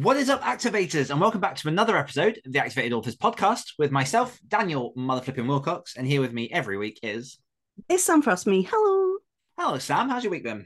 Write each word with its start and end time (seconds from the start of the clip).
What 0.00 0.16
is 0.16 0.30
up, 0.30 0.40
activators, 0.40 1.10
and 1.10 1.20
welcome 1.20 1.42
back 1.42 1.56
to 1.56 1.68
another 1.68 1.94
episode 1.94 2.40
of 2.46 2.52
the 2.54 2.58
Activated 2.58 2.94
Authors 2.94 3.16
podcast 3.16 3.74
with 3.78 3.90
myself, 3.90 4.40
Daniel 4.48 4.94
Motherflipping 4.96 5.44
Willcocks, 5.44 5.94
and 5.94 6.06
here 6.06 6.22
with 6.22 6.32
me 6.32 6.48
every 6.50 6.78
week 6.78 6.98
is. 7.02 7.38
It's 7.86 8.02
Sam 8.02 8.22
Frostme. 8.22 8.66
Hello. 8.66 9.18
Hello, 9.58 9.76
Sam. 9.78 10.08
How's 10.08 10.24
your 10.24 10.30
week 10.30 10.44
been? 10.44 10.64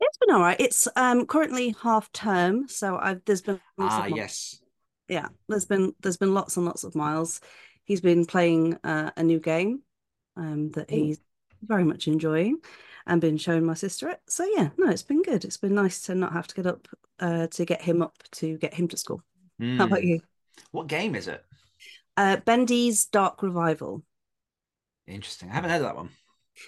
It's 0.00 0.18
been 0.18 0.34
all 0.34 0.40
right. 0.40 0.58
It's 0.58 0.88
um 0.96 1.26
currently 1.26 1.76
half 1.80 2.10
term, 2.10 2.66
so 2.66 2.98
I've 3.00 3.24
there's 3.26 3.42
been 3.42 3.60
Ah, 3.78 4.06
yes. 4.06 4.58
yeah 5.06 5.28
there's 5.48 5.66
been 5.66 5.94
there's 6.00 6.16
been 6.16 6.34
lots 6.34 6.56
and 6.56 6.66
lots 6.66 6.82
of 6.82 6.96
miles. 6.96 7.40
He's 7.84 8.00
been 8.00 8.26
playing 8.26 8.76
uh, 8.82 9.12
a 9.16 9.22
new 9.22 9.38
game 9.38 9.82
um 10.36 10.72
that 10.72 10.90
he's 10.90 11.20
very 11.62 11.84
much 11.84 12.08
enjoying, 12.08 12.58
and 13.06 13.20
been 13.20 13.38
showing 13.38 13.64
my 13.64 13.74
sister 13.74 14.08
it. 14.08 14.20
So 14.26 14.44
yeah, 14.56 14.70
no, 14.76 14.90
it's 14.90 15.04
been 15.04 15.22
good. 15.22 15.44
It's 15.44 15.58
been 15.58 15.76
nice 15.76 16.02
to 16.06 16.16
not 16.16 16.32
have 16.32 16.48
to 16.48 16.56
get 16.56 16.66
up 16.66 16.88
uh 17.20 17.46
to 17.48 17.64
get 17.64 17.82
him 17.82 18.02
up 18.02 18.14
to 18.32 18.58
get 18.58 18.74
him 18.74 18.88
to 18.88 18.96
school. 18.96 19.22
How 19.60 19.84
about 19.86 20.00
Hmm. 20.02 20.08
you? 20.08 20.20
What 20.70 20.86
game 20.86 21.14
is 21.14 21.28
it? 21.28 21.44
Uh, 22.16 22.36
Bendy's 22.36 23.06
Dark 23.06 23.42
Revival. 23.42 24.02
Interesting. 25.06 25.50
I 25.50 25.54
haven't 25.54 25.70
heard 25.70 25.76
of 25.82 25.82
that 25.82 25.96
one. 25.96 26.10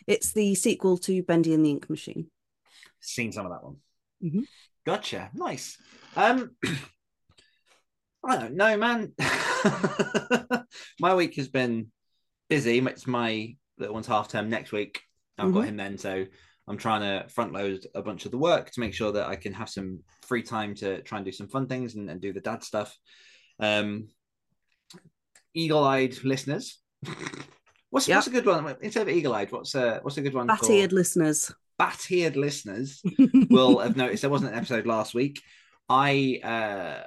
It's 0.07 0.33
the 0.33 0.55
sequel 0.55 0.99
to 0.99 1.23
Bendy 1.23 1.55
and 1.55 1.65
the 1.65 1.71
Ink 1.71 1.89
Machine. 1.89 2.31
Seen 3.01 3.33
some 3.33 3.47
of 3.47 3.53
that 3.53 3.65
one. 3.65 3.77
Mm-hmm. 4.23 4.43
Gotcha. 4.85 5.31
Nice. 5.35 5.79
Um, 6.17 6.57
I 8.25 8.37
don't 8.37 8.55
know, 8.55 8.77
man. 8.77 9.13
my 11.01 11.15
week 11.15 11.37
has 11.37 11.49
been 11.49 11.91
busy. 12.49 12.79
It's 12.79 13.07
my 13.07 13.57
little 13.79 13.95
one's 13.95 14.07
half 14.07 14.29
term 14.29 14.51
next 14.51 14.73
week. 14.73 15.01
I've 15.39 15.53
got 15.53 15.65
Mhm. 15.65 15.69
him 15.69 15.77
then, 15.77 15.99
so 15.99 16.27
I'm 16.69 16.77
trying 16.79 17.01
to 17.01 17.29
front 17.29 17.53
load 17.53 17.87
a 17.95 18.03
bunch 18.03 18.25
of 18.27 18.31
the 18.31 18.39
work 18.39 18.71
to 18.73 18.81
make 18.81 18.95
sure 18.95 19.11
that 19.13 19.27
I 19.29 19.37
can 19.37 19.53
have 19.55 19.69
some 19.69 20.01
free 20.27 20.43
time 20.43 20.75
to 20.77 21.01
try 21.03 21.19
and 21.19 21.25
do 21.25 21.33
some 21.33 21.49
fun 21.49 21.67
things 21.67 21.95
and, 21.95 22.11
and 22.11 22.21
do 22.21 22.33
the 22.33 22.41
dad 22.41 22.63
stuff. 22.63 22.97
Um, 23.59 24.09
eagle-eyed 25.55 26.23
listeners. 26.25 26.79
What's, 27.91 28.07
Yeah. 28.07 28.17
what's 28.17 28.27
a 28.27 28.31
good 28.31 28.45
one 28.45 28.77
instead 28.83 29.09
of 29.09 29.15
eagle-eyed? 29.15 29.51
What's 29.51 29.75
a 29.75 30.01
what's 30.03 30.19
a 30.19 30.21
good 30.21 30.35
one? 30.35 30.47
Bat-eared 30.47 30.93
listeners. 30.93 31.51
bat-eared 31.79 32.37
listeners 32.37 33.01
will 33.51 33.79
have 33.79 33.97
noticed 33.97 34.21
there 34.21 34.31
wasn't 34.31 34.53
an 34.53 34.59
episode 34.59 34.87
last 34.87 35.15
week. 35.15 35.41
I 35.89 36.39
uh 36.45 37.05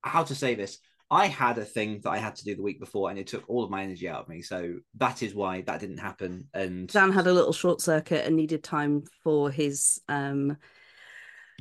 how 0.00 0.22
to 0.24 0.34
say 0.34 0.54
this? 0.54 0.78
I 1.12 1.26
had 1.26 1.58
a 1.58 1.64
thing 1.64 2.00
that 2.02 2.10
I 2.10 2.16
had 2.16 2.34
to 2.36 2.44
do 2.44 2.56
the 2.56 2.62
week 2.62 2.80
before 2.80 3.10
and 3.10 3.18
it 3.18 3.26
took 3.26 3.44
all 3.46 3.62
of 3.62 3.70
my 3.70 3.82
energy 3.82 4.08
out 4.08 4.22
of 4.22 4.28
me. 4.28 4.40
So 4.40 4.76
that 4.96 5.22
is 5.22 5.34
why 5.34 5.60
that 5.60 5.78
didn't 5.78 5.98
happen. 5.98 6.48
And 6.54 6.88
Dan 6.88 7.12
had 7.12 7.26
a 7.26 7.32
little 7.34 7.52
short 7.52 7.82
circuit 7.82 8.26
and 8.26 8.34
needed 8.34 8.64
time 8.64 9.04
for 9.22 9.50
his 9.50 10.00
um, 10.08 10.56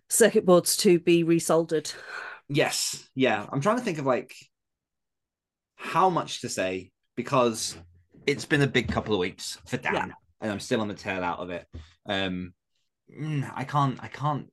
circuit 0.10 0.46
boards 0.46 0.78
to 0.78 1.00
be 1.00 1.26
resoldered. 1.26 1.94
yes, 2.48 3.10
yeah. 3.14 3.46
I'm 3.52 3.60
trying 3.60 3.78
to 3.78 3.84
think 3.84 3.98
of 4.00 4.06
like 4.06 4.34
how 5.76 6.10
much 6.10 6.42
to 6.42 6.50
say 6.50 6.92
because 7.18 7.76
it's 8.26 8.46
been 8.46 8.62
a 8.62 8.68
big 8.68 8.88
couple 8.88 9.14
of 9.14 9.20
weeks 9.20 9.58
for 9.68 9.78
Dan 9.78 9.94
Yeah. 9.94 10.06
and 10.40 10.52
I'm 10.52 10.60
still 10.62 10.80
on 10.80 10.88
the 10.88 10.94
tail 10.94 11.24
out 11.24 11.40
of 11.40 11.50
it. 11.50 11.68
Um 12.06 12.54
mm, 13.14 13.52
I 13.54 13.66
can't 13.66 14.02
I 14.02 14.08
can't 14.08 14.48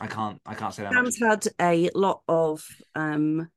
I 0.00 0.06
can't 0.06 0.38
I 0.44 0.54
can't 0.54 0.74
say 0.74 0.82
that 0.82 0.92
much. 0.92 1.04
Dan's 1.18 1.18
had 1.20 1.46
a 1.60 1.90
lot 1.94 2.22
of 2.28 2.66
um, 2.94 3.48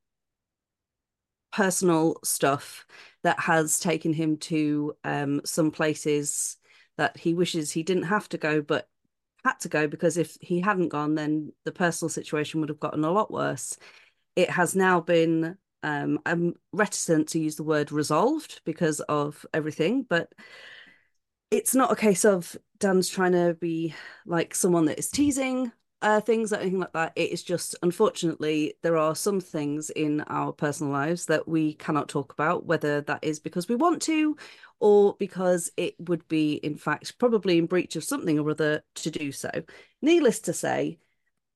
personal 1.57 2.19
stuff 2.23 2.85
that 3.23 3.39
has 3.39 3.79
taken 3.79 4.13
him 4.13 4.37
to 4.37 4.95
um, 5.03 5.41
some 5.43 5.71
places 5.71 6.57
that 6.97 7.17
he 7.17 7.33
wishes 7.33 7.71
he 7.71 7.81
didn't 7.81 8.03
have 8.03 8.29
to 8.29 8.37
go, 8.37 8.61
but 8.61 8.87
had 9.43 9.59
to 9.59 9.67
go 9.67 9.87
because 9.87 10.17
if 10.17 10.37
he 10.39 10.61
hadn't 10.61 10.89
gone, 10.89 11.15
then 11.15 11.51
the 11.65 11.71
personal 11.71 12.09
situation 12.09 12.59
would 12.59 12.69
have 12.69 12.79
gotten 12.79 13.03
a 13.03 13.09
lot 13.09 13.31
worse. 13.31 13.75
It 14.35 14.51
has 14.51 14.75
now 14.75 15.01
been, 15.01 15.57
um, 15.81 16.19
I'm 16.27 16.53
reticent 16.73 17.29
to 17.29 17.39
use 17.39 17.55
the 17.55 17.63
word 17.63 17.91
resolved 17.91 18.61
because 18.63 18.99
of 18.99 19.43
everything, 19.51 20.05
but 20.07 20.31
it's 21.49 21.73
not 21.73 21.91
a 21.91 21.95
case 21.95 22.23
of 22.23 22.55
Dan's 22.77 23.09
trying 23.09 23.31
to 23.31 23.57
be 23.59 23.95
like 24.27 24.53
someone 24.53 24.85
that 24.85 24.99
is 24.99 25.09
teasing 25.09 25.71
uh, 26.01 26.21
things 26.21 26.53
or 26.53 26.57
anything 26.57 26.79
like 26.79 26.93
that. 26.93 27.13
It 27.15 27.31
is 27.31 27.43
just, 27.43 27.75
unfortunately, 27.81 28.75
there 28.83 28.97
are 28.97 29.15
some 29.15 29.39
things 29.39 29.89
in 29.89 30.21
our 30.21 30.51
personal 30.51 30.93
lives 30.93 31.25
that 31.25 31.47
we 31.47 31.73
cannot 31.73 32.09
talk 32.09 32.33
about, 32.33 32.65
whether 32.65 33.01
that 33.01 33.23
is 33.23 33.39
because 33.39 33.67
we 33.67 33.75
want 33.75 34.01
to 34.03 34.37
or 34.79 35.15
because 35.17 35.71
it 35.75 35.95
would 35.99 36.27
be, 36.27 36.53
in 36.53 36.77
fact, 36.77 37.17
probably 37.17 37.57
in 37.57 37.65
breach 37.65 37.95
of 37.95 38.03
something 38.03 38.37
or 38.37 38.51
other 38.51 38.83
to 38.95 39.09
do 39.09 39.31
so. 39.31 39.49
Needless 40.01 40.41
to 40.41 40.53
say, 40.53 40.99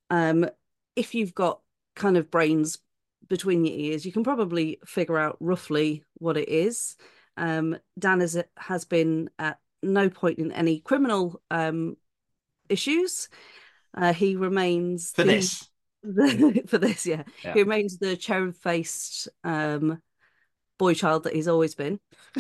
um, 0.10 0.50
if 0.96 1.14
you've 1.14 1.36
got 1.36 1.62
kind 1.96 2.18
of 2.18 2.32
brains 2.32 2.80
between 3.28 3.64
your 3.64 3.78
ears, 3.78 4.06
you 4.06 4.12
can 4.12 4.24
probably 4.24 4.80
figure 4.86 5.18
out 5.18 5.38
roughly 5.40 6.04
what 6.16 6.36
it 6.36 6.50
is. 6.50 6.96
Um, 7.38 7.78
Dan 7.98 8.22
is, 8.22 8.42
has 8.58 8.86
been 8.86 9.30
at 9.38 9.60
no 9.84 10.10
point 10.10 10.40
in 10.40 10.52
any 10.52 10.80
criminal 10.80 11.42
um, 11.52 11.96
issues. 12.70 13.30
Uh, 13.96 14.14
he 14.14 14.36
remains 14.36 15.12
For 15.12 15.24
the- 15.24 15.32
this. 15.34 15.70
the- 16.04 16.64
for 16.68 16.78
this, 16.78 17.06
yeah. 17.06 17.24
Yeah. 17.44 17.54
He 17.54 17.60
remains 17.64 17.98
the 17.98 18.16
cherub-faced 18.16 19.28
um, 19.44 20.02
boy 20.80 20.94
child 20.94 21.24
that 21.24 21.36
he's 21.36 21.48
always 21.48 21.76
been. 21.76 22.00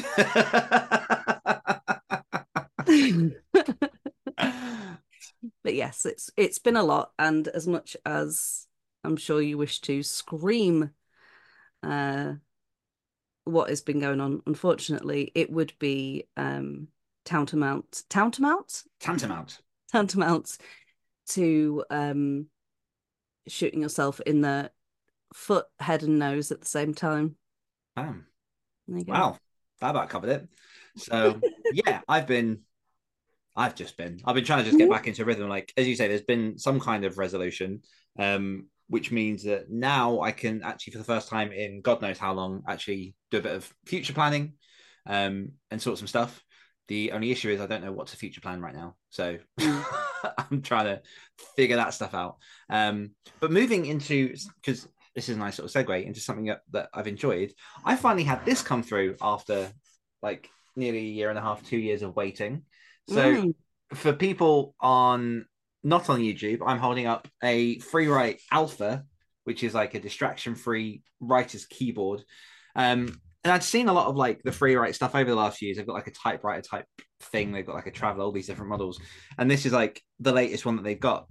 but 5.63 5.73
yes, 5.75 6.05
it's 6.05 6.29
it's 6.37 6.59
been 6.59 6.75
a 6.75 6.83
lot, 6.83 7.11
and 7.19 7.47
as 7.47 7.67
much 7.67 7.95
as 8.05 8.67
I'm 9.03 9.17
sure 9.17 9.41
you 9.41 9.57
wish 9.57 9.81
to 9.81 10.03
scream 10.03 10.91
uh, 11.83 12.33
what 13.45 13.69
has 13.69 13.81
been 13.81 13.99
going 13.99 14.21
on, 14.21 14.41
unfortunately, 14.45 15.31
it 15.35 15.51
would 15.51 15.73
be 15.79 16.27
um, 16.37 16.87
tantamount, 17.25 18.03
tantamount, 18.09 18.83
Tantamount. 18.99 19.59
tantamount 19.91 20.57
to 21.29 21.83
um, 21.89 22.47
shooting 23.47 23.81
yourself 23.81 24.19
in 24.21 24.41
the 24.41 24.71
foot, 25.33 25.65
head, 25.79 26.03
and 26.03 26.19
nose 26.19 26.51
at 26.51 26.61
the 26.61 26.67
same 26.67 26.93
time. 26.93 27.35
Bam. 27.95 28.25
There 28.87 28.99
you 28.99 29.05
go. 29.05 29.13
Wow, 29.13 29.37
that 29.79 29.89
about 29.91 30.09
covered 30.09 30.29
it. 30.29 30.47
So 30.97 31.41
yeah, 31.71 32.01
I've 32.07 32.27
been, 32.27 32.61
I've 33.55 33.75
just 33.75 33.97
been, 33.97 34.21
I've 34.25 34.35
been 34.35 34.45
trying 34.45 34.59
to 34.59 34.65
just 34.65 34.77
get 34.77 34.87
Mhm. 34.87 34.91
back 34.91 35.07
into 35.07 35.25
rhythm. 35.25 35.49
Like 35.49 35.73
as 35.77 35.87
you 35.87 35.95
say, 35.95 36.07
there's 36.07 36.21
been 36.21 36.57
some 36.57 36.79
kind 36.79 37.05
of 37.05 37.17
resolution, 37.17 37.81
um, 38.17 38.67
which 38.87 39.11
means 39.11 39.43
that 39.43 39.69
now 39.69 40.21
I 40.21 40.31
can 40.31 40.63
actually, 40.63 40.93
for 40.93 40.99
the 40.99 41.03
first 41.05 41.29
time 41.29 41.51
in 41.51 41.81
God 41.81 42.01
knows 42.01 42.17
how 42.17 42.33
long, 42.33 42.63
actually 42.67 43.15
do 43.29 43.37
a 43.37 43.41
bit 43.41 43.55
of 43.55 43.73
future 43.85 44.13
planning, 44.13 44.53
um, 45.05 45.51
and 45.69 45.81
sort 45.81 45.97
some 45.97 46.07
stuff. 46.07 46.43
The 46.87 47.11
only 47.11 47.31
issue 47.31 47.49
is 47.49 47.61
I 47.61 47.67
don't 47.67 47.83
know 47.83 47.91
what's 47.91 48.13
a 48.13 48.17
future 48.17 48.41
plan 48.41 48.61
right 48.61 48.75
now, 48.75 48.95
so 49.09 49.37
I'm 49.59 50.61
trying 50.61 50.85
to 50.85 51.01
figure 51.55 51.77
that 51.77 51.93
stuff 51.93 52.13
out. 52.13 52.37
Um, 52.69 53.11
but 53.39 53.51
moving 53.51 53.85
into 53.85 54.33
because 54.61 54.87
this 55.15 55.29
is 55.29 55.35
a 55.35 55.39
nice 55.39 55.55
sort 55.55 55.73
of 55.73 55.85
segue 55.85 56.05
into 56.05 56.19
something 56.19 56.45
that, 56.45 56.61
that 56.71 56.89
I've 56.93 57.07
enjoyed. 57.07 57.53
I 57.85 57.95
finally 57.95 58.23
had 58.23 58.45
this 58.45 58.61
come 58.61 58.83
through 58.83 59.15
after 59.21 59.71
like 60.21 60.49
nearly 60.75 60.99
a 60.99 61.01
year 61.01 61.29
and 61.29 61.37
a 61.37 61.41
half, 61.41 61.63
two 61.63 61.77
years 61.77 62.01
of 62.01 62.15
waiting. 62.15 62.63
So 63.09 63.33
Mm. 63.35 63.55
for 63.93 64.13
people 64.13 64.75
on 64.79 65.45
not 65.83 66.09
on 66.09 66.19
YouTube, 66.19 66.59
I'm 66.65 66.77
holding 66.77 67.07
up 67.07 67.27
a 67.43 67.79
free 67.79 68.07
write 68.07 68.39
alpha, 68.51 69.03
which 69.43 69.63
is 69.63 69.73
like 69.73 69.95
a 69.95 69.99
distraction 69.99 70.55
free 70.55 71.03
writer's 71.19 71.65
keyboard. 71.65 72.23
Um, 72.75 73.19
and 73.43 73.51
I'd 73.51 73.63
seen 73.63 73.87
a 73.87 73.93
lot 73.93 74.07
of 74.07 74.15
like 74.15 74.41
the 74.43 74.51
Freewrite 74.51 74.95
stuff 74.95 75.15
over 75.15 75.29
the 75.29 75.35
last 75.35 75.57
few 75.57 75.67
years. 75.67 75.77
They've 75.77 75.87
got 75.87 75.93
like 75.93 76.07
a 76.07 76.11
typewriter 76.11 76.61
type 76.61 76.85
thing. 77.21 77.51
They've 77.51 77.65
got 77.65 77.75
like 77.75 77.87
a 77.87 77.91
travel, 77.91 78.23
all 78.23 78.31
these 78.31 78.47
different 78.47 78.69
models, 78.69 78.99
and 79.37 79.49
this 79.49 79.65
is 79.65 79.73
like 79.73 80.01
the 80.19 80.31
latest 80.31 80.65
one 80.65 80.75
that 80.75 80.83
they've 80.83 80.99
got. 80.99 81.27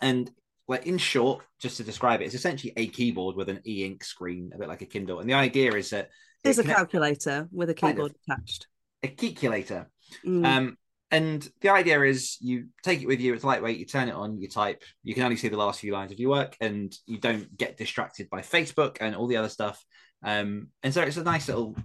And 0.00 0.30
like 0.68 0.86
in 0.86 0.98
short, 0.98 1.42
just 1.58 1.76
to 1.78 1.84
describe 1.84 2.20
it, 2.20 2.26
it's 2.26 2.34
essentially 2.34 2.72
a 2.76 2.86
keyboard 2.86 3.36
with 3.36 3.48
an 3.48 3.60
e-ink 3.66 4.04
screen, 4.04 4.52
a 4.54 4.58
bit 4.58 4.68
like 4.68 4.82
a 4.82 4.86
Kindle. 4.86 5.18
And 5.18 5.28
the 5.28 5.34
idea 5.34 5.72
is 5.74 5.90
that 5.90 6.10
There's 6.44 6.58
a 6.58 6.64
calculator 6.64 7.48
with 7.50 7.70
a 7.70 7.74
keyboard 7.74 8.14
attached. 8.28 8.68
a 9.02 9.08
calculator. 9.08 9.90
Mm. 10.24 10.46
Um, 10.46 10.76
and 11.10 11.46
the 11.60 11.70
idea 11.70 12.00
is 12.02 12.38
you 12.40 12.68
take 12.84 13.02
it 13.02 13.08
with 13.08 13.20
you. 13.20 13.34
It's 13.34 13.42
lightweight. 13.42 13.78
You 13.78 13.84
turn 13.84 14.08
it 14.08 14.14
on. 14.14 14.40
You 14.40 14.48
type. 14.48 14.84
You 15.02 15.12
can 15.12 15.24
only 15.24 15.36
see 15.36 15.48
the 15.48 15.56
last 15.56 15.80
few 15.80 15.92
lines 15.92 16.12
of 16.12 16.20
your 16.20 16.30
work, 16.30 16.56
and 16.60 16.94
you 17.06 17.18
don't 17.18 17.56
get 17.56 17.76
distracted 17.76 18.30
by 18.30 18.42
Facebook 18.42 18.98
and 19.00 19.16
all 19.16 19.26
the 19.26 19.36
other 19.36 19.48
stuff. 19.48 19.84
Um, 20.22 20.68
and 20.82 20.92
so 20.92 21.02
it's 21.02 21.16
a 21.16 21.24
nice 21.24 21.48
little 21.48 21.76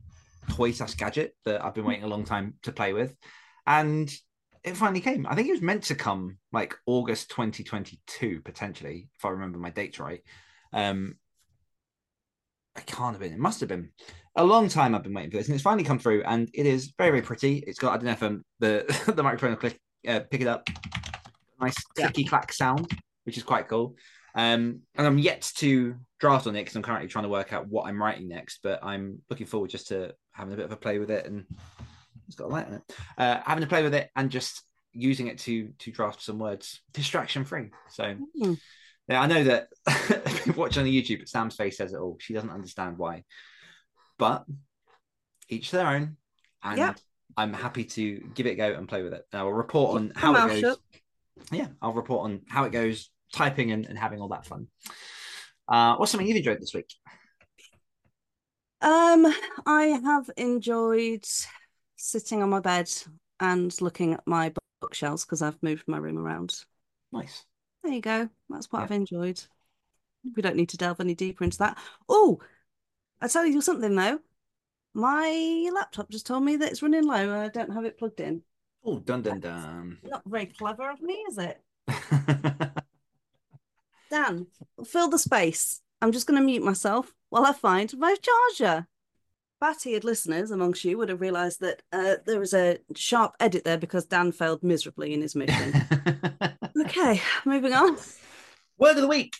toy 0.49 0.71
slash 0.71 0.95
gadget 0.95 1.35
that 1.45 1.63
I've 1.63 1.73
been 1.73 1.85
waiting 1.85 2.03
a 2.03 2.07
long 2.07 2.25
time 2.25 2.55
to 2.63 2.71
play 2.71 2.93
with, 2.93 3.15
and 3.65 4.11
it 4.63 4.75
finally 4.75 5.01
came. 5.01 5.25
I 5.27 5.35
think 5.35 5.47
it 5.47 5.53
was 5.53 5.61
meant 5.61 5.83
to 5.85 5.95
come 5.95 6.37
like 6.51 6.75
August 6.85 7.29
2022 7.29 8.41
potentially, 8.41 9.09
if 9.17 9.25
I 9.25 9.29
remember 9.29 9.57
my 9.57 9.69
dates 9.69 9.99
right. 9.99 10.21
Um, 10.73 11.17
it 12.75 12.85
can't 12.85 13.13
have 13.13 13.21
been. 13.21 13.33
It 13.33 13.39
must 13.39 13.59
have 13.61 13.69
been 13.69 13.89
a 14.35 14.43
long 14.43 14.67
time. 14.67 14.93
I've 14.93 15.03
been 15.03 15.13
waiting 15.13 15.31
for 15.31 15.37
this, 15.37 15.47
and 15.47 15.55
it's 15.55 15.63
finally 15.63 15.83
come 15.83 15.99
through, 15.99 16.23
and 16.23 16.49
it 16.53 16.65
is 16.65 16.93
very, 16.97 17.11
very 17.11 17.21
pretty. 17.21 17.63
It's 17.67 17.79
got 17.79 17.93
I 17.93 17.97
don't 17.97 18.05
know 18.05 18.11
if 18.11 18.23
um, 18.23 18.43
the 18.59 19.13
the 19.15 19.23
microphone 19.23 19.51
will 19.51 19.57
click 19.57 19.79
uh, 20.07 20.21
pick 20.29 20.41
it 20.41 20.47
up. 20.47 20.67
Nice 21.59 21.75
clicky 21.97 22.23
yeah. 22.23 22.29
clack 22.29 22.51
sound, 22.51 22.91
which 23.23 23.37
is 23.37 23.43
quite 23.43 23.67
cool. 23.69 23.95
Um, 24.35 24.81
and 24.95 25.07
I'm 25.07 25.17
yet 25.17 25.49
to 25.57 25.95
draft 26.19 26.45
on 26.47 26.55
it 26.55 26.61
because 26.61 26.75
I'm 26.75 26.83
currently 26.83 27.07
trying 27.07 27.23
to 27.23 27.29
work 27.29 27.53
out 27.53 27.67
what 27.67 27.87
I'm 27.87 28.01
writing 28.01 28.27
next. 28.27 28.59
But 28.61 28.83
I'm 28.83 29.21
looking 29.29 29.47
forward 29.47 29.69
just 29.69 29.87
to 29.87 30.13
having 30.31 30.53
a 30.53 30.57
bit 30.57 30.65
of 30.65 30.71
a 30.71 30.77
play 30.77 30.99
with 30.99 31.09
it, 31.09 31.25
and 31.25 31.45
it's 32.27 32.35
got 32.35 32.45
a 32.45 32.53
light 32.53 32.67
on 32.67 32.73
it. 32.73 32.83
Uh, 33.17 33.39
having 33.45 33.63
to 33.63 33.69
play 33.69 33.83
with 33.83 33.93
it 33.93 34.09
and 34.15 34.29
just 34.29 34.61
using 34.93 35.27
it 35.27 35.39
to 35.39 35.69
to 35.79 35.91
draft 35.91 36.21
some 36.21 36.39
words, 36.39 36.81
distraction 36.93 37.45
free. 37.45 37.69
So. 37.89 38.15
Mm. 38.41 38.59
Yeah, 39.07 39.21
I 39.21 39.27
know 39.27 39.43
that 39.43 39.67
watching 40.55 40.79
on 40.79 40.85
the 40.85 41.01
YouTube, 41.01 41.29
Sam's 41.29 41.55
face 41.55 41.77
says 41.77 41.93
it 41.93 41.99
all. 41.99 42.17
She 42.19 42.33
doesn't 42.33 42.49
understand 42.49 42.97
why, 42.97 43.23
but 44.17 44.45
each 45.47 45.71
their 45.71 45.85
own. 45.87 46.17
And 46.63 46.77
yeah. 46.77 46.93
I'm 47.37 47.53
happy 47.53 47.83
to 47.83 48.19
give 48.33 48.47
it 48.47 48.51
a 48.51 48.55
go 48.55 48.73
and 48.73 48.87
play 48.87 49.03
with 49.03 49.13
it. 49.13 49.23
And 49.31 49.41
I 49.41 49.43
will 49.43 49.53
report 49.53 49.95
on 49.95 50.11
how 50.15 50.47
it 50.47 50.61
goes. 50.61 50.77
Yeah, 51.51 51.67
I'll 51.81 51.93
report 51.93 52.25
on 52.25 52.41
how 52.47 52.63
it 52.63 52.71
goes, 52.71 53.11
typing 53.33 53.71
and, 53.71 53.85
and 53.85 53.97
having 53.97 54.21
all 54.21 54.29
that 54.29 54.45
fun. 54.45 54.67
Uh, 55.67 55.95
what's 55.95 56.11
something 56.11 56.27
you've 56.27 56.37
enjoyed 56.37 56.61
this 56.61 56.73
week? 56.73 56.93
Um, 58.81 59.25
I 59.65 59.99
have 60.03 60.29
enjoyed 60.37 61.25
sitting 61.95 62.43
on 62.43 62.49
my 62.49 62.59
bed 62.59 62.91
and 63.39 63.79
looking 63.81 64.13
at 64.13 64.25
my 64.25 64.53
bookshelves 64.81 65.25
because 65.25 65.41
I've 65.41 65.61
moved 65.63 65.87
my 65.87 65.97
room 65.97 66.17
around. 66.17 66.63
Nice. 67.11 67.45
There 67.83 67.93
you 67.93 68.01
go. 68.01 68.29
That's 68.49 68.71
what 68.71 68.79
yeah. 68.79 68.85
I've 68.85 68.91
enjoyed. 68.91 69.41
We 70.35 70.41
don't 70.41 70.55
need 70.55 70.69
to 70.69 70.77
delve 70.77 70.99
any 70.99 71.15
deeper 71.15 71.43
into 71.43 71.57
that. 71.59 71.77
Oh, 72.09 72.39
I 73.21 73.27
tell 73.27 73.45
you 73.45 73.61
something 73.61 73.95
though. 73.95 74.19
My 74.93 75.69
laptop 75.73 76.09
just 76.09 76.25
told 76.25 76.43
me 76.43 76.55
that 76.57 76.71
it's 76.71 76.81
running 76.81 77.05
low 77.05 77.15
and 77.15 77.31
I 77.31 77.49
don't 77.49 77.73
have 77.73 77.85
it 77.85 77.97
plugged 77.97 78.19
in. 78.19 78.41
Oh, 78.83 78.99
dun 78.99 79.21
dun 79.23 79.39
dun. 79.39 79.97
Not 80.03 80.23
very 80.25 80.45
clever 80.45 80.89
of 80.89 81.01
me, 81.01 81.13
is 81.29 81.37
it? 81.37 81.59
Dan, 84.15 84.47
fill 84.85 85.09
the 85.09 85.19
space. 85.19 85.81
I'm 86.01 86.13
just 86.13 86.25
going 86.25 86.39
to 86.39 86.45
mute 86.45 86.63
myself 86.63 87.13
while 87.29 87.45
I 87.45 87.51
find 87.51 87.93
my 87.97 88.15
charger. 88.15 88.87
Batty 89.59 89.99
listeners 89.99 90.51
amongst 90.51 90.85
you 90.85 90.97
would 90.97 91.09
have 91.09 91.19
realised 91.19 91.59
that 91.59 91.81
uh, 91.91 92.15
there 92.25 92.39
was 92.39 92.53
a 92.53 92.77
sharp 92.95 93.33
edit 93.41 93.65
there 93.65 93.77
because 93.77 94.05
Dan 94.05 94.31
failed 94.31 94.63
miserably 94.63 95.13
in 95.13 95.21
his 95.21 95.35
mission. 95.35 95.73
okay, 96.85 97.21
moving 97.43 97.73
on. 97.73 97.97
Word 98.77 98.95
of 98.95 99.01
the 99.01 99.07
week. 99.09 99.35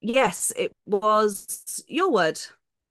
Yes, 0.00 0.50
it 0.56 0.72
was 0.86 1.84
your 1.86 2.10
word. 2.10 2.40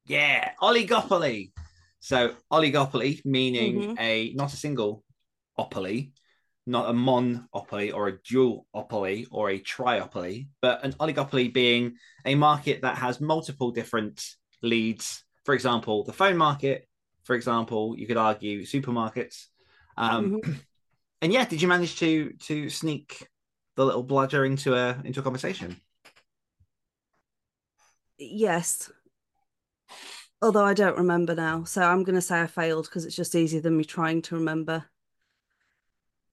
Yeah, 0.06 0.52
oligopoly. 0.62 1.52
So 2.00 2.36
oligopoly 2.54 3.26
meaning 3.26 3.82
mm-hmm. 3.82 3.94
a 4.00 4.34
not 4.36 4.54
a 4.54 4.58
single 4.58 5.04
opoly, 5.58 6.12
not 6.68 6.90
a 6.90 6.94
monopoly 6.94 7.92
or 7.92 8.10
a 8.10 8.18
duopoly 8.18 9.28
or 9.32 9.50
a 9.50 9.60
triopoly, 9.60 10.48
but 10.62 10.84
an 10.84 10.94
oligopoly 10.94 11.52
being 11.52 11.96
a 12.26 12.36
market 12.36 12.82
that 12.82 12.98
has 12.98 13.22
multiple 13.22 13.72
different 13.72 14.24
leads. 14.62 15.24
For 15.46 15.54
example, 15.54 16.04
the 16.04 16.14
phone 16.14 16.38
market. 16.38 16.88
For 17.24 17.36
example, 17.36 17.96
you 17.98 18.08
could 18.08 18.18
argue 18.18 18.64
supermarkets. 18.64 19.48
Um, 19.98 20.42
mm-hmm. 20.42 20.52
And 21.20 21.34
yeah, 21.34 21.46
did 21.46 21.64
you 21.64 21.68
manage 21.68 21.98
to 21.98 22.34
to 22.42 22.70
sneak 22.70 23.28
the 23.76 23.84
little 23.84 24.04
bludger 24.04 24.46
into 24.46 24.76
a 24.76 25.02
into 25.04 25.20
a 25.20 25.24
conversation? 25.24 25.82
Yes. 28.20 28.92
Although 30.42 30.66
I 30.66 30.76
don't 30.76 30.98
remember 30.98 31.34
now. 31.34 31.64
So 31.64 31.82
I'm 31.82 32.04
going 32.04 32.16
to 32.16 32.22
say 32.22 32.42
I 32.42 32.48
failed 32.48 32.86
because 32.86 33.06
it's 33.06 33.16
just 33.16 33.34
easier 33.34 33.62
than 33.62 33.76
me 33.76 33.84
trying 33.84 34.22
to 34.24 34.36
remember. 34.36 34.86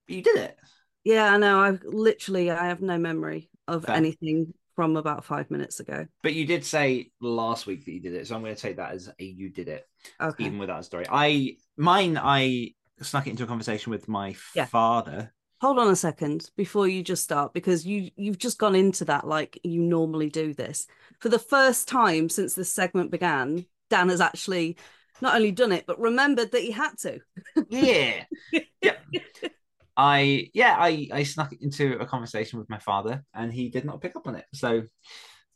You 0.06 0.22
did 0.22 0.36
it. 0.36 0.56
Yeah, 1.04 1.32
I 1.32 1.36
know. 1.36 1.60
I 1.60 1.78
literally 1.84 2.50
I 2.50 2.66
have 2.66 2.80
no 2.80 2.98
memory 2.98 3.50
of 3.68 3.84
Fair. 3.84 3.96
anything 3.96 4.54
from 4.74 4.96
about 4.96 5.24
five 5.24 5.50
minutes 5.50 5.80
ago. 5.80 6.06
But 6.22 6.34
you 6.34 6.46
did 6.46 6.64
say 6.64 7.10
last 7.20 7.66
week 7.66 7.84
that 7.84 7.92
you 7.92 8.00
did 8.00 8.14
it, 8.14 8.26
so 8.26 8.34
I'm 8.34 8.42
going 8.42 8.54
to 8.54 8.60
take 8.60 8.76
that 8.76 8.92
as 8.92 9.08
a 9.08 9.24
you 9.24 9.50
did 9.50 9.68
it, 9.68 9.86
okay. 10.20 10.44
even 10.44 10.58
without 10.58 10.80
a 10.80 10.84
story. 10.84 11.06
I 11.10 11.56
mine 11.76 12.18
I 12.20 12.72
snuck 13.00 13.26
it 13.26 13.30
into 13.30 13.44
a 13.44 13.46
conversation 13.46 13.90
with 13.90 14.08
my 14.08 14.34
yeah. 14.54 14.66
father 14.66 15.32
hold 15.64 15.78
on 15.78 15.88
a 15.88 15.96
second 15.96 16.50
before 16.58 16.86
you 16.86 17.02
just 17.02 17.24
start 17.24 17.54
because 17.54 17.86
you 17.86 18.10
you've 18.16 18.38
just 18.38 18.58
gone 18.58 18.74
into 18.74 19.02
that 19.02 19.26
like 19.26 19.58
you 19.62 19.80
normally 19.80 20.28
do 20.28 20.52
this 20.52 20.86
for 21.20 21.30
the 21.30 21.38
first 21.38 21.88
time 21.88 22.28
since 22.28 22.54
this 22.54 22.70
segment 22.70 23.10
began 23.10 23.64
dan 23.88 24.10
has 24.10 24.20
actually 24.20 24.76
not 25.22 25.34
only 25.34 25.50
done 25.50 25.72
it 25.72 25.84
but 25.86 25.98
remembered 25.98 26.52
that 26.52 26.60
he 26.60 26.70
had 26.70 26.90
to 26.98 27.18
yeah 27.70 28.24
yep 28.82 29.02
i 29.96 30.48
yeah 30.54 30.76
i 30.78 31.08
i 31.12 31.22
snuck 31.22 31.52
it 31.52 31.62
into 31.62 31.98
a 31.98 32.06
conversation 32.06 32.58
with 32.58 32.68
my 32.68 32.78
father 32.78 33.24
and 33.34 33.52
he 33.52 33.68
did 33.68 33.84
not 33.84 34.00
pick 34.00 34.16
up 34.16 34.26
on 34.26 34.34
it 34.34 34.44
so 34.52 34.82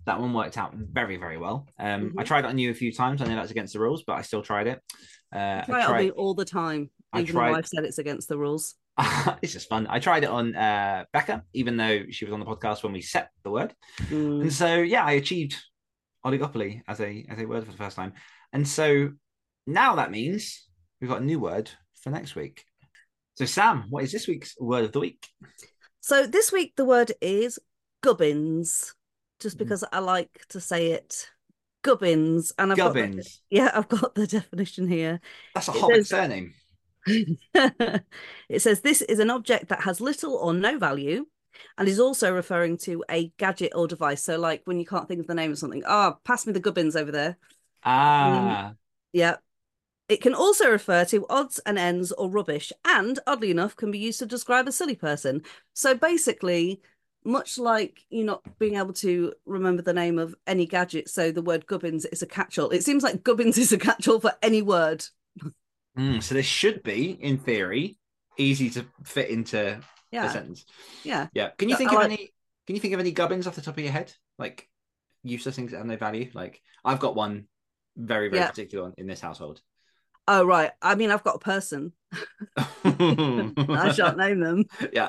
that 0.06 0.20
one 0.20 0.32
worked 0.32 0.56
out 0.56 0.75
very 0.75 1.17
very 1.17 1.38
well 1.38 1.67
um 1.79 2.11
mm-hmm. 2.11 2.20
i 2.20 2.23
tried 2.23 2.44
it 2.44 2.49
on 2.49 2.58
you 2.58 2.70
a 2.70 2.75
few 2.75 2.93
times 2.93 3.20
i 3.20 3.26
know 3.26 3.35
that's 3.35 3.50
against 3.50 3.73
the 3.73 3.81
rules 3.81 4.05
but 4.06 4.14
i 4.14 4.23
still 4.23 4.43
tried 4.43 4.67
it 4.67 4.81
uh 5.32 5.62
try 5.62 5.82
I 5.82 5.87
tried, 5.87 6.06
it 6.06 6.14
all 6.14 6.35
the 6.35 6.44
time 6.44 6.90
even 7.14 7.26
tried, 7.26 7.52
though 7.52 7.58
i've 7.58 7.69
said 7.69 7.85
it's 7.85 7.99
against 7.99 8.29
the 8.29 8.38
rules 8.38 8.75
it's 9.43 9.52
just 9.52 9.69
fun. 9.69 9.87
I 9.88 10.00
tried 10.00 10.25
it 10.25 10.31
on 10.31 10.56
uh, 10.56 11.05
Becca, 11.12 11.44
even 11.52 11.76
though 11.76 12.02
she 12.11 12.25
was 12.25 12.34
on 12.34 12.41
the 12.41 12.46
podcast 12.46 12.82
when 12.82 12.93
we 12.93 13.00
set 13.00 13.31
the 13.44 13.50
word. 13.50 13.73
Mm. 14.08 14.43
And 14.43 14.52
so, 14.52 14.75
yeah, 14.75 15.05
I 15.05 15.12
achieved 15.12 15.56
oligopoly 16.26 16.82
as 16.88 17.00
a 17.00 17.25
as 17.29 17.38
a 17.38 17.46
word 17.46 17.64
for 17.64 17.70
the 17.70 17.79
first 17.79 17.96
time. 17.96 18.14
And 18.52 18.67
so 18.67 19.11
now 19.67 19.96
that 19.96 20.11
means 20.11 20.69
we've 21.00 21.11
got 21.11 21.20
a 21.20 21.25
new 21.25 21.38
word 21.38 21.70
for 22.02 22.11
next 22.11 22.34
week. 22.34 22.64
So, 23.38 23.44
Sam, 23.44 23.85
what 23.88 24.02
is 24.02 24.11
this 24.11 24.26
week's 24.26 24.58
word 24.58 24.85
of 24.85 24.90
the 24.90 24.99
week? 24.99 25.29
So, 26.01 26.27
this 26.27 26.51
week 26.51 26.72
the 26.74 26.84
word 26.84 27.13
is 27.20 27.60
gubbins, 28.03 28.96
just 29.39 29.55
mm. 29.55 29.58
because 29.60 29.82
mm. 29.82 29.89
I 29.93 30.01
like 30.01 30.44
to 30.48 30.60
say 30.60 30.91
it. 30.91 31.29
Gubbins, 31.84 32.53
and 32.58 32.72
I've 32.72 32.79
Gubbins. 32.79 33.15
Got 33.15 33.24
the, 33.24 33.31
yeah, 33.56 33.70
I've 33.72 33.86
got 33.86 34.17
the 34.17 34.27
definition 34.27 34.89
here. 34.89 35.20
That's 35.55 35.69
a 35.69 35.72
Hobbit 35.72 36.08
surname. 36.08 36.53
it 37.06 38.58
says 38.58 38.81
this 38.81 39.03
is 39.03 39.20
an 39.20 39.31
object 39.31 39.69
that 39.69 39.82
has 39.82 40.01
little 40.01 40.34
or 40.34 40.53
no 40.53 40.77
value 40.77 41.24
and 41.79 41.86
is 41.86 42.01
also 42.01 42.34
referring 42.34 42.77
to 42.79 43.05
a 43.08 43.32
gadget 43.39 43.70
or 43.77 43.86
device. 43.86 44.24
So, 44.24 44.36
like 44.36 44.63
when 44.65 44.81
you 44.81 44.84
can't 44.84 45.06
think 45.06 45.20
of 45.20 45.29
the 45.29 45.34
name 45.36 45.53
of 45.53 45.58
something, 45.58 45.84
ah, 45.86 46.15
oh, 46.15 46.20
pass 46.24 46.44
me 46.44 46.53
the 46.53 46.58
gubbins 46.58 46.96
over 46.96 47.13
there. 47.13 47.39
Ah. 47.84 48.70
Um, 48.70 48.79
yeah. 49.13 49.36
It 50.08 50.22
can 50.22 50.34
also 50.34 50.70
refer 50.70 51.05
to 51.06 51.27
odds 51.29 51.58
and 51.67 51.79
ends 51.79 52.12
or 52.12 52.31
rubbish, 52.31 52.72
and 52.84 53.19
oddly 53.27 53.50
enough, 53.50 53.77
can 53.77 53.91
be 53.91 53.98
used 53.98 54.19
to 54.20 54.27
describe 54.27 54.67
a 54.67 54.72
silly 54.72 54.96
person. 54.96 55.43
So 55.74 55.94
basically, 55.94 56.81
much 57.24 57.58
like 57.58 58.06
you 58.08 58.24
not 58.24 58.43
being 58.58 58.77
able 58.77 58.94
to 58.94 59.34
remember 59.44 59.82
the 59.82 59.93
name 59.93 60.19
of 60.19 60.34
any 60.46 60.65
gadget, 60.65 61.10
so 61.10 61.31
the 61.31 61.43
word 61.43 61.67
gubbins 61.67 62.06
is 62.06 62.22
a 62.22 62.27
catch-all. 62.27 62.70
It 62.70 62.84
seems 62.84 63.03
like 63.03 63.22
gubbins 63.22 63.58
is 63.58 63.72
a 63.72 63.79
catch-all 63.79 64.20
for 64.20 64.32
any 64.43 64.62
word. 64.62 65.05
Mm, 65.98 66.22
so 66.22 66.34
this 66.34 66.46
should 66.46 66.82
be, 66.82 67.10
in 67.10 67.38
theory, 67.38 67.98
easy 68.38 68.70
to 68.70 68.86
fit 69.05 69.29
into 69.29 69.81
yeah. 70.10 70.27
a 70.27 70.31
sentence. 70.31 70.65
Yeah. 71.05 71.27
Yeah. 71.34 71.50
Can 71.58 71.69
you 71.69 71.77
think 71.77 71.93
of 71.93 72.03
any? 72.03 72.32
Can 72.67 72.77
you 72.77 72.81
think 72.81 72.94
of 72.94 73.00
any 73.00 73.12
gubbins 73.12 73.46
off 73.46 73.56
the 73.56 73.62
top 73.62 73.77
of 73.77 73.82
your 73.82 73.93
head? 73.93 74.12
Like 74.38 74.69
useless 75.22 75.56
things 75.56 75.72
that 75.72 75.79
have 75.79 75.86
no 75.86 75.96
value. 75.96 76.31
Like 76.32 76.62
I've 76.84 77.00
got 77.00 77.17
one 77.17 77.46
very 77.96 78.29
very 78.29 78.41
yeah. 78.41 78.48
particular 78.48 78.84
one 78.84 78.94
in 78.96 79.06
this 79.06 79.20
household. 79.20 79.60
Oh 80.31 80.44
right. 80.44 80.70
I 80.82 80.94
mean, 80.94 81.11
I've 81.11 81.25
got 81.25 81.37
a 81.37 81.41
person. 81.41 81.93
I 82.85 83.93
shan't 83.97 84.19
name 84.19 84.41
them. 84.41 84.67
Yeah. 84.93 85.08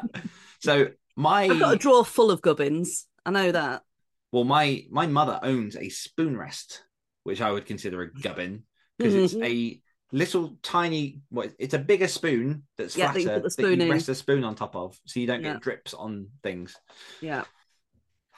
So 0.59 0.87
my 1.17 1.43
I've 1.43 1.59
got 1.59 1.73
a 1.73 1.77
drawer 1.77 2.05
full 2.05 2.31
of 2.31 2.41
gubbins. 2.41 3.05
I 3.25 3.31
know 3.31 3.51
that. 3.51 3.83
Well, 4.31 4.45
my 4.45 4.85
my 4.89 5.07
mother 5.07 5.37
owns 5.43 5.75
a 5.75 5.89
spoon 5.89 6.37
rest, 6.37 6.83
which 7.23 7.41
I 7.41 7.51
would 7.51 7.65
consider 7.65 8.01
a 8.01 8.11
gubbin 8.13 8.63
because 8.97 9.13
mm-hmm. 9.13 9.43
it's 9.43 9.53
a 9.53 9.81
little 10.11 10.55
tiny 10.63 11.19
what 11.29 11.51
it's 11.59 11.73
a 11.73 11.79
bigger 11.79 12.07
spoon 12.07 12.63
that's 12.77 12.95
yeah, 12.95 13.11
flatter 13.11 13.39
that 13.41 13.57
you, 13.57 13.75
that 13.75 13.85
you 13.85 13.91
rest 13.91 14.09
a 14.09 14.15
spoon 14.15 14.43
on 14.43 14.55
top 14.55 14.75
of 14.75 14.99
so 15.05 15.19
you 15.19 15.27
don't 15.27 15.43
yeah. 15.43 15.53
get 15.53 15.61
drips 15.61 15.93
on 15.93 16.27
things 16.41 16.75
yeah 17.21 17.43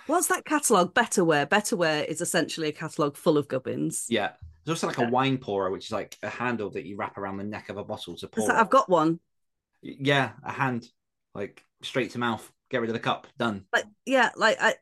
what's 0.08 0.28
that 0.28 0.44
catalog 0.44 0.94
betterware 0.94 1.48
betterware 1.48 2.06
is 2.06 2.20
essentially 2.20 2.68
a 2.68 2.74
catalog 2.74 3.16
full 3.16 3.38
of 3.38 3.48
gubbins 3.48 4.06
yeah 4.10 4.32
there's 4.66 4.78
also 4.78 4.88
like 4.88 4.98
a 4.98 5.04
wine 5.04 5.38
pourer 5.38 5.72
which 5.72 5.86
is 5.86 5.92
like 5.92 6.18
a 6.24 6.30
handle 6.30 6.70
that 6.70 6.86
you 6.86 6.96
wrap 6.96 7.18
around 7.18 7.38
the 7.38 7.44
neck 7.44 7.70
of 7.70 7.78
a 7.78 7.84
bottle 7.84 8.16
to 8.16 8.28
pour 8.28 8.50
i've 8.50 8.70
got 8.70 8.90
one 8.90 9.20
Yeah, 9.82 10.34
a 10.44 10.52
hand, 10.52 10.88
like 11.34 11.66
straight 11.82 12.12
to 12.12 12.20
mouth. 12.20 12.52
Get 12.70 12.82
rid 12.82 12.90
of 12.90 12.94
the 12.94 13.00
cup. 13.00 13.28
Done. 13.38 13.66
Like 13.74 13.86
yeah, 14.06 14.32
like 14.36 14.58
I 14.60 14.76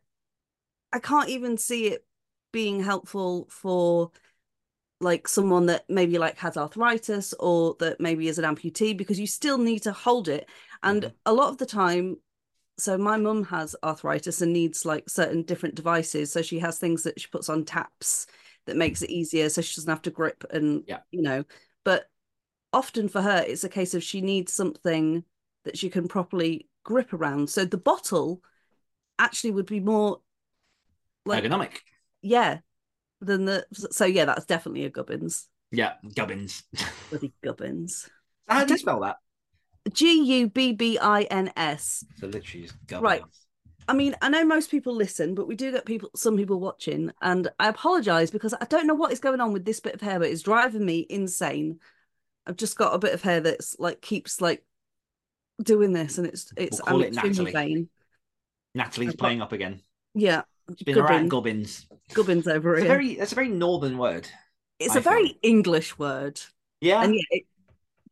I 0.92 1.00
can't 1.00 1.30
even 1.30 1.58
see 1.58 1.88
it 1.88 2.06
being 2.52 2.82
helpful 2.84 3.48
for 3.50 4.12
like 5.02 5.28
someone 5.28 5.68
that 5.68 5.86
maybe 5.90 6.18
like 6.18 6.38
has 6.40 6.58
arthritis 6.58 7.34
or 7.40 7.76
that 7.80 8.00
maybe 8.02 8.28
is 8.28 8.40
an 8.40 8.46
amputee 8.46 8.98
because 8.98 9.20
you 9.20 9.28
still 9.28 9.58
need 9.58 9.80
to 9.84 9.94
hold 9.94 10.28
it 10.30 10.50
and 10.84 11.06
Mhm. 11.06 11.16
a 11.26 11.34
lot 11.34 11.50
of 11.50 11.58
the 11.58 11.66
time 11.66 12.18
so 12.80 12.98
my 12.98 13.18
mum 13.18 13.44
has 13.46 13.76
arthritis 13.84 14.42
and 14.42 14.54
needs 14.54 14.86
like 14.86 15.10
certain 15.10 15.44
different 15.44 15.76
devices 15.76 16.32
so 16.32 16.42
she 16.42 16.60
has 16.60 16.80
things 16.80 17.04
that 17.04 17.20
she 17.20 17.28
puts 17.30 17.50
on 17.50 17.66
taps 17.66 18.28
that 18.70 18.78
makes 18.78 19.02
it 19.02 19.10
easier 19.10 19.50
so 19.50 19.62
she 19.62 19.76
doesn't 19.76 19.90
have 19.90 20.02
to 20.04 20.12
grip 20.12 20.44
and 20.52 20.84
Yeah. 20.88 21.00
you 21.12 21.22
know 21.22 21.44
but 21.84 22.10
often 22.72 23.10
for 23.10 23.22
her 23.22 23.44
it's 23.46 23.64
a 23.64 23.70
case 23.70 23.94
of 23.94 24.04
she 24.04 24.22
needs 24.22 24.54
something 24.54 25.24
that 25.66 25.78
she 25.78 25.90
can 25.90 26.08
properly 26.08 26.70
grip 26.84 27.14
around 27.14 27.50
so 27.50 27.66
the 27.66 27.78
bottle 27.78 28.42
actually 29.18 29.52
would 29.52 29.66
be 29.66 29.80
more 29.80 30.22
like 31.26 31.44
Ergonomic. 31.44 31.80
yeah 32.22 32.60
than 33.22 33.46
the 33.46 33.66
so 33.92 34.06
yeah 34.06 34.26
that's 34.26 34.46
definitely 34.46 34.86
a 34.86 34.90
gubbins 34.90 35.48
Yeah, 35.72 35.94
gubbins. 36.16 36.64
bloody 37.10 37.34
gubbins 37.44 38.10
How 38.48 38.66
do 38.66 38.74
you 38.74 38.80
spell 38.80 39.02
that? 39.02 39.18
g-u-b-b-i-n-s 39.94 42.06
So 42.20 42.28
literally 42.28 42.64
just 42.66 42.76
gubbins. 42.88 43.04
Right. 43.04 43.24
I 43.90 43.94
mean, 43.94 44.16
I 44.22 44.30
know 44.30 44.46
most 44.46 44.70
people 44.72 44.94
listen, 44.96 45.34
but 45.36 45.48
we 45.48 45.56
do 45.56 45.72
get 45.72 45.84
people, 45.86 46.10
some 46.16 46.38
people 46.38 46.60
watching, 46.60 47.12
and 47.22 47.50
I 47.60 47.68
apologize 47.70 48.30
because 48.32 48.54
I 48.54 48.66
don't 48.66 48.88
know 48.88 48.94
what 48.94 49.12
is 49.12 49.20
going 49.20 49.42
on 49.42 49.52
with 49.52 49.66
this 49.66 49.80
bit 49.80 49.96
of 49.96 50.02
hair, 50.02 50.20
but 50.20 50.30
it's 50.30 50.44
driving 50.44 50.86
me 50.86 51.06
insane. 51.10 51.80
I've 52.46 52.56
just 52.56 52.78
got 52.78 52.94
a 52.94 53.00
bit 53.00 53.14
of 53.14 53.22
hair 53.22 53.42
that's 53.42 53.76
like 53.80 54.02
keeps 54.02 54.40
like 54.42 54.64
doing 55.62 55.92
this, 55.92 56.18
and 56.18 56.28
it's 56.28 56.54
it's 56.56 56.78
We'll 56.80 56.86
call 56.88 57.02
I'm 57.02 57.08
it 57.08 57.14
Natalie. 57.16 57.52
vain. 57.52 57.90
Natalie's 58.76 59.10
I've 59.10 59.18
got- 59.18 59.24
playing 59.26 59.42
up 59.42 59.52
again. 59.52 59.82
Yeah, 60.14 60.44
It's 60.70 60.84
been 60.84 60.98
around 60.98 61.30
gubbins, 61.30 61.86
gubbins. 61.90 62.14
gubbins 62.14 62.48
over 62.48 62.76
It's 62.76 62.82
a 62.82 62.86
here. 62.86 62.94
very 62.96 63.16
that's 63.16 63.32
a 63.32 63.36
very 63.36 63.50
northern 63.50 63.98
word. 63.98 64.30
it's 64.80 64.96
I 64.96 65.00
a 65.00 65.02
very. 65.02 65.38
English 65.42 65.98
word, 66.00 66.40
Yeah. 66.82 67.04
and 67.04 67.16
yet 67.16 67.26
it, 67.32 67.44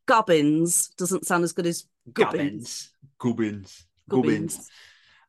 gubbins 0.08 0.90
doesn't 0.98 1.26
sound 1.26 1.44
as 1.44 1.54
good 1.54 1.66
as 1.68 1.86
gubbins. 2.12 2.92
Gubbins. 3.20 3.84
Gubbins. 4.10 4.54
Gubbins. 4.56 4.70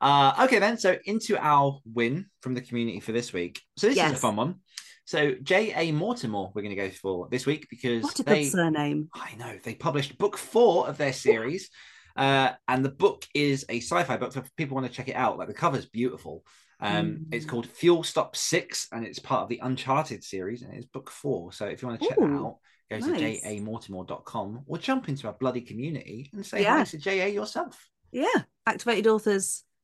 Uh, 0.00 0.32
okay, 0.44 0.58
then. 0.58 0.78
So 0.78 0.96
into 1.04 1.36
our 1.38 1.80
win 1.92 2.26
from 2.40 2.54
the 2.54 2.60
community 2.60 3.00
for 3.00 3.12
this 3.12 3.32
week. 3.32 3.60
So 3.76 3.88
this 3.88 3.96
is 3.96 4.12
a 4.12 4.16
fun 4.16 4.36
one. 4.36 4.56
So 5.04 5.34
J.A. 5.42 5.90
Mortimer, 5.92 6.48
we're 6.54 6.62
going 6.62 6.76
to 6.76 6.76
go 6.76 6.90
for 6.90 7.28
this 7.30 7.46
week 7.46 7.66
because 7.70 8.02
What 8.02 8.18
a 8.20 8.22
they, 8.22 8.42
good 8.44 8.52
surname. 8.52 9.08
I 9.14 9.34
know, 9.36 9.58
they 9.64 9.74
published 9.74 10.18
book 10.18 10.36
four 10.36 10.86
of 10.88 10.98
their 10.98 11.12
series. 11.14 11.70
Uh, 12.14 12.52
and 12.66 12.84
the 12.84 12.90
book 12.90 13.24
is 13.32 13.64
a 13.68 13.80
sci-fi 13.80 14.16
book. 14.16 14.32
So 14.32 14.40
if 14.40 14.54
people 14.56 14.74
want 14.74 14.86
to 14.86 14.92
check 14.92 15.08
it 15.08 15.14
out, 15.16 15.38
like 15.38 15.48
the 15.48 15.54
cover's 15.54 15.86
beautiful. 15.86 16.44
Um, 16.80 17.26
It's 17.32 17.44
Mm. 17.46 17.48
called 17.48 17.66
Fuel 17.66 18.02
Stop 18.04 18.36
Six, 18.36 18.88
and 18.92 19.04
it's 19.06 19.18
part 19.18 19.42
of 19.42 19.48
the 19.48 19.60
Uncharted 19.62 20.22
series, 20.22 20.62
and 20.62 20.74
it's 20.74 20.86
book 20.86 21.10
four. 21.10 21.52
So 21.52 21.66
if 21.66 21.80
you 21.80 21.88
want 21.88 22.00
to 22.02 22.08
check 22.08 22.18
that 22.18 22.24
out, 22.24 22.58
go 22.90 22.98
nice. 22.98 23.40
to 23.42 23.48
jamortimer.com 23.48 24.64
or 24.66 24.78
jump 24.78 25.08
into 25.08 25.26
our 25.26 25.32
bloody 25.32 25.60
community 25.60 26.30
and 26.32 26.44
say 26.44 26.62
Yeah. 26.62 26.78
hi 26.78 26.84
to 26.84 26.98
JA 26.98 27.26
yourself. 27.28 27.88
Yeah, 28.12 28.42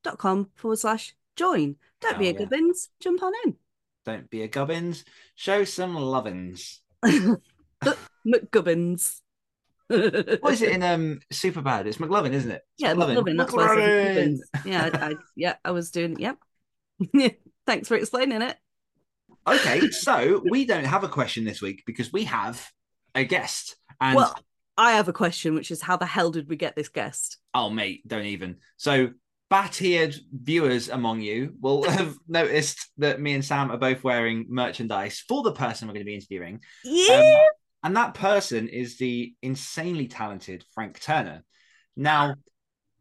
activatedauthors.com 0.05 0.51
forward 0.55 0.79
slash 0.79 1.15
join. 1.37 1.77
Don't 2.01 2.19
be 2.19 2.27
Oh, 2.27 2.31
a 2.31 2.33
yeah. 2.33 2.39
gubbins, 2.41 2.91
jump 3.01 3.23
on 3.23 3.33
in. 3.45 3.57
Don't 4.05 4.31
be 4.31 4.43
a 4.43 4.49
gubbins. 4.49 5.05
Show 5.35 5.65
some 5.65 5.97
lovins. 5.97 6.79
McGubbins. 8.27 9.21
What 9.91 10.55
is 10.55 10.63
it 10.63 10.71
in 10.73 10.83
um 10.83 11.21
Superbad? 11.33 11.85
It's 11.87 11.99
McLovin, 11.99 12.33
isn't 12.33 12.51
it? 12.51 12.63
It's 12.79 12.83
Yeah, 12.83 12.95
McLovin. 12.95 13.37
That's 13.37 13.53
why 13.53 13.65
I 13.65 13.75
said 13.75 13.77
McLovin. 13.77 14.17
McGubbins. 14.17 14.39
Yeah, 14.65 14.91
I, 14.95 15.07
I, 15.11 15.15
yeah, 15.37 15.55
I 15.65 15.71
was 15.73 15.91
doing. 15.91 16.19
Yep. 16.19 16.39
Thanks 17.67 17.89
for 17.89 17.95
explaining 17.95 18.41
it. 18.43 18.57
Okay, 19.47 19.91
so 19.91 20.43
we 20.49 20.65
don't 20.65 20.85
have 20.87 21.05
a 21.05 21.09
question 21.09 21.45
this 21.45 21.61
week 21.61 21.83
because 21.87 22.11
we 22.13 22.25
have 22.25 22.67
a 23.15 23.25
guest. 23.25 23.77
And 24.01 24.17
Well, 24.17 24.35
I 24.79 24.93
have 24.93 25.09
a 25.09 25.13
question, 25.13 25.55
which 25.55 25.71
is 25.71 25.83
how 25.83 25.99
the 25.99 26.07
hell 26.07 26.31
did 26.31 26.49
we 26.49 26.57
get 26.57 26.75
this 26.77 26.89
guest? 26.89 27.37
oh 27.53 27.69
mate, 27.69 28.09
don't 28.09 28.25
even. 28.25 28.57
So 28.79 29.11
bat-eared 29.51 30.15
viewers 30.33 30.89
among 30.89 31.21
you 31.21 31.55
will 31.61 31.83
have 31.91 32.17
noticed 32.29 32.91
that 32.99 33.21
me 33.21 33.35
and 33.35 33.45
Sam 33.45 33.71
are 33.71 33.79
both 33.79 34.03
wearing 34.03 34.47
merchandise 34.49 35.23
for 35.29 35.43
the 35.43 35.53
person 35.53 35.89
we're 35.89 35.95
going 35.95 36.07
to 36.07 36.11
be 36.11 36.15
interviewing. 36.15 36.61
Yeah. 36.85 37.15
Um, 37.15 37.47
and 37.85 37.97
that 37.97 38.15
person 38.15 38.69
is 38.69 38.97
the 38.97 39.35
insanely 39.43 40.09
talented 40.09 40.65
Frank 40.75 41.01
Turner. 41.01 41.45
Now, 41.97 42.37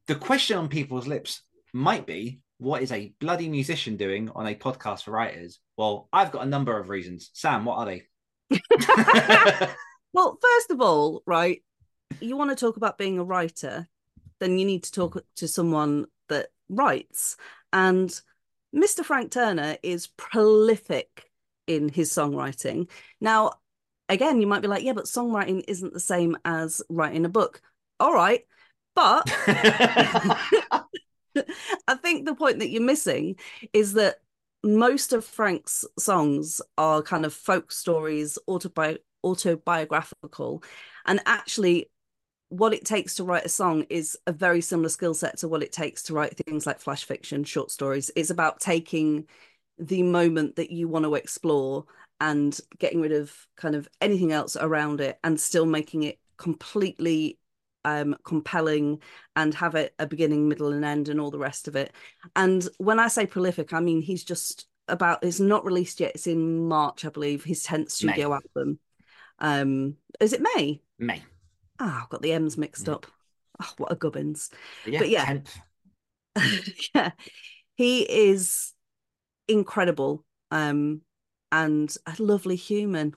the 0.08 0.16
question 0.16 0.58
on 0.58 0.68
people's 0.68 1.08
lips 1.08 1.42
might 1.74 2.06
be 2.06 2.42
what 2.58 2.82
is 2.82 2.92
a 2.92 3.14
bloody 3.20 3.50
musician 3.50 3.98
doing 3.98 4.30
on 4.36 4.48
a 4.48 4.56
podcast 4.56 5.04
for 5.04 5.12
writers? 5.12 5.60
Well, 5.78 6.08
I've 6.14 6.32
got 6.32 6.44
a 6.44 6.50
number 6.50 6.78
of 6.78 6.90
reasons. 6.90 7.30
Sam, 7.34 7.66
what 7.66 7.78
are 7.78 7.86
they? 7.86 8.04
well, 10.14 10.38
first 10.42 10.72
of 10.72 10.82
all, 10.82 11.24
right, 11.26 11.64
you 12.20 12.38
want 12.38 12.52
to 12.52 12.56
talk 12.56 12.78
about 12.78 12.98
being 12.98 13.20
a 13.20 13.24
writer, 13.24 13.88
then 14.40 14.58
you 14.58 14.66
need 14.66 14.84
to 14.84 14.92
talk 14.92 15.24
to 15.38 15.48
someone 15.48 16.08
that 16.30 16.48
writes. 16.70 17.38
And 17.72 18.10
Mr. 18.76 19.04
Frank 19.04 19.32
Turner 19.32 19.78
is 19.84 20.08
prolific 20.08 21.30
in 21.68 21.90
his 21.90 22.12
songwriting. 22.12 22.90
Now, 23.22 23.54
again, 24.10 24.42
you 24.42 24.48
might 24.48 24.62
be 24.62 24.68
like, 24.68 24.84
yeah, 24.84 24.94
but 24.94 25.06
songwriting 25.06 25.64
isn't 25.68 25.94
the 25.94 26.00
same 26.00 26.38
as 26.46 26.82
writing 26.90 27.26
a 27.26 27.30
book. 27.30 27.62
All 28.00 28.14
right. 28.14 28.42
But 28.96 29.24
I 31.88 31.96
think 31.96 32.26
the 32.26 32.36
point 32.36 32.60
that 32.60 32.70
you're 32.70 32.82
missing 32.82 33.38
is 33.74 33.94
that 33.94 34.18
most 34.64 35.14
of 35.14 35.26
Frank's 35.26 35.84
songs 36.00 36.62
are 36.78 37.02
kind 37.02 37.26
of 37.26 37.34
folk 37.34 37.72
stories, 37.72 38.38
autobi- 38.48 39.00
autobiographical, 39.24 40.64
and 41.06 41.20
actually, 41.26 41.90
what 42.54 42.72
it 42.72 42.86
takes 42.86 43.16
to 43.16 43.24
write 43.24 43.46
a 43.46 43.50
song 43.50 43.84
is 43.90 44.16
a 44.28 44.32
very 44.32 44.62
similar 44.62 44.90
skill 44.90 45.16
set 45.16 45.38
to 45.40 45.48
what 45.48 45.64
it 45.64 45.72
takes 45.72 46.04
to 46.04 46.14
write 46.14 46.38
things 46.38 46.68
like 46.68 46.80
flash 46.80 47.04
fiction, 47.04 47.44
short 47.44 47.72
stories. 47.72 48.12
It's 48.16 48.30
about 48.30 48.60
taking 48.60 49.26
the 49.80 50.04
moment 50.04 50.58
that 50.58 50.70
you 50.70 50.88
want 50.88 51.04
to 51.06 51.16
explore 51.16 51.86
and 52.22 52.60
getting 52.78 53.02
rid 53.02 53.12
of 53.12 53.36
kind 53.58 53.74
of 53.74 53.90
anything 54.02 54.32
else 54.32 54.56
around 54.56 55.02
it 55.02 55.18
and 55.24 55.40
still 55.40 55.66
making 55.66 56.04
it 56.04 56.20
completely 56.38 57.40
um 57.86 58.16
compelling 58.24 59.02
and 59.36 59.56
have 59.56 59.74
it 59.74 59.96
a 59.98 60.06
beginning 60.06 60.48
middle 60.48 60.72
and 60.72 60.86
end 60.86 61.10
and 61.10 61.20
all 61.20 61.32
the 61.32 61.40
rest 61.40 61.68
of 61.68 61.76
it 61.76 61.92
and 62.36 62.70
when 62.78 62.98
i 62.98 63.10
say 63.10 63.26
prolific 63.26 63.74
i 63.74 63.80
mean 63.82 64.02
he's 64.02 64.24
just 64.24 64.68
about 64.88 65.22
it's 65.22 65.42
not 65.42 65.66
released 65.66 66.00
yet 66.00 66.12
it's 66.16 66.28
in 66.28 66.66
march 66.66 67.04
i 67.04 67.10
believe 67.10 67.44
his 67.44 67.66
10th 67.66 67.92
studio 67.92 68.30
May. 68.30 68.36
album 68.36 68.80
um 69.40 69.98
is 70.22 70.32
it 70.32 70.42
may 70.56 70.80
May. 70.98 71.22
Ah 71.84 72.04
i've 72.04 72.10
got 72.10 72.22
the 72.22 72.34
m's 72.34 72.58
mixed 72.58 72.88
Yeah. 72.88 72.94
up 72.94 73.06
oh, 73.62 73.74
what 73.78 73.92
a 73.92 73.96
gubbins 73.96 74.50
Yeah, 74.86 75.00
But 75.00 75.10
yeah. 75.10 75.40
yeah 76.96 77.12
he 77.76 78.02
is 78.02 78.74
incredible 79.48 80.24
um 80.52 81.02
and 81.52 81.96
a 82.08 82.16
lovely 82.22 82.56
human 82.56 83.14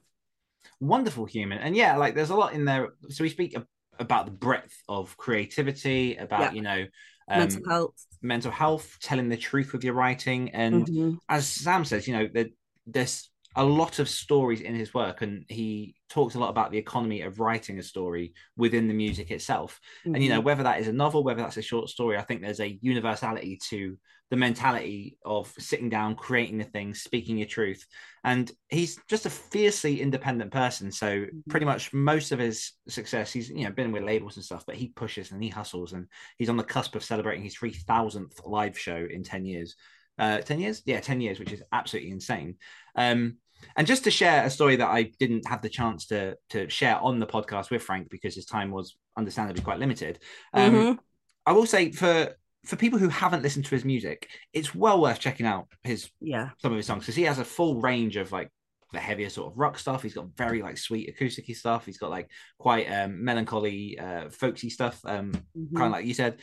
Wonderful 0.80 1.24
human. 1.24 1.58
And 1.58 1.74
yeah, 1.74 1.96
like 1.96 2.14
there's 2.14 2.30
a 2.30 2.34
lot 2.36 2.52
in 2.52 2.64
there. 2.64 2.90
So 3.08 3.24
we 3.24 3.30
speak 3.30 3.56
about 3.98 4.26
the 4.26 4.32
breadth 4.32 4.74
of 4.88 5.16
creativity, 5.16 6.16
about, 6.16 6.42
Yeah. 6.42 6.52
you 6.52 6.62
know, 6.62 6.84
um, 7.28 7.38
mental 7.38 7.62
health 7.68 8.06
mental 8.22 8.50
health, 8.50 8.98
telling 9.00 9.28
the 9.28 9.36
truth 9.36 9.72
with 9.72 9.84
your 9.84 9.94
writing. 9.94 10.50
And 10.50 10.86
Mhm. 10.86 11.18
as 11.28 11.48
Sam 11.48 11.84
says, 11.84 12.06
you 12.06 12.14
know, 12.14 12.28
there, 12.32 12.46
there's 12.86 13.30
a 13.56 13.64
lot 13.64 13.98
of 13.98 14.08
stories 14.08 14.60
in 14.60 14.74
his 14.74 14.92
work, 14.94 15.22
and 15.22 15.44
he 15.48 15.96
talks 16.08 16.34
a 16.34 16.38
lot 16.38 16.50
about 16.50 16.70
the 16.70 16.78
economy 16.78 17.22
of 17.22 17.40
writing 17.40 17.78
a 17.78 17.82
story 17.82 18.34
within 18.56 18.86
the 18.86 18.94
music 18.94 19.30
itself. 19.30 19.80
And 20.12 20.22
you 20.22 20.28
know, 20.28 20.40
Mhm. 20.40 20.44
whether 20.44 20.62
that 20.62 20.80
is 20.80 20.88
a 20.88 20.92
novel, 20.92 21.24
whether 21.24 21.42
that's 21.42 21.56
a 21.56 21.62
short 21.62 21.88
story, 21.88 22.18
I 22.18 22.22
think 22.22 22.42
there's 22.42 22.60
a 22.60 22.78
universality 22.82 23.58
to 23.70 23.98
the 24.28 24.36
mentality 24.36 25.16
of 25.24 25.52
sitting 25.58 25.88
down, 25.88 26.16
creating 26.16 26.58
the 26.58 26.64
thing, 26.64 26.94
speaking 26.94 27.38
your 27.38 27.46
truth. 27.46 27.86
And 28.24 28.50
he's 28.68 28.98
just 29.08 29.24
a 29.24 29.30
fiercely 29.30 30.00
independent 30.00 30.50
person. 30.50 30.90
So 30.90 31.26
pretty 31.48 31.64
much 31.64 31.92
most 31.92 32.32
of 32.32 32.38
his 32.40 32.72
success, 32.88 33.32
he's 33.32 33.48
you 33.48 33.64
know 33.64 33.70
been 33.70 33.92
with 33.92 34.02
labels 34.02 34.36
and 34.36 34.44
stuff, 34.44 34.64
but 34.66 34.76
he 34.76 34.88
pushes 34.88 35.32
and 35.32 35.42
he 35.42 35.48
hustles, 35.48 35.92
and 35.92 36.08
he's 36.38 36.48
on 36.48 36.56
the 36.56 36.64
cusp 36.64 36.94
of 36.96 37.04
celebrating 37.04 37.44
his 37.44 37.54
three 37.54 37.72
thousandth 37.72 38.40
live 38.44 38.78
show 38.78 39.06
in 39.08 39.22
ten 39.22 39.44
years. 39.46 39.76
Uh, 40.18 40.38
ten 40.38 40.58
years, 40.58 40.82
yeah, 40.86 41.00
ten 41.00 41.20
years, 41.20 41.38
which 41.38 41.52
is 41.52 41.62
absolutely 41.72 42.10
insane. 42.10 42.56
Um, 42.96 43.36
and 43.76 43.86
just 43.86 44.04
to 44.04 44.10
share 44.10 44.44
a 44.44 44.50
story 44.50 44.76
that 44.76 44.88
I 44.88 45.10
didn't 45.18 45.46
have 45.46 45.62
the 45.62 45.68
chance 45.68 46.06
to 46.06 46.36
to 46.50 46.68
share 46.68 46.98
on 46.98 47.18
the 47.18 47.26
podcast 47.26 47.70
with 47.70 47.82
Frank 47.82 48.08
because 48.10 48.34
his 48.34 48.46
time 48.46 48.70
was 48.70 48.96
understandably 49.16 49.62
quite 49.62 49.78
limited. 49.78 50.18
Um, 50.52 50.74
Mhm. 50.74 50.98
I 51.46 51.52
will 51.52 51.66
say 51.66 51.92
for 51.92 52.36
for 52.64 52.76
people 52.76 52.98
who 52.98 53.08
haven't 53.08 53.42
listened 53.42 53.64
to 53.66 53.74
his 53.76 53.84
music, 53.84 54.28
it's 54.52 54.74
well 54.74 55.00
worth 55.00 55.20
checking 55.20 55.46
out 55.46 55.68
his 55.84 56.10
yeah 56.20 56.50
some 56.58 56.72
of 56.72 56.76
his 56.76 56.86
songs 56.86 57.02
because 57.04 57.14
he 57.14 57.22
has 57.22 57.38
a 57.38 57.44
full 57.44 57.80
range 57.80 58.16
of 58.16 58.32
like 58.32 58.50
the 58.92 59.00
heavier 59.00 59.28
sort 59.28 59.52
of 59.52 59.58
rock 59.58 59.78
stuff. 59.78 60.02
He's 60.02 60.14
got 60.14 60.28
very 60.36 60.62
like 60.62 60.78
sweet 60.78 61.14
acousticy 61.14 61.56
stuff. 61.56 61.86
He's 61.86 61.98
got 61.98 62.10
like 62.10 62.30
quite 62.58 62.86
um, 62.86 63.24
melancholy, 63.24 63.98
uh, 63.98 64.30
folksy 64.30 64.70
stuff, 64.70 65.00
um, 65.04 65.32
Mhm. 65.56 65.74
kind 65.76 65.86
of 65.86 65.92
like 65.92 66.06
you 66.06 66.14
said. 66.14 66.38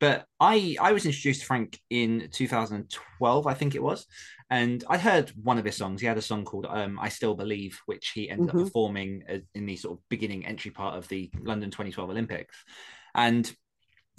But 0.00 0.26
I 0.40 0.76
I 0.80 0.92
was 0.92 1.06
introduced 1.06 1.40
to 1.40 1.46
Frank 1.46 1.80
in 1.90 2.28
2012, 2.32 3.46
I 3.46 3.54
think 3.54 3.74
it 3.74 3.82
was, 3.82 4.06
and 4.50 4.82
I 4.88 4.98
heard 4.98 5.30
one 5.42 5.58
of 5.58 5.64
his 5.64 5.76
songs. 5.76 6.00
He 6.00 6.06
had 6.06 6.18
a 6.18 6.22
song 6.22 6.44
called 6.44 6.66
um, 6.68 6.98
"I 7.00 7.08
Still 7.08 7.34
Believe," 7.34 7.78
which 7.86 8.10
he 8.14 8.28
ended 8.28 8.48
Mhm. 8.48 8.60
up 8.60 8.64
performing 8.66 9.22
uh, 9.28 9.38
in 9.54 9.66
the 9.66 9.76
sort 9.76 9.98
of 9.98 10.08
beginning 10.08 10.44
entry 10.46 10.72
part 10.72 10.96
of 10.98 11.06
the 11.08 11.30
London 11.40 11.70
2012 11.70 12.10
Olympics, 12.10 12.56
and. 13.14 13.54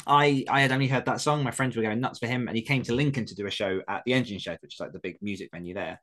I 0.07 0.43
I 0.49 0.59
had 0.61 0.71
only 0.73 0.87
heard 0.87 1.05
that 1.05 1.21
song. 1.21 1.41
My 1.43 1.51
friends 1.51 1.75
were 1.75 1.81
going 1.81 2.01
nuts 2.01 2.19
for 2.19 2.27
him, 2.27 2.47
and 2.47 2.55
he 2.55 2.61
came 2.61 2.83
to 2.83 2.93
Lincoln 2.93 3.25
to 3.25 3.33
do 3.33 3.47
a 3.47 3.49
show 3.49 3.81
at 3.87 4.03
the 4.05 4.13
Engine 4.13 4.37
Shed, 4.39 4.59
which 4.61 4.75
is 4.75 4.79
like 4.79 4.91
the 4.91 4.99
big 4.99 5.17
music 5.21 5.49
venue 5.51 5.73
there. 5.73 5.99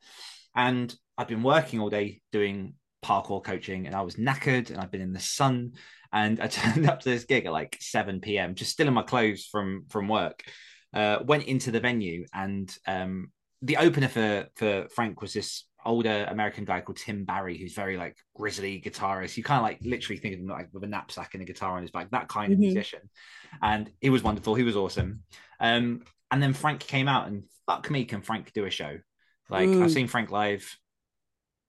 And 0.55 0.95
I'd 1.19 1.29
been 1.29 1.43
working 1.43 1.81
all 1.81 1.91
day 1.91 2.21
doing 2.33 2.75
parkour 3.05 3.43
coaching, 3.43 3.87
and 3.87 3.95
I 3.95 4.03
was 4.03 4.17
knackered, 4.17 4.71
and 4.71 4.79
I'd 4.79 4.91
been 4.91 5.01
in 5.01 5.13
the 5.13 5.21
sun, 5.21 5.73
and 6.13 6.41
I 6.41 6.47
turned 6.49 6.89
up 6.89 7.01
to 7.01 7.09
this 7.11 7.25
gig 7.25 7.47
at 7.47 7.53
like 7.53 7.77
7 7.81 8.21
p.m. 8.21 8.55
just 8.55 8.71
still 8.73 8.89
in 8.89 8.95
my 8.95 9.03
clothes 9.03 9.47
from 9.51 9.87
from 9.89 10.09
work. 10.09 10.43
Uh, 10.95 11.21
went 11.25 11.45
into 11.45 11.71
the 11.71 11.81
venue, 11.81 12.27
and 12.35 12.75
um, 12.87 13.33
the 13.63 13.79
opener 13.79 14.09
for 14.09 14.47
for 14.57 14.89
Frank 14.95 15.21
was 15.23 15.33
this 15.33 15.65
older 15.85 16.27
American 16.29 16.65
guy 16.65 16.81
called 16.81 16.97
Tim 16.99 17.25
Barry, 17.25 17.59
who's 17.59 17.75
very 17.75 17.97
like 17.97 18.17
grizzly 18.37 18.81
guitarist. 18.85 19.37
You 19.37 19.43
kind 19.43 19.59
of 19.59 19.65
like 19.65 19.79
literally 19.83 20.21
think 20.21 20.35
of 20.35 20.41
him 20.41 20.47
like 20.47 20.69
with 20.73 20.85
a 20.85 20.87
knapsack 20.87 21.35
and 21.35 21.43
a 21.43 21.47
guitar 21.47 21.77
on 21.77 21.83
his 21.83 21.91
back, 21.91 22.11
that 22.11 22.29
kind 22.29 22.53
of 22.53 22.59
Mhm. 22.59 22.63
musician. 22.63 23.01
And 23.63 23.91
he 24.01 24.11
was 24.11 24.23
wonderful. 24.23 24.55
He 24.55 24.63
was 24.63 24.77
awesome. 24.77 25.25
Um, 25.59 26.05
and 26.31 26.43
then 26.43 26.53
Frank 26.53 26.81
came 26.81 27.09
out, 27.09 27.27
and 27.27 27.45
fuck 27.67 27.91
me, 27.91 28.05
can 28.05 28.23
Frank 28.23 28.53
do 28.53 28.65
a 28.65 28.71
show? 28.71 28.99
Like 29.53 29.69
Mm. 29.69 29.83
I've 29.83 29.93
seen 29.93 30.09
Frank 30.09 30.31
live 30.31 30.77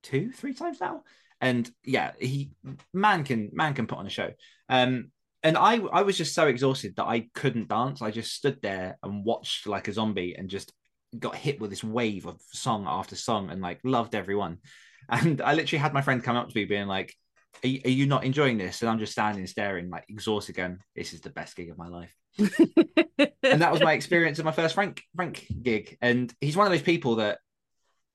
two, 0.03 0.31
three 0.31 0.53
times 0.53 0.79
now, 0.79 1.03
and 1.41 1.69
yeah, 1.83 2.11
he 2.19 2.51
man 2.93 3.23
can 3.23 3.49
man 3.53 3.73
can 3.73 3.87
put 3.87 3.97
on 3.97 4.07
a 4.07 4.09
show. 4.09 4.31
Um, 4.69 5.11
and 5.43 5.57
I 5.57 5.79
I 5.79 6.03
was 6.03 6.17
just 6.17 6.33
so 6.33 6.47
exhausted 6.47 6.95
that 6.95 7.05
I 7.05 7.27
couldn't 7.33 7.67
dance. 7.67 8.01
I 8.01 8.11
just 8.11 8.33
stood 8.33 8.61
there 8.61 8.97
and 9.03 9.25
watched 9.25 9.67
like 9.67 9.89
a 9.89 9.93
zombie 9.93 10.35
and 10.37 10.49
just 10.49 10.71
got 11.19 11.35
hit 11.35 11.59
with 11.59 11.69
this 11.69 11.83
wave 11.83 12.25
of 12.25 12.41
song 12.51 12.85
after 12.87 13.15
song 13.15 13.49
and 13.51 13.61
like 13.61 13.79
loved 13.83 14.15
everyone. 14.15 14.59
And 15.09 15.41
I 15.41 15.53
literally 15.53 15.81
had 15.81 15.93
my 15.93 16.01
friend 16.01 16.23
come 16.23 16.37
up 16.37 16.47
to 16.49 16.57
me 16.57 16.63
being 16.63 16.87
like, 16.87 17.13
are 17.63 17.67
you, 17.67 17.81
are 17.85 17.89
you 17.89 18.05
not 18.07 18.23
enjoying 18.23 18.57
this? 18.57 18.81
And 18.81 18.89
I'm 18.89 18.99
just 18.99 19.11
standing 19.11 19.45
staring, 19.45 19.89
like 19.89 20.05
exhausted, 20.07 20.55
going, 20.55 20.79
This 20.95 21.13
is 21.13 21.21
the 21.21 21.29
best 21.29 21.55
gig 21.55 21.69
of 21.69 21.77
my 21.77 21.89
life. 21.89 22.15
and 22.39 23.61
that 23.61 23.71
was 23.71 23.81
my 23.81 23.93
experience 23.93 24.39
of 24.39 24.45
my 24.45 24.51
first 24.53 24.75
Frank 24.75 25.03
Frank 25.15 25.45
gig. 25.61 25.97
And 26.01 26.33
he's 26.41 26.57
one 26.57 26.65
of 26.65 26.71
those 26.71 26.81
people 26.81 27.17
that 27.17 27.39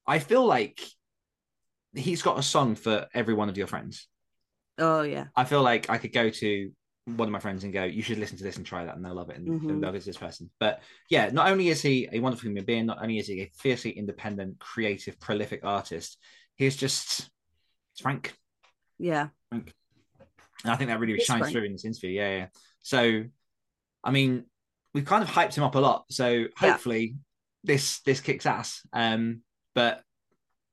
I 0.08 0.18
feel 0.18 0.44
like 0.44 0.80
he's 1.94 2.22
got 2.22 2.38
a 2.38 2.42
song 2.42 2.74
for 2.74 3.06
every 3.14 3.34
one 3.34 3.48
of 3.48 3.56
your 3.56 3.66
friends. 3.66 4.08
oh 4.78 5.02
yeah. 5.02 5.26
I 5.36 5.44
feel 5.44 5.62
like 5.62 5.90
I 5.90 5.98
could 5.98 6.12
go 6.12 6.30
to 6.30 6.70
one 7.06 7.26
of 7.28 7.32
my 7.32 7.38
friends 7.40 7.64
and 7.64 7.72
go, 7.72 7.84
"You 7.84 8.02
should 8.02 8.18
listen 8.18 8.36
to 8.38 8.44
this 8.44 8.56
and 8.58 8.66
try 8.66 8.84
that," 8.84 8.94
and 8.94 9.04
they'll 9.04 9.14
love 9.14 9.30
it 9.30 9.36
and, 9.38 9.48
Mhm. 9.48 9.68
and 9.70 9.80
love 9.80 9.94
it, 9.94 10.04
this 10.04 10.16
person. 10.18 10.50
But 10.60 10.82
yeah, 11.10 11.30
not 11.30 11.48
only 11.50 11.68
is 11.68 11.80
he 11.82 12.08
a 12.12 12.20
wonderful 12.20 12.48
human 12.48 12.64
being, 12.64 12.86
not 12.86 13.00
only 13.02 13.18
is 13.18 13.26
he 13.28 13.40
a 13.40 13.50
fiercely 13.56 13.90
independent, 13.90 14.58
creative, 14.60 15.18
prolific 15.18 15.64
artist, 15.64 16.18
he's 16.56 16.76
just 16.76 17.30
it's 17.92 18.00
Frank, 18.02 18.34
Yeah. 18.98 19.28
Frank. 19.48 19.72
And 20.64 20.72
I 20.72 20.76
think 20.76 20.88
that 20.90 21.00
really 21.00 21.14
He's 21.14 21.24
shines 21.24 21.40
Frank. 21.40 21.52
through 21.52 21.64
in 21.64 21.72
this 21.72 21.84
interview. 21.84 22.10
Yeah, 22.10 22.36
yeah. 22.36 22.46
So, 22.80 23.24
I 24.04 24.10
mean, 24.10 24.44
we've 24.94 25.04
kind 25.04 25.22
of 25.24 25.28
hyped 25.30 25.54
him 25.56 25.64
up 25.64 25.74
a 25.76 25.80
lot, 25.80 26.04
so 26.12 26.46
hopefully 26.56 27.16
this 27.64 28.00
this 28.02 28.20
kicks 28.20 28.46
ass. 28.46 28.86
Um, 28.92 29.42
but 29.78 30.02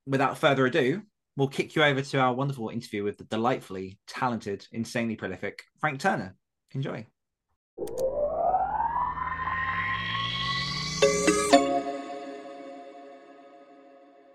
without 0.07 0.35
further 0.35 0.65
ado, 0.65 1.03
we'll 1.38 1.47
kick 1.47 1.75
you 1.75 1.83
over 1.83 2.01
to 2.01 2.17
our 2.17 2.33
wonderful 2.33 2.69
interview 2.69 3.03
with 3.03 3.19
the 3.19 3.24
delightfully 3.25 4.00
talented, 4.07 4.65
insanely 4.71 5.15
prolific 5.15 5.63
Frank 5.79 6.00
Turner. 6.00 6.35
Enjoy. 6.74 7.05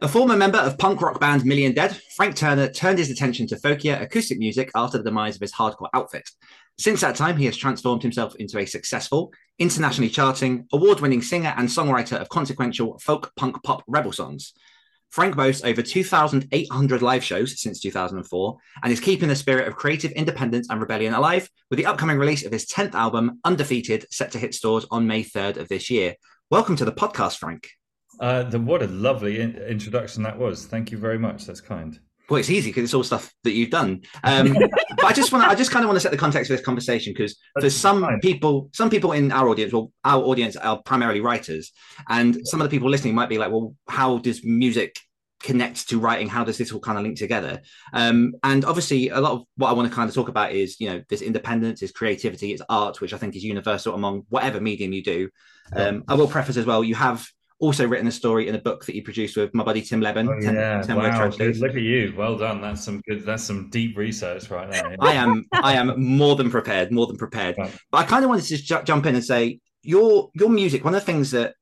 A 0.03 0.09
former 0.09 0.35
member 0.35 0.57
of 0.57 0.79
punk 0.79 1.03
rock 1.03 1.21
band 1.21 1.45
Million 1.45 1.75
Dead, 1.75 1.95
Frank 2.17 2.35
Turner 2.35 2.71
turned 2.71 2.99
his 2.99 3.11
attention 3.11 3.47
to 3.49 3.57
folkier 3.57 4.01
acoustic 4.01 4.39
music 4.39 4.71
after 4.75 4.97
the 4.97 5.05
demise 5.05 5.35
of 5.35 5.43
his 5.43 5.53
hardcore 5.53 5.91
outfit. 5.93 6.27
Since 6.79 7.03
that 7.03 7.17
time, 7.17 7.37
he 7.37 7.45
has 7.45 7.57
transformed 7.59 8.03
himself 8.03 8.35
into 8.37 8.59
a 8.59 8.65
successful, 8.65 9.31
internationally 9.59 10.09
charting, 10.09 10.67
award 10.73 11.01
winning 11.01 11.21
singer 11.21 11.53
and 11.55 11.69
songwriter 11.69 12.17
of 12.17 12.31
consequential 12.31 12.99
folk 12.99 13.31
punk 13.37 13.63
pop 13.63 13.85
rebel 13.87 14.11
songs. 14.11 14.55
Frank 15.11 15.37
boasts 15.37 15.65
over 15.65 15.83
2,800 15.83 17.03
live 17.03 17.23
shows 17.23 17.61
since 17.61 17.79
2004 17.81 18.57
and 18.83 18.93
is 18.95 19.01
keeping 19.01 19.29
the 19.29 19.37
spirit 19.37 19.69
of 19.69 19.77
creative 19.77 20.13
independence 20.13 20.69
and 20.71 20.81
rebellion 20.81 21.13
alive 21.13 21.51
with 21.69 21.77
the 21.77 21.85
upcoming 21.85 22.17
release 22.17 22.47
of 22.47 22.53
his 22.53 22.65
10th 22.65 22.95
album, 22.95 23.39
Undefeated, 23.45 24.07
set 24.11 24.31
to 24.31 24.39
hit 24.39 24.55
stores 24.55 24.87
on 24.91 25.07
May 25.07 25.23
3rd 25.23 25.59
of 25.59 25.69
this 25.69 25.91
year. 25.91 26.15
Welcome 26.51 26.77
to 26.77 26.87
the 26.87 26.93
podcast, 26.93 27.37
Frank. 27.37 27.69
Uh, 28.21 28.43
the, 28.43 28.61
what 28.61 28.83
a 28.83 28.87
lovely 28.87 29.41
in- 29.41 29.57
introduction 29.57 30.23
that 30.23 30.39
was. 30.39 30.67
Thank 30.67 30.93
you 30.93 30.99
very 30.99 31.19
much. 31.19 31.47
That's 31.47 31.61
kind. 31.61 31.99
Well, 32.29 32.39
it's 32.39 32.51
easy 32.51 32.71
because 32.71 32.85
it's 32.85 32.95
all 32.95 33.03
stuff 33.03 33.35
that 33.43 33.53
you've 33.53 33.71
done. 33.71 34.03
Um, 34.23 34.53
but 34.97 35.05
I 35.05 35.13
just 35.13 35.33
want 35.33 35.45
to, 35.45 35.51
I 35.51 35.55
just 35.57 35.73
kind 35.73 35.85
of 35.85 35.89
want 35.89 35.97
to 35.97 36.01
set 36.01 36.13
the 36.13 36.19
context 36.19 36.49
for 36.49 36.57
this 36.57 36.65
conversation 36.65 37.13
because 37.13 37.37
for 37.59 37.71
some 37.71 38.03
fine. 38.03 38.21
people, 38.21 38.71
some 38.73 38.91
people 38.91 39.13
in 39.13 39.33
our 39.33 39.49
audience, 39.49 39.73
well, 39.73 39.91
our 40.05 40.23
audience 40.23 40.55
are 40.55 40.81
primarily 40.83 41.21
writers, 41.21 41.73
and 42.09 42.47
some 42.47 42.61
of 42.61 42.71
the 42.71 42.77
people 42.77 42.89
listening 42.89 43.15
might 43.15 43.29
be 43.29 43.39
like, 43.39 43.51
well, 43.51 43.75
how 43.89 44.19
does 44.19 44.45
music 44.45 44.97
connect 45.43 45.89
to 45.89 45.99
writing? 45.99 46.29
How 46.29 46.45
does 46.45 46.59
this 46.59 46.71
all 46.71 46.79
kind 46.79 46.99
of 46.99 47.05
link 47.05 47.19
together? 47.19 47.63
Um, 47.95 48.35
and 48.45 48.65
obviously, 48.65 49.09
a 49.09 49.21
lot 49.21 49.33
of 49.33 49.43
what 49.57 49.71
I 49.71 49.73
want 49.73 49.89
to 49.89 49.95
kind 49.95 50.09
of 50.09 50.15
talk 50.15 50.29
about 50.29 50.53
is, 50.53 50.79
you 50.79 50.89
know, 50.89 51.03
this 51.09 51.23
independence, 51.23 51.83
is 51.83 51.91
creativity, 51.91 52.53
it's 52.53 52.63
art, 52.69 53.01
which 53.01 53.13
I 53.13 53.19
think 53.19 53.35
is 53.35 53.43
universal 53.43 53.95
among 53.95 54.23
whatever 54.29 54.61
medium 54.61 54.93
you 54.93 55.03
do. 55.03 55.31
Um, 55.75 56.05
I 56.07 56.15
will 56.15 56.29
preface 56.29 56.57
as 56.57 56.67
well, 56.67 56.85
you 56.85 56.95
have 56.95 57.27
also 57.61 57.87
written 57.87 58.07
a 58.09 58.13
story 58.13 58.49
in 58.49 58.55
a 58.55 58.59
book 58.59 58.85
that 58.87 58.95
you 58.95 59.03
produced 59.03 59.37
with 59.37 59.55
my 59.55 59.63
buddy 59.63 59.83
Tim 59.83 60.01
Levin. 60.01 60.29
Oh, 60.29 60.41
10 60.41 60.55
yeah. 60.55 60.83
10 60.83 60.97
wow. 60.97 61.29
Look 61.29 61.71
at 61.71 61.75
you. 61.77 62.15
Well 62.17 62.37
done. 62.37 62.61
That's 62.61 62.83
some 62.83 63.03
good. 63.07 63.25
That's 63.25 63.45
some 63.45 63.69
deep 63.71 63.97
research 63.97 64.51
right 64.51 64.71
there. 64.71 64.97
I 65.01 65.13
am 65.13 65.45
I 65.53 65.75
am 65.75 66.03
more 66.03 66.37
than 66.37 66.51
prepared, 66.51 66.91
more 66.91 67.07
than 67.07 67.17
prepared. 67.17 67.57
Right. 67.59 67.77
But 67.91 67.99
I 67.99 68.05
kind 68.05 68.25
of 68.25 68.31
wanted 68.31 68.43
to 68.43 68.49
just 68.49 68.65
ju- 68.65 68.83
jump 68.85 69.07
in 69.07 69.15
and 69.15 69.25
say 69.25 69.61
your 69.83 70.31
your 70.35 70.49
music. 70.49 70.85
One 70.85 70.95
of 70.95 71.01
the 71.01 71.07
things 71.07 71.31
that 71.33 71.55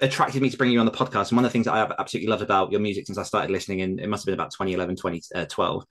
attracted 0.00 0.40
me 0.40 0.48
to 0.50 0.56
bring 0.56 0.70
you 0.70 0.80
on 0.80 0.86
the 0.86 0.92
podcast, 0.92 1.28
and 1.30 1.36
one 1.36 1.44
of 1.44 1.50
the 1.50 1.52
things 1.52 1.66
that 1.66 1.74
I 1.74 1.78
have 1.78 1.92
absolutely 1.98 2.30
loved 2.30 2.42
about 2.42 2.72
your 2.72 2.80
music 2.80 3.06
since 3.06 3.18
I 3.18 3.22
started 3.22 3.50
listening, 3.50 3.80
in 3.80 3.98
it 3.98 4.08
must 4.08 4.22
have 4.22 4.26
been 4.26 4.40
about 4.40 4.50
2011, 4.52 4.96
2012, 4.96 5.84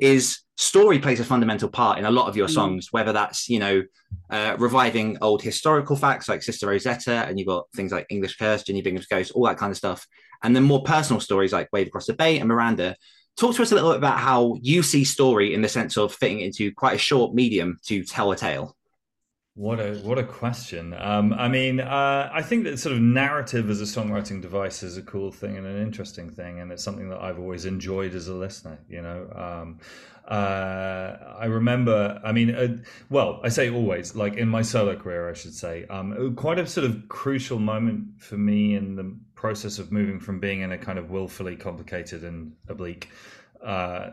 is 0.00 0.40
story 0.56 0.98
plays 0.98 1.20
a 1.20 1.24
fundamental 1.24 1.68
part 1.68 1.98
in 1.98 2.04
a 2.04 2.10
lot 2.10 2.28
of 2.28 2.36
your 2.36 2.48
Mm. 2.48 2.54
songs. 2.54 2.88
Whether 2.90 3.12
that's 3.12 3.48
you 3.48 3.58
know 3.60 3.82
uh, 4.30 4.56
reviving 4.58 5.18
old 5.20 5.42
historical 5.42 5.96
facts 5.96 6.28
like 6.28 6.42
Sister 6.42 6.66
Rosetta, 6.66 7.26
and 7.26 7.38
you've 7.38 7.48
got 7.48 7.66
things 7.76 7.92
like 7.92 8.06
English 8.10 8.36
Curse, 8.36 8.64
Jinny 8.64 8.82
Bingham's 8.82 9.06
Ghost, 9.06 9.32
all 9.32 9.46
that 9.46 9.58
kind 9.58 9.70
of 9.70 9.76
stuff, 9.76 10.06
and 10.42 10.54
then 10.54 10.62
more 10.62 10.82
personal 10.82 11.20
stories 11.20 11.52
like 11.52 11.68
Wave 11.72 11.86
Across 11.88 12.06
the 12.06 12.14
Bay 12.14 12.38
and 12.38 12.48
Miranda. 12.48 12.96
Talk 13.36 13.56
to 13.56 13.62
us 13.62 13.72
a 13.72 13.74
little 13.74 13.90
bit 13.90 13.98
about 13.98 14.18
how 14.20 14.56
you 14.62 14.82
see 14.84 15.02
story 15.02 15.54
in 15.54 15.62
the 15.62 15.68
sense 15.68 15.96
of 15.96 16.14
fitting 16.14 16.38
into 16.40 16.72
quite 16.72 16.94
a 16.94 16.98
short 16.98 17.34
medium 17.34 17.78
to 17.86 18.04
tell 18.04 18.30
a 18.30 18.36
tale. 18.36 18.76
What 19.56 19.78
a 19.78 19.94
what 19.98 20.18
a 20.18 20.24
question. 20.24 20.94
Um, 20.94 21.32
I 21.32 21.46
mean, 21.46 21.78
uh, 21.78 22.28
I 22.32 22.42
think 22.42 22.64
that 22.64 22.76
sort 22.80 22.96
of 22.96 23.00
narrative 23.00 23.70
as 23.70 23.80
a 23.80 23.84
songwriting 23.84 24.42
device 24.42 24.82
is 24.82 24.96
a 24.96 25.02
cool 25.02 25.30
thing 25.30 25.56
and 25.56 25.64
an 25.64 25.80
interesting 25.80 26.28
thing, 26.28 26.58
and 26.58 26.72
it's 26.72 26.82
something 26.82 27.08
that 27.10 27.20
I've 27.20 27.38
always 27.38 27.64
enjoyed 27.64 28.16
as 28.16 28.26
a 28.26 28.34
listener. 28.34 28.80
You 28.88 29.02
know, 29.02 29.30
um, 29.32 29.78
uh, 30.26 31.36
I 31.38 31.44
remember. 31.44 32.20
I 32.24 32.32
mean, 32.32 32.52
uh, 32.52 32.78
well, 33.10 33.38
I 33.44 33.48
say 33.48 33.70
always, 33.70 34.16
like 34.16 34.34
in 34.34 34.48
my 34.48 34.62
solo 34.62 34.96
career, 34.96 35.30
I 35.30 35.34
should 35.34 35.54
say, 35.54 35.86
um, 35.86 36.34
quite 36.34 36.58
a 36.58 36.66
sort 36.66 36.86
of 36.86 37.08
crucial 37.08 37.60
moment 37.60 38.20
for 38.20 38.36
me 38.36 38.74
in 38.74 38.96
the 38.96 39.16
process 39.36 39.78
of 39.78 39.92
moving 39.92 40.18
from 40.18 40.40
being 40.40 40.62
in 40.62 40.72
a 40.72 40.78
kind 40.78 40.98
of 40.98 41.10
willfully 41.10 41.54
complicated 41.54 42.24
and 42.24 42.56
oblique 42.68 43.08
uh, 43.64 44.10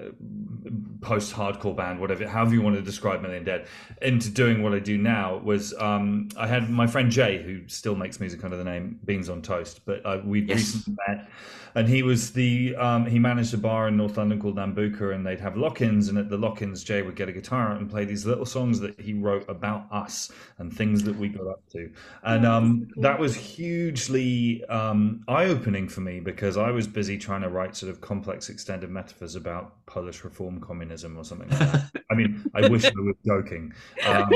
post 1.02 1.34
hardcore 1.34 1.76
band, 1.76 2.00
whatever, 2.00 2.28
however 2.28 2.54
you 2.54 2.62
want 2.62 2.76
to 2.76 2.82
describe 2.82 3.22
Million 3.22 3.44
Dead, 3.44 3.68
into 4.02 4.30
doing 4.30 4.62
what 4.64 4.74
I 4.74 4.80
do 4.80 4.98
now 4.98 5.38
was 5.38 5.74
um, 5.80 6.30
I 6.38 6.48
had 6.48 6.70
my 6.70 6.88
friend 6.88 7.12
Jay, 7.12 7.42
who 7.42 7.68
still 7.68 7.96
makes 7.96 8.20
music 8.20 8.44
under 8.44 8.58
the 8.58 8.64
name 8.64 9.00
Beans 9.06 9.30
on 9.30 9.42
Toast, 9.42 9.82
but 9.86 10.06
uh, 10.06 10.20
we'd 10.24 10.48
Yes. 10.50 10.58
recently 10.58 10.96
met. 11.08 11.30
And 11.74 11.88
he 11.88 12.04
was 12.04 12.34
the 12.34 12.76
um, 12.76 13.06
he 13.06 13.18
managed 13.18 13.54
a 13.54 13.58
bar 13.58 13.88
in 13.88 13.96
North 13.96 14.18
London 14.18 14.42
called 14.42 14.58
Nambucca, 14.58 15.16
and 15.16 15.26
they'd 15.26 15.40
have 15.40 15.56
lock-ins. 15.56 16.10
And 16.10 16.18
at 16.18 16.30
the 16.30 16.36
lock-ins, 16.38 16.84
Jay 16.84 17.02
would 17.02 17.16
get 17.16 17.30
a 17.30 17.32
guitar 17.32 17.72
out 17.72 17.80
and 17.80 17.90
play 17.90 18.04
these 18.04 18.26
little 18.26 18.46
songs 18.46 18.82
that 18.82 19.00
he 19.00 19.14
wrote 19.14 19.48
about 19.48 19.88
us 19.90 20.30
and 20.58 20.74
things 20.76 21.02
that 21.04 21.16
we 21.16 21.30
got 21.30 21.48
up 21.48 21.62
to. 21.72 21.90
And 22.24 22.46
um, 22.46 22.90
that 22.98 23.18
was 23.18 23.36
hugely 23.38 24.66
um, 24.66 25.24
eye-opening 25.30 25.88
for 25.88 26.02
me 26.02 26.20
because 26.20 26.58
I 26.58 26.72
was 26.72 26.88
busy 26.88 27.18
trying 27.18 27.42
to 27.44 27.50
write 27.50 27.74
sort 27.78 27.90
of 27.90 28.02
complex 28.02 28.50
extended 28.50 28.90
metaphors 28.90 29.36
about 29.42 29.86
Polish 29.86 30.24
reform 30.24 30.62
communism 30.62 31.18
or 31.18 31.26
something 31.26 31.50
like. 31.50 31.82
I 32.12 32.14
mean, 32.16 32.46
I 32.56 32.70
wish 32.70 32.86
I 32.86 32.92
was 32.96 33.16
joking. 33.26 33.74
Um, 34.06 34.30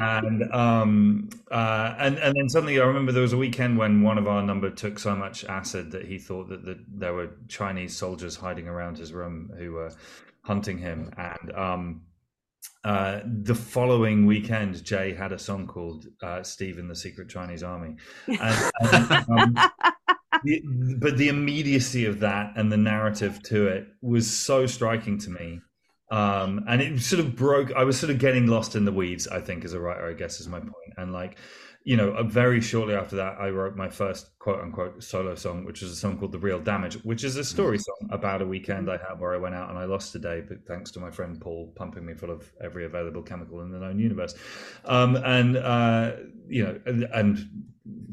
and 0.00 0.52
um, 0.52 1.28
uh, 1.50 1.94
and 1.98 2.18
and 2.18 2.36
then 2.36 2.48
suddenly 2.48 2.80
I 2.80 2.84
remember 2.84 3.12
there 3.12 3.22
was 3.22 3.32
a 3.32 3.38
weekend 3.38 3.78
when 3.78 4.02
one 4.02 4.18
of 4.18 4.26
our 4.26 4.42
number 4.42 4.70
took 4.70 4.98
so 4.98 5.14
much 5.14 5.44
acid 5.44 5.90
that 5.92 6.04
he 6.06 6.18
thought 6.18 6.48
that, 6.48 6.64
that 6.64 6.78
there 6.88 7.14
were 7.14 7.30
Chinese 7.48 7.96
soldiers 7.96 8.36
hiding 8.36 8.68
around 8.68 8.98
his 8.98 9.12
room 9.12 9.50
who 9.58 9.72
were 9.72 9.92
hunting 10.42 10.78
him. 10.78 11.12
And 11.16 11.52
um, 11.56 12.02
uh, 12.84 13.20
the 13.24 13.54
following 13.54 14.24
weekend, 14.26 14.84
Jay 14.84 15.12
had 15.12 15.32
a 15.32 15.38
song 15.38 15.66
called 15.66 16.06
uh, 16.22 16.42
"Steve 16.42 16.78
in 16.78 16.88
the 16.88 16.96
Secret 16.96 17.28
Chinese 17.28 17.62
Army," 17.62 17.96
and, 18.26 18.70
and, 18.80 19.12
um, 19.12 19.54
the, 19.54 19.92
but 20.98 21.16
the 21.16 21.28
immediacy 21.28 22.04
of 22.04 22.20
that 22.20 22.52
and 22.56 22.70
the 22.70 22.76
narrative 22.76 23.42
to 23.44 23.66
it 23.66 23.86
was 24.00 24.28
so 24.28 24.66
striking 24.66 25.18
to 25.18 25.30
me 25.30 25.60
um, 26.10 26.64
and 26.66 26.80
it 26.80 27.00
sort 27.00 27.20
of 27.20 27.36
broke. 27.36 27.72
I 27.72 27.84
was 27.84 27.98
sort 27.98 28.10
of 28.10 28.18
getting 28.18 28.46
lost 28.46 28.74
in 28.74 28.84
the 28.84 28.92
weeds. 28.92 29.28
I 29.28 29.40
think 29.40 29.64
as 29.64 29.74
a 29.74 29.80
writer, 29.80 30.08
I 30.08 30.14
guess 30.14 30.40
is 30.40 30.48
my 30.48 30.60
point. 30.60 30.94
And 30.96 31.12
like, 31.12 31.36
you 31.84 31.96
know, 31.96 32.12
uh, 32.12 32.22
very 32.22 32.60
shortly 32.60 32.94
after 32.94 33.16
that, 33.16 33.36
I 33.38 33.50
wrote 33.50 33.76
my 33.76 33.88
first 33.90 34.38
quote 34.38 34.60
unquote 34.60 35.02
solo 35.02 35.34
song, 35.34 35.64
which 35.64 35.82
is 35.82 35.90
a 35.92 35.96
song 35.96 36.18
called 36.18 36.32
"The 36.32 36.38
Real 36.38 36.60
Damage," 36.60 36.94
which 37.04 37.24
is 37.24 37.36
a 37.36 37.44
story 37.44 37.76
mm. 37.78 37.82
song 37.82 38.08
about 38.10 38.40
a 38.40 38.46
weekend 38.46 38.90
I 38.90 38.96
had 38.96 39.18
where 39.18 39.34
I 39.34 39.38
went 39.38 39.54
out 39.54 39.68
and 39.68 39.78
I 39.78 39.84
lost 39.84 40.14
a 40.14 40.18
day, 40.18 40.42
but 40.46 40.58
thanks 40.66 40.90
to 40.92 41.00
my 41.00 41.10
friend 41.10 41.38
Paul 41.40 41.72
pumping 41.76 42.06
me 42.06 42.14
full 42.14 42.30
of 42.30 42.50
every 42.62 42.86
available 42.86 43.22
chemical 43.22 43.60
in 43.60 43.70
the 43.70 43.78
known 43.78 43.98
universe. 43.98 44.34
Um, 44.86 45.16
and 45.16 45.58
uh, 45.58 46.12
you 46.48 46.64
know, 46.64 46.80
and, 46.86 47.02
and 47.12 47.48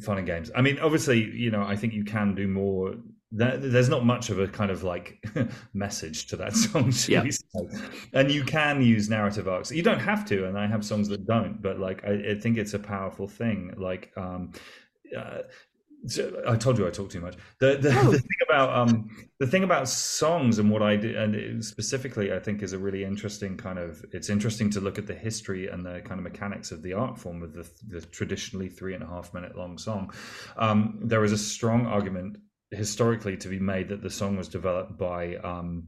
fun 0.01 0.17
and 0.17 0.27
games. 0.27 0.51
I 0.55 0.61
mean, 0.61 0.79
obviously, 0.79 1.23
you 1.23 1.51
know, 1.51 1.63
I 1.63 1.75
think 1.75 1.93
you 1.93 2.03
can 2.03 2.35
do 2.35 2.47
more 2.47 2.95
there's 3.31 3.89
not 3.89 4.05
much 4.05 4.29
of 4.29 4.39
a 4.39 4.47
kind 4.47 4.71
of 4.71 4.83
like 4.83 5.23
message 5.73 6.27
to 6.27 6.37
that 6.37 6.55
song 6.55 6.93
yeah. 7.07 7.23
and 8.13 8.31
you 8.31 8.43
can 8.43 8.81
use 8.81 9.09
narrative 9.09 9.47
arcs 9.47 9.71
you 9.71 9.83
don't 9.83 9.99
have 9.99 10.25
to 10.25 10.45
and 10.45 10.57
i 10.57 10.65
have 10.65 10.85
songs 10.85 11.09
that 11.09 11.25
don't 11.25 11.61
but 11.61 11.79
like 11.79 12.03
i, 12.05 12.31
I 12.31 12.39
think 12.39 12.57
it's 12.57 12.73
a 12.73 12.79
powerful 12.79 13.27
thing 13.27 13.73
like 13.77 14.11
um 14.15 14.53
uh, 15.17 15.39
I 16.47 16.55
told 16.55 16.77
you 16.77 16.87
I 16.87 16.91
talk 16.91 17.09
too 17.09 17.21
much. 17.21 17.35
The 17.59 17.77
the, 17.77 17.89
oh. 17.89 18.11
the, 18.11 18.19
thing 18.19 18.39
about 18.47 18.75
um 18.75 19.09
the 19.39 19.47
thing 19.47 19.63
about 19.63 19.87
songs 19.87 20.59
and 20.59 20.69
what 20.69 20.81
I 20.81 20.95
do 20.95 21.17
and 21.17 21.63
specifically 21.63 22.33
I 22.33 22.39
think 22.39 22.61
is 22.61 22.73
a 22.73 22.77
really 22.77 23.03
interesting 23.03 23.57
kind 23.57 23.79
of 23.79 24.03
it's 24.11 24.29
interesting 24.29 24.69
to 24.71 24.81
look 24.81 24.97
at 24.97 25.07
the 25.07 25.15
history 25.15 25.67
and 25.67 25.85
the 25.85 26.01
kind 26.05 26.19
of 26.19 26.23
mechanics 26.23 26.71
of 26.71 26.81
the 26.81 26.93
art 26.93 27.17
form 27.17 27.43
of 27.43 27.53
the, 27.53 27.69
the 27.87 28.01
traditionally 28.01 28.69
three 28.69 28.93
and 28.93 29.03
a 29.03 29.07
half 29.07 29.33
minute 29.33 29.57
long 29.57 29.77
song. 29.77 30.13
Um, 30.57 30.99
there 31.01 31.23
is 31.23 31.31
a 31.31 31.37
strong 31.37 31.85
argument 31.87 32.37
historically 32.71 33.37
to 33.37 33.47
be 33.47 33.59
made 33.59 33.89
that 33.89 34.01
the 34.01 34.09
song 34.09 34.37
was 34.37 34.47
developed 34.47 34.97
by 34.97 35.35
um, 35.37 35.87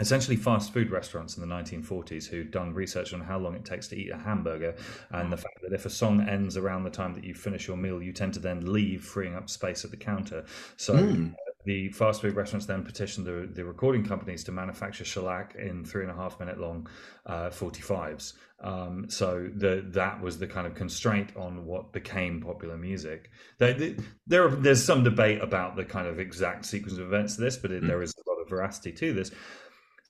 essentially 0.00 0.36
fast 0.36 0.72
food 0.72 0.90
restaurants 0.90 1.36
in 1.36 1.46
the 1.46 1.54
1940s 1.54 2.26
who'd 2.26 2.50
done 2.50 2.72
research 2.72 3.12
on 3.12 3.20
how 3.20 3.38
long 3.38 3.54
it 3.54 3.64
takes 3.64 3.86
to 3.88 3.96
eat 3.96 4.10
a 4.10 4.16
hamburger 4.16 4.74
and 5.10 5.32
the 5.32 5.36
fact 5.36 5.60
that 5.62 5.72
if 5.72 5.86
a 5.86 5.90
song 5.90 6.26
ends 6.28 6.56
around 6.56 6.84
the 6.84 6.90
time 6.90 7.14
that 7.14 7.22
you 7.22 7.34
finish 7.34 7.68
your 7.68 7.76
meal 7.76 8.02
you 8.02 8.12
tend 8.12 8.32
to 8.32 8.40
then 8.40 8.72
leave 8.72 9.04
freeing 9.04 9.34
up 9.34 9.48
space 9.48 9.84
at 9.84 9.90
the 9.90 9.96
counter 9.96 10.44
so 10.76 10.94
mm. 10.94 11.34
the 11.64 11.90
fast 11.90 12.22
food 12.22 12.34
restaurants 12.34 12.66
then 12.66 12.82
petitioned 12.82 13.26
the, 13.26 13.48
the 13.52 13.64
recording 13.64 14.04
companies 14.04 14.42
to 14.42 14.52
manufacture 14.52 15.04
shellac 15.04 15.54
in 15.56 15.84
three 15.84 16.02
and 16.02 16.10
a 16.10 16.14
half 16.14 16.40
minute 16.40 16.58
long 16.58 16.88
uh, 17.26 17.50
45s 17.50 18.32
um, 18.62 19.08
so 19.08 19.48
the, 19.54 19.82
that 19.88 20.20
was 20.20 20.38
the 20.38 20.46
kind 20.46 20.66
of 20.66 20.74
constraint 20.74 21.30
on 21.34 21.64
what 21.64 21.92
became 21.92 22.42
popular 22.42 22.76
music. 22.76 23.30
There, 23.58 23.94
there 24.26 24.48
there's 24.48 24.84
some 24.84 25.02
debate 25.02 25.40
about 25.40 25.76
the 25.76 25.84
kind 25.84 26.06
of 26.06 26.20
exact 26.20 26.66
sequence 26.66 26.98
of 26.98 27.06
events 27.06 27.36
to 27.36 27.40
this, 27.40 27.56
but 27.56 27.70
it, 27.70 27.82
mm. 27.82 27.86
there 27.86 28.02
is 28.02 28.14
a 28.14 28.30
lot 28.30 28.38
of 28.38 28.50
veracity 28.50 28.92
to 28.92 29.14
this. 29.14 29.30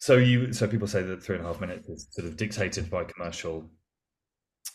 So 0.00 0.16
you, 0.16 0.52
so 0.54 0.66
people 0.66 0.88
say 0.88 1.02
that 1.02 1.22
three 1.22 1.36
and 1.36 1.44
a 1.44 1.48
half 1.48 1.60
minutes 1.60 1.88
is 1.88 2.08
sort 2.10 2.26
of 2.26 2.36
dictated 2.36 2.88
by 2.88 3.04
commercial 3.04 3.70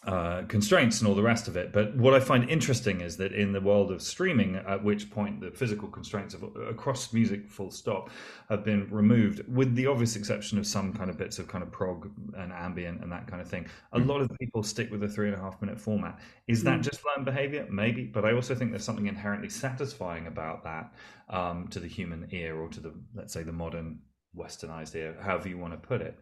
uh, 0.05 0.43
constraints 0.43 0.99
and 0.99 1.07
all 1.07 1.15
the 1.15 1.23
rest 1.23 1.47
of 1.47 1.57
it. 1.57 1.73
But 1.73 1.95
what 1.97 2.13
I 2.13 2.19
find 2.19 2.47
interesting 2.47 3.01
is 3.01 3.17
that 3.17 3.33
in 3.33 3.51
the 3.51 3.59
world 3.59 3.91
of 3.91 4.03
streaming, 4.03 4.55
at 4.55 4.83
which 4.83 5.09
point 5.09 5.41
the 5.41 5.49
physical 5.49 5.87
constraints 5.87 6.35
of, 6.35 6.43
across 6.69 7.11
music, 7.11 7.49
full 7.49 7.71
stop, 7.71 8.11
have 8.49 8.63
been 8.63 8.87
removed, 8.91 9.41
with 9.47 9.73
the 9.73 9.87
obvious 9.87 10.15
exception 10.15 10.59
of 10.59 10.67
some 10.67 10.93
kind 10.93 11.09
of 11.09 11.17
bits 11.17 11.39
of 11.39 11.47
kind 11.47 11.63
of 11.63 11.71
prog 11.71 12.11
and 12.37 12.53
ambient 12.53 13.01
and 13.01 13.11
that 13.11 13.25
kind 13.25 13.41
of 13.41 13.47
thing. 13.47 13.65
A 13.93 13.99
mm. 13.99 14.05
lot 14.05 14.21
of 14.21 14.29
people 14.39 14.61
stick 14.61 14.91
with 14.91 15.01
the 15.01 15.09
three 15.09 15.27
and 15.27 15.35
a 15.35 15.39
half 15.39 15.59
minute 15.59 15.81
format. 15.81 16.19
Is 16.47 16.61
that 16.65 16.81
mm. 16.81 16.83
just 16.83 17.01
learned 17.03 17.25
behavior? 17.25 17.65
Maybe, 17.71 18.03
but 18.03 18.25
I 18.25 18.33
also 18.33 18.53
think 18.53 18.69
there's 18.69 18.83
something 18.83 19.07
inherently 19.07 19.49
satisfying 19.49 20.27
about 20.27 20.63
that 20.65 20.93
um, 21.29 21.67
to 21.69 21.79
the 21.79 21.87
human 21.87 22.27
ear 22.29 22.59
or 22.59 22.69
to 22.69 22.79
the, 22.79 22.93
let's 23.15 23.33
say, 23.33 23.41
the 23.41 23.51
modern 23.51 23.97
westernized 24.37 24.95
ear, 24.95 25.15
however 25.21 25.49
you 25.49 25.57
want 25.57 25.73
to 25.73 25.87
put 25.87 26.01
it. 26.01 26.17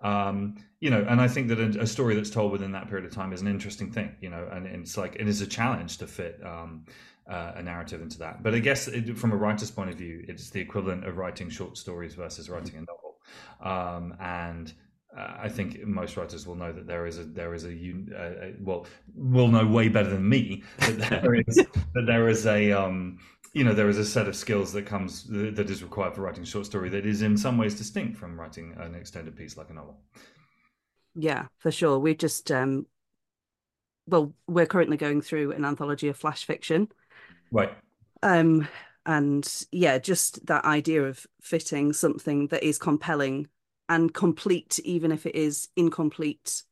Um, 0.00 0.56
you 0.80 0.90
know, 0.90 1.04
and 1.08 1.20
I 1.20 1.26
think 1.26 1.48
that 1.48 1.58
a, 1.58 1.80
a, 1.80 1.86
story 1.86 2.14
that's 2.14 2.30
told 2.30 2.52
within 2.52 2.70
that 2.72 2.88
period 2.88 3.04
of 3.04 3.12
time 3.12 3.32
is 3.32 3.40
an 3.40 3.48
interesting 3.48 3.90
thing, 3.90 4.14
you 4.20 4.30
know, 4.30 4.48
and 4.52 4.64
it's 4.64 4.96
like 4.96 5.16
it 5.16 5.26
is 5.26 5.40
a 5.40 5.46
challenge 5.46 5.98
to 5.98 6.06
fit 6.06 6.40
um, 6.46 6.84
uh, 7.28 7.52
a 7.56 7.62
narrative 7.62 8.00
into 8.00 8.18
that. 8.18 8.42
But 8.44 8.54
I 8.54 8.60
guess 8.60 8.86
it, 8.86 9.18
from 9.18 9.32
a 9.32 9.36
writer's 9.36 9.72
point 9.72 9.90
of 9.90 9.96
view, 9.96 10.24
it's 10.28 10.50
the 10.50 10.60
equivalent 10.60 11.04
of 11.04 11.16
writing 11.16 11.50
short 11.50 11.76
stories 11.76 12.14
versus 12.14 12.48
writing 12.48 12.76
a 12.76 12.80
novel. 12.80 13.18
Um, 13.60 14.16
and 14.20 14.72
uh, 15.16 15.36
I 15.40 15.48
think 15.48 15.84
most 15.84 16.16
writers 16.16 16.46
will 16.46 16.54
know 16.54 16.72
that 16.72 16.86
there 16.86 17.06
is 17.06 17.18
a 17.18 17.24
there 17.24 17.54
is 17.54 17.64
a, 17.64 17.70
a 17.70 18.54
well 18.60 18.86
will 19.16 19.48
know 19.48 19.66
way 19.66 19.88
better 19.88 20.10
than 20.10 20.28
me 20.28 20.62
that 20.78 21.22
there 21.22 21.34
is 21.34 21.56
that 21.94 22.06
there 22.06 22.28
is 22.28 22.46
a 22.46 22.72
um, 22.72 23.18
you 23.52 23.64
know 23.64 23.72
there 23.72 23.88
is 23.88 23.98
a 23.98 24.04
set 24.04 24.28
of 24.28 24.36
skills 24.36 24.72
that 24.72 24.86
comes 24.86 25.24
that 25.28 25.70
is 25.70 25.82
required 25.82 26.14
for 26.14 26.22
writing 26.22 26.42
a 26.42 26.46
short 26.46 26.66
story 26.66 26.88
that 26.90 27.06
is 27.06 27.22
in 27.22 27.36
some 27.36 27.58
ways 27.58 27.74
distinct 27.74 28.16
from 28.16 28.38
writing 28.38 28.74
an 28.78 28.94
extended 28.94 29.36
piece 29.36 29.56
like 29.56 29.70
a 29.70 29.74
novel. 29.74 30.00
Yeah 31.14 31.46
for 31.58 31.70
sure. 31.70 31.98
We 31.98 32.14
just 32.14 32.50
um 32.50 32.86
well 34.06 34.34
we're 34.46 34.66
currently 34.66 34.96
going 34.96 35.20
through 35.20 35.52
an 35.52 35.64
anthology 35.64 36.08
of 36.08 36.16
flash 36.16 36.44
fiction. 36.44 36.88
Right. 37.50 37.72
Um 38.22 38.68
and 39.06 39.64
yeah 39.72 39.98
just 39.98 40.44
that 40.46 40.64
idea 40.64 41.04
of 41.04 41.26
fitting 41.40 41.92
something 41.92 42.48
that 42.48 42.62
is 42.62 42.78
compelling 42.78 43.48
and 43.88 44.12
complete 44.12 44.78
even 44.84 45.10
if 45.10 45.24
it 45.24 45.34
is 45.34 45.68
incomplete 45.76 46.62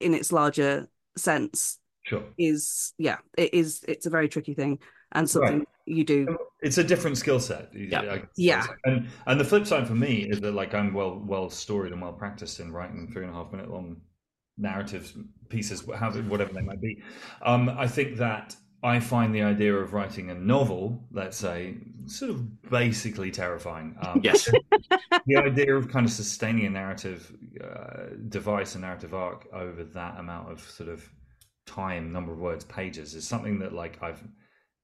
in 0.00 0.14
its 0.14 0.32
larger 0.32 0.88
sense 1.16 1.78
sure. 2.04 2.22
is 2.38 2.94
yeah 2.98 3.18
it 3.36 3.52
is 3.52 3.84
it's 3.86 4.06
a 4.06 4.10
very 4.10 4.28
tricky 4.28 4.54
thing 4.54 4.78
and 5.12 5.28
something 5.28 5.58
right. 5.60 5.68
you 5.86 6.04
do. 6.04 6.36
It's 6.62 6.78
a 6.78 6.84
different 6.84 7.18
skill 7.18 7.40
set. 7.40 7.70
Yeah. 7.74 8.18
yeah. 8.36 8.66
And 8.84 9.08
and 9.26 9.40
the 9.40 9.44
flip 9.44 9.66
side 9.66 9.86
for 9.86 9.94
me 9.94 10.28
is 10.28 10.40
that 10.40 10.52
like 10.52 10.74
I'm 10.74 10.92
well 10.94 11.22
well 11.24 11.50
storied 11.50 11.92
and 11.92 12.00
well 12.00 12.12
practiced 12.12 12.60
in 12.60 12.72
writing 12.72 13.08
three 13.12 13.24
and 13.24 13.32
a 13.32 13.34
half 13.34 13.52
minute 13.52 13.70
long 13.70 14.00
narratives 14.58 15.14
pieces, 15.48 15.86
whatever 15.86 16.52
they 16.52 16.62
might 16.62 16.80
be. 16.80 17.02
Um, 17.42 17.68
I 17.68 17.86
think 17.86 18.16
that 18.16 18.56
I 18.82 19.00
find 19.00 19.34
the 19.34 19.42
idea 19.42 19.74
of 19.74 19.92
writing 19.92 20.30
a 20.30 20.34
novel, 20.34 21.04
let's 21.10 21.36
say, 21.36 21.76
sort 22.06 22.30
of 22.30 22.70
basically 22.70 23.30
terrifying. 23.30 23.96
Um, 24.00 24.20
yes. 24.22 24.48
the 25.26 25.36
idea 25.36 25.74
of 25.74 25.88
kind 25.88 26.06
of 26.06 26.12
sustaining 26.12 26.66
a 26.66 26.70
narrative 26.70 27.32
uh, 27.62 28.14
device, 28.28 28.74
a 28.74 28.78
narrative 28.78 29.14
arc 29.14 29.46
over 29.52 29.84
that 29.84 30.18
amount 30.18 30.52
of 30.52 30.60
sort 30.60 30.88
of 30.88 31.08
time, 31.66 32.12
number 32.12 32.32
of 32.32 32.38
words, 32.38 32.64
pages 32.64 33.14
is 33.14 33.26
something 33.26 33.58
that 33.58 33.72
like 33.72 34.02
I've 34.02 34.22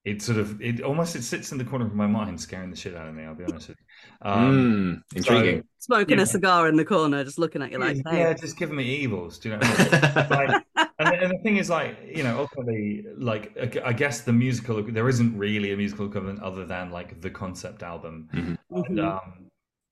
it 0.05 0.21
sort 0.21 0.39
of 0.39 0.61
it 0.61 0.83
almost 0.83 1.15
it 1.15 1.23
sits 1.23 1.53
in 1.53 1.59
the 1.59 1.65
corner 1.65 1.87
of 1.87 1.95
my 1.95 2.07
mind, 2.07 2.41
scaring 2.41 2.71
the 2.71 2.77
shit 2.77 2.97
out 2.97 3.07
of 3.07 3.15
me. 3.15 3.25
I'll 3.25 3.37
be 3.37 3.45
honest 3.45 3.69
with 3.69 3.79
you. 3.79 4.29
Um, 4.29 5.03
mm, 5.13 5.17
intriguing. 5.17 5.61
So, 5.61 5.67
Smoking 5.87 6.19
yeah. 6.19 6.25
a 6.25 6.27
cigar 6.27 6.69
in 6.69 6.77
the 6.77 6.85
corner, 6.85 7.23
just 7.25 7.39
looking 7.39 7.63
at 7.63 7.71
you 7.73 7.79
like, 7.79 7.97
hey. 8.09 8.19
yeah, 8.19 8.33
just 8.35 8.57
giving 8.57 8.77
me 8.77 8.85
evils. 8.85 9.39
Do 9.39 9.51
you 9.51 9.57
know? 9.57 9.67
What 9.67 9.95
I 9.95 10.03
mean? 10.15 10.29
like, 10.31 10.65
and, 10.99 11.09
and, 11.09 11.33
the 11.33 11.39
thing 11.43 11.57
is, 11.57 11.71
like, 11.71 11.97
you 12.05 12.23
know, 12.23 12.39
ultimately, 12.39 13.05
like, 13.17 13.57
I 13.85 13.93
guess 13.93 14.23
the 14.23 14.33
musical 14.33 14.83
there 14.83 15.09
isn't 15.09 15.37
really 15.37 15.73
a 15.73 15.77
musical 15.77 16.07
equivalent 16.07 16.41
other 16.41 16.65
than 16.67 16.91
like 16.91 17.21
the 17.21 17.31
concept 17.31 17.83
album. 17.83 18.29
Mm-hmm. 18.33 18.77
And, 18.77 18.85
mm-hmm. 18.87 19.01
um, 19.01 19.42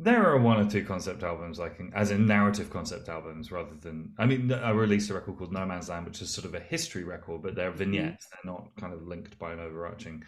there 0.02 0.26
are 0.26 0.38
one 0.38 0.58
or 0.58 0.70
two 0.70 0.84
concept 0.84 1.22
albums, 1.22 1.58
like 1.58 1.78
as 1.94 2.10
in 2.10 2.26
narrative 2.26 2.70
concept 2.70 3.08
albums, 3.08 3.52
rather 3.52 3.74
than. 3.80 4.12
I 4.18 4.26
mean, 4.26 4.52
I 4.52 4.70
released 4.70 5.10
a 5.10 5.14
record 5.14 5.36
called 5.36 5.52
No 5.52 5.66
Man's 5.66 5.88
Land, 5.88 6.06
which 6.06 6.22
is 6.22 6.30
sort 6.30 6.46
of 6.46 6.54
a 6.54 6.60
history 6.60 7.04
record, 7.04 7.42
but 7.42 7.54
they're 7.54 7.70
vignettes; 7.70 8.26
mm. 8.26 8.30
they're 8.30 8.52
not 8.52 8.68
kind 8.80 8.94
of 8.94 9.06
linked 9.06 9.38
by 9.38 9.52
an 9.52 9.60
overarching 9.60 10.24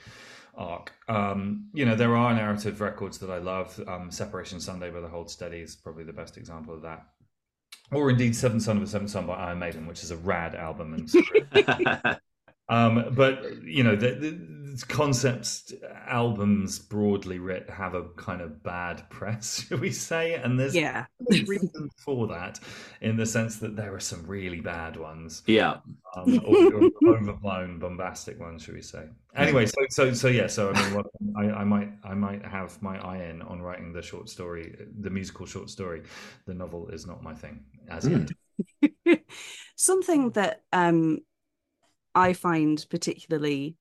arc. 0.55 0.93
Um, 1.09 1.69
you 1.73 1.87
know, 1.87 1.95
there 1.95 2.15
are 2.17 2.35
narrative 2.35 2.81
records 2.81 3.19
that 3.19 3.31
I 3.31 3.39
love. 3.39 3.81
Um, 3.87 4.11
Separation 4.11 4.61
Sunday 4.61 4.91
by 4.91 5.01
the 5.01 5.09
Hold 5.09 5.31
Steady 5.31 5.59
is 5.59 5.75
probably 5.75 6.05
the 6.05 6.13
best 6.13 6.37
example 6.37 6.75
of 6.75 6.83
that. 6.83 7.07
Or 7.91 8.11
indeed, 8.11 8.37
Seven 8.37 8.61
Son 8.61 8.77
of 8.77 8.83
a 8.83 8.87
Seven 8.87 9.09
Son 9.09 9.27
by 9.27 9.35
Iron 9.35 9.59
Maiden, 9.59 9.87
which 9.87 10.03
is 10.03 10.11
a 10.11 10.17
rad 10.17 10.55
album. 10.55 10.95
And 10.95 12.17
um, 12.69 13.15
but 13.15 13.63
you 13.63 13.85
know, 13.85 13.97
the, 13.97 14.13
the 14.13 14.62
concept 14.89 15.73
albums 16.07 16.79
broadly 16.79 17.39
writ 17.39 17.69
have 17.71 17.95
a 17.95 18.05
kind 18.17 18.41
of 18.41 18.63
bad 18.63 19.03
press, 19.11 19.67
shall 19.69 19.79
we 19.79 19.91
say? 19.91 20.35
And 20.35 20.59
there's 20.59 20.75
Yeah. 20.75 21.07
a 21.31 21.35
reason 21.47 21.89
for 22.05 22.27
that, 22.29 22.59
in 23.01 23.17
the 23.17 23.27
sense 23.27 23.57
that 23.59 23.77
there 23.77 23.95
are 23.95 24.01
some 24.01 24.25
really 24.27 24.61
bad 24.61 24.97
ones, 24.97 25.43
Yeah. 25.47 25.79
um, 26.17 26.41
or, 26.45 26.57
or 26.75 26.91
overblown, 27.17 27.79
bombastic 27.79 28.39
ones, 28.41 28.63
shall 28.63 28.75
we 28.75 28.83
say? 28.83 29.05
Anyway, 29.35 29.65
so 29.67 29.81
so 29.89 30.13
so 30.13 30.29
yeah. 30.29 30.47
So 30.47 30.71
I 30.71 30.73
mean, 30.75 30.95
what, 30.95 31.07
I, 31.37 31.61
I 31.61 31.65
might 31.65 31.91
I 32.05 32.15
might 32.15 32.45
have 32.45 32.81
my 32.83 32.99
eye 32.99 33.25
in 33.25 33.41
on 33.43 33.63
writing 33.63 33.93
the 33.93 34.03
short 34.03 34.29
story, 34.29 34.77
the 35.01 35.09
musical 35.11 35.47
short 35.47 35.71
story. 35.71 36.03
The 36.47 36.55
novel 36.55 36.89
is 36.89 37.07
not 37.07 37.23
my 37.23 37.35
thing 37.35 37.65
as 37.89 38.05
Mm. 38.07 38.29
yet. 38.83 39.21
Something 39.77 40.31
that 40.33 40.63
um, 40.73 41.21
I 42.15 42.35
find 42.35 42.85
particularly 42.91 43.77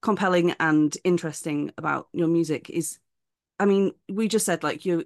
compelling 0.00 0.54
and 0.60 0.96
interesting 1.04 1.72
about 1.76 2.08
your 2.12 2.28
music 2.28 2.70
is, 2.70 2.98
I 3.58 3.64
mean, 3.64 3.92
we 4.08 4.28
just 4.28 4.46
said 4.46 4.62
like 4.62 4.84
you 4.84 5.04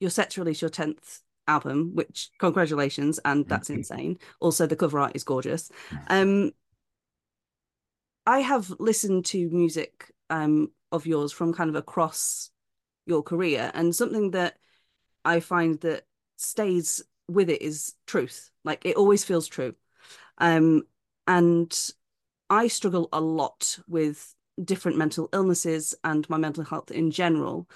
you're 0.00 0.10
set 0.10 0.30
to 0.30 0.40
release 0.40 0.60
your 0.60 0.70
tenth 0.70 1.20
album, 1.46 1.92
which 1.94 2.30
congratulations, 2.38 3.20
and 3.24 3.46
that's 3.48 3.70
insane. 3.70 4.18
Also, 4.40 4.66
the 4.66 4.76
cover 4.76 4.98
art 4.98 5.12
is 5.14 5.24
gorgeous. 5.24 5.70
Um, 6.08 6.52
I 8.26 8.40
have 8.40 8.70
listened 8.78 9.26
to 9.26 9.50
music 9.50 10.12
um 10.30 10.70
of 10.90 11.06
yours 11.06 11.32
from 11.32 11.52
kind 11.52 11.70
of 11.70 11.76
across 11.76 12.50
your 13.06 13.22
career, 13.22 13.70
and 13.74 13.94
something 13.94 14.32
that 14.32 14.58
I 15.24 15.40
find 15.40 15.80
that 15.80 16.04
stays 16.36 17.02
with 17.28 17.48
it 17.48 17.62
is 17.62 17.94
truth. 18.06 18.50
Like 18.64 18.84
it 18.84 18.96
always 18.96 19.24
feels 19.24 19.46
true. 19.46 19.74
Um, 20.38 20.82
and 21.26 21.72
I 22.50 22.68
struggle 22.68 23.08
a 23.12 23.20
lot 23.20 23.78
with 23.88 24.34
different 24.62 24.98
mental 24.98 25.28
illnesses 25.32 25.94
and 26.04 26.28
my 26.28 26.36
mental 26.36 26.64
health 26.64 26.90
in 26.90 27.10
general. 27.10 27.68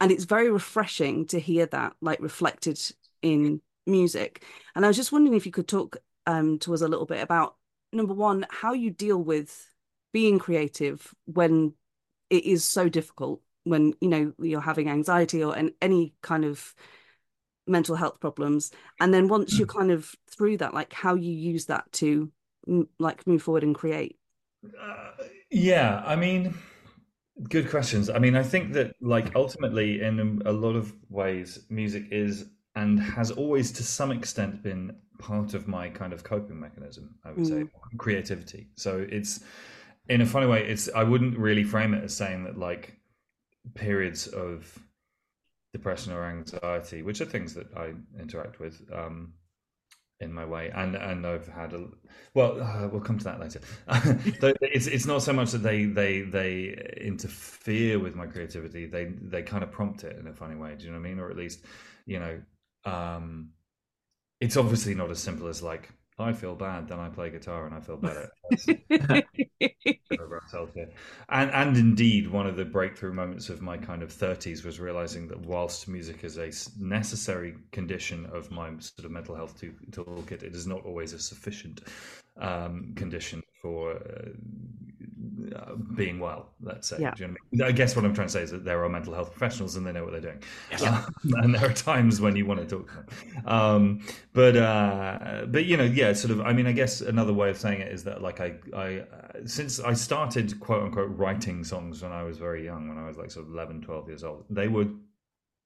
And 0.00 0.10
it's 0.10 0.24
very 0.24 0.50
refreshing 0.50 1.26
to 1.26 1.38
hear 1.38 1.66
that 1.66 1.94
like 2.00 2.20
reflected 2.20 2.80
in 3.22 3.60
music. 3.86 4.44
And 4.74 4.84
I 4.84 4.88
was 4.88 4.96
just 4.96 5.12
wondering 5.12 5.36
if 5.36 5.46
you 5.46 5.52
could 5.52 5.68
talk 5.68 5.96
um, 6.26 6.58
to 6.60 6.74
us 6.74 6.80
a 6.80 6.88
little 6.88 7.06
bit 7.06 7.22
about 7.22 7.56
number 7.92 8.14
one, 8.14 8.46
how 8.50 8.72
you 8.72 8.90
deal 8.90 9.18
with 9.18 9.68
being 10.12 10.38
creative 10.38 11.14
when 11.26 11.74
it 12.30 12.44
is 12.44 12.64
so 12.64 12.88
difficult, 12.88 13.42
when 13.64 13.94
you 14.00 14.08
know 14.08 14.32
you're 14.38 14.60
having 14.60 14.88
anxiety 14.88 15.42
or 15.42 15.54
an, 15.56 15.72
any 15.82 16.14
kind 16.22 16.44
of 16.44 16.74
mental 17.66 17.96
health 17.96 18.20
problems 18.20 18.70
and 19.00 19.14
then 19.14 19.26
once 19.26 19.58
you're 19.58 19.66
kind 19.66 19.90
of 19.90 20.14
through 20.30 20.58
that 20.58 20.74
like 20.74 20.92
how 20.92 21.14
you 21.14 21.32
use 21.32 21.64
that 21.64 21.90
to 21.92 22.30
like 22.98 23.26
move 23.26 23.42
forward 23.42 23.62
and 23.62 23.74
create 23.74 24.16
Uh, 24.80 25.10
yeah, 25.50 26.02
I 26.06 26.16
mean, 26.16 26.54
good 27.48 27.68
questions. 27.70 28.10
I 28.10 28.18
mean, 28.18 28.36
I 28.36 28.42
think 28.42 28.72
that 28.72 28.94
like 29.00 29.34
ultimately, 29.34 30.02
in 30.02 30.42
a 30.46 30.52
lot 30.52 30.76
of 30.76 30.92
ways, 31.10 31.60
music 31.70 32.04
is 32.10 32.46
and 32.76 33.00
has 33.00 33.30
always, 33.30 33.70
to 33.72 33.82
some 33.82 34.10
extent, 34.10 34.62
been 34.62 34.96
part 35.18 35.54
of 35.54 35.68
my 35.68 35.88
kind 35.88 36.12
of 36.12 36.24
coping 36.24 36.58
mechanism. 36.58 37.14
I 37.24 37.32
would 37.32 37.46
say 37.46 37.64
creativity. 37.98 38.68
So 38.76 39.06
it's 39.08 39.40
in 40.08 40.20
a 40.20 40.26
funny 40.26 40.46
way. 40.46 40.66
It's 40.66 40.88
I 40.94 41.02
wouldn't 41.04 41.38
really 41.38 41.64
frame 41.64 41.94
it 41.94 42.04
as 42.04 42.16
saying 42.16 42.44
that 42.44 42.58
like 42.58 42.96
periods 43.74 44.26
of 44.28 44.78
depression 45.72 46.12
or 46.12 46.24
anxiety, 46.24 47.02
which 47.02 47.20
are 47.20 47.26
things 47.26 47.54
that 47.54 47.68
I 47.76 47.92
interact 48.20 48.60
with. 48.60 48.80
Um, 48.92 49.34
in 50.20 50.32
my 50.32 50.44
way, 50.44 50.70
and 50.74 50.94
and 50.94 51.26
I've 51.26 51.48
had 51.48 51.72
a 51.72 51.86
well. 52.34 52.62
Uh, 52.62 52.88
we'll 52.88 53.00
come 53.00 53.18
to 53.18 53.24
that 53.24 53.40
later. 53.40 53.60
It's 54.62 54.86
it's 54.86 55.06
not 55.06 55.22
so 55.22 55.32
much 55.32 55.52
that 55.52 55.62
they 55.62 55.84
they 55.86 56.22
they 56.22 56.96
interfere 57.00 57.98
with 57.98 58.14
my 58.14 58.26
creativity. 58.26 58.86
They 58.86 59.06
they 59.06 59.42
kind 59.42 59.62
of 59.62 59.70
prompt 59.72 60.04
it 60.04 60.18
in 60.18 60.26
a 60.26 60.32
funny 60.32 60.56
way. 60.56 60.74
Do 60.76 60.84
you 60.84 60.92
know 60.92 60.98
what 60.98 61.06
I 61.06 61.08
mean? 61.10 61.18
Or 61.20 61.30
at 61.30 61.36
least, 61.36 61.64
you 62.06 62.20
know, 62.20 62.40
um, 62.84 63.50
it's 64.40 64.56
obviously 64.56 64.94
not 64.94 65.10
as 65.10 65.18
simple 65.20 65.48
as 65.48 65.62
like 65.62 65.90
I 66.18 66.32
feel 66.32 66.54
bad, 66.54 66.88
then 66.88 67.00
I 67.00 67.08
play 67.08 67.30
guitar 67.30 67.66
and 67.66 67.74
I 67.74 67.80
feel 67.80 67.96
better. 67.96 68.30
And 71.28 71.50
and 71.50 71.76
indeed, 71.76 72.30
one 72.30 72.46
of 72.46 72.56
the 72.56 72.64
breakthrough 72.64 73.12
moments 73.12 73.48
of 73.48 73.60
my 73.60 73.76
kind 73.76 74.02
of 74.02 74.12
thirties 74.12 74.64
was 74.64 74.80
realizing 74.80 75.28
that 75.28 75.40
whilst 75.40 75.88
music 75.88 76.24
is 76.24 76.38
a 76.38 76.50
necessary 76.78 77.54
condition 77.72 78.26
of 78.26 78.50
my 78.50 78.68
sort 78.78 79.04
of 79.04 79.10
mental 79.10 79.34
health 79.34 79.60
toolkit, 79.90 80.42
it 80.42 80.54
is 80.54 80.66
not 80.66 80.84
always 80.84 81.12
a 81.12 81.18
sufficient 81.18 81.82
um, 82.36 82.92
condition 82.96 83.42
for 83.64 83.92
uh, 83.94 85.56
uh, 85.56 85.74
being 85.96 86.20
well. 86.20 86.50
Let's 86.60 86.86
say. 86.88 86.98
Yeah. 87.00 87.14
Do 87.14 87.22
you 87.22 87.28
know 87.28 87.32
what 87.32 87.40
I, 87.40 87.56
mean? 87.56 87.62
I 87.62 87.72
guess 87.72 87.96
what 87.96 88.04
I'm 88.04 88.14
trying 88.14 88.26
to 88.26 88.32
say 88.32 88.42
is 88.42 88.50
that 88.50 88.62
there 88.62 88.84
are 88.84 88.88
mental 88.90 89.14
health 89.14 89.30
professionals 89.30 89.76
and 89.76 89.86
they 89.86 89.92
know 89.92 90.04
what 90.04 90.12
they're 90.12 90.20
doing. 90.20 90.42
Yeah. 90.70 91.04
Um, 91.24 91.34
and 91.42 91.54
there 91.54 91.64
are 91.64 91.72
times 91.72 92.20
when 92.20 92.36
you 92.36 92.44
want 92.44 92.60
to 92.60 92.66
talk 92.66 92.88
to 92.88 92.94
them. 92.96 93.46
Um, 93.46 94.06
but 94.34 94.54
uh, 94.54 95.46
but 95.48 95.64
you 95.64 95.78
know, 95.78 95.84
yeah, 95.84 96.12
sort 96.12 96.30
of. 96.30 96.42
I 96.42 96.52
mean, 96.52 96.66
I 96.66 96.72
guess 96.72 97.00
another 97.00 97.32
way 97.32 97.48
of 97.48 97.56
saying 97.56 97.80
it 97.80 97.90
is 97.90 98.04
that 98.04 98.20
like 98.20 98.40
I 98.40 98.56
I 98.74 98.98
uh, 98.98 99.46
since 99.46 99.80
I 99.80 99.94
started 99.94 100.60
quote 100.60 100.82
unquote 100.82 101.16
writing 101.16 101.64
songs 101.64 102.02
when 102.02 102.12
I 102.12 102.22
was 102.22 102.36
very 102.36 102.62
young, 102.62 102.88
when 102.90 102.98
I 102.98 103.06
was 103.06 103.16
like 103.16 103.30
sort 103.30 103.46
of 103.46 103.54
11, 103.54 103.80
12 103.80 104.08
years 104.08 104.24
old, 104.24 104.44
they 104.50 104.68
were 104.68 104.88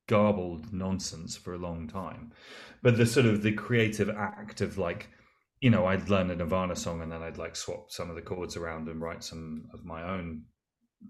garbled 0.07 0.73
nonsense 0.73 1.37
for 1.37 1.55
a 1.55 1.59
long 1.59 1.89
time. 1.89 2.33
But 2.81 2.97
the 2.97 3.07
sort 3.07 3.27
of 3.27 3.43
the 3.43 3.53
creative 3.53 4.09
act 4.09 4.61
of 4.61 4.79
like 4.79 5.09
you 5.61 5.71
know, 5.71 5.87
I'd 5.87 6.09
learn 6.09 6.31
a 6.31 6.37
Nirvana 6.37 6.77
song 6.77 7.03
and 7.03 7.11
then 7.11 7.23
I'd 7.23 7.39
like 7.39 7.57
swap 7.57 7.91
some 7.91 8.11
of 8.11 8.17
the 8.17 8.23
chords 8.23 8.57
around 8.57 8.89
and 8.89 9.01
write 9.01 9.25
some 9.25 9.69
of 9.73 9.85
my 9.85 10.03
own 10.03 10.43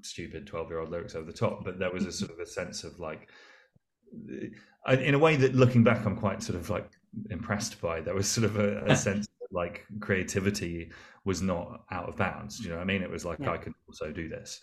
stupid 0.02 0.46
12 0.46 0.68
year 0.68 0.80
old 0.80 0.90
lyrics 0.90 1.14
over 1.14 1.26
the 1.26 1.36
top. 1.36 1.64
But 1.64 1.78
there 1.78 1.92
was 1.92 2.04
a 2.04 2.08
mm-hmm. 2.08 2.26
sort 2.26 2.30
of 2.32 2.38
a 2.40 2.46
sense 2.46 2.84
of 2.84 2.98
like, 2.98 3.28
in 4.88 5.14
a 5.14 5.18
way 5.18 5.36
that 5.36 5.54
looking 5.54 5.84
back, 5.84 6.06
I'm 6.06 6.16
quite 6.16 6.42
sort 6.42 6.58
of 6.58 6.70
like 6.70 6.90
impressed 7.30 7.80
by. 7.80 8.00
There 8.00 8.14
was 8.14 8.28
sort 8.28 8.44
of 8.44 8.56
a, 8.56 8.84
a 8.86 8.96
sense 9.08 9.26
that 9.26 9.52
like 9.52 9.84
creativity 10.00 10.92
was 11.24 11.42
not 11.42 11.84
out 11.90 12.08
of 12.08 12.16
bounds. 12.16 12.58
Do 12.58 12.64
you 12.64 12.70
know 12.70 12.76
what 12.76 12.82
I 12.82 12.86
mean? 12.86 13.02
It 13.02 13.10
was 13.10 13.24
like, 13.24 13.38
Yeah. 13.40 13.52
I 13.52 13.58
can 13.58 13.74
also 13.86 14.10
do 14.10 14.28
this. 14.28 14.60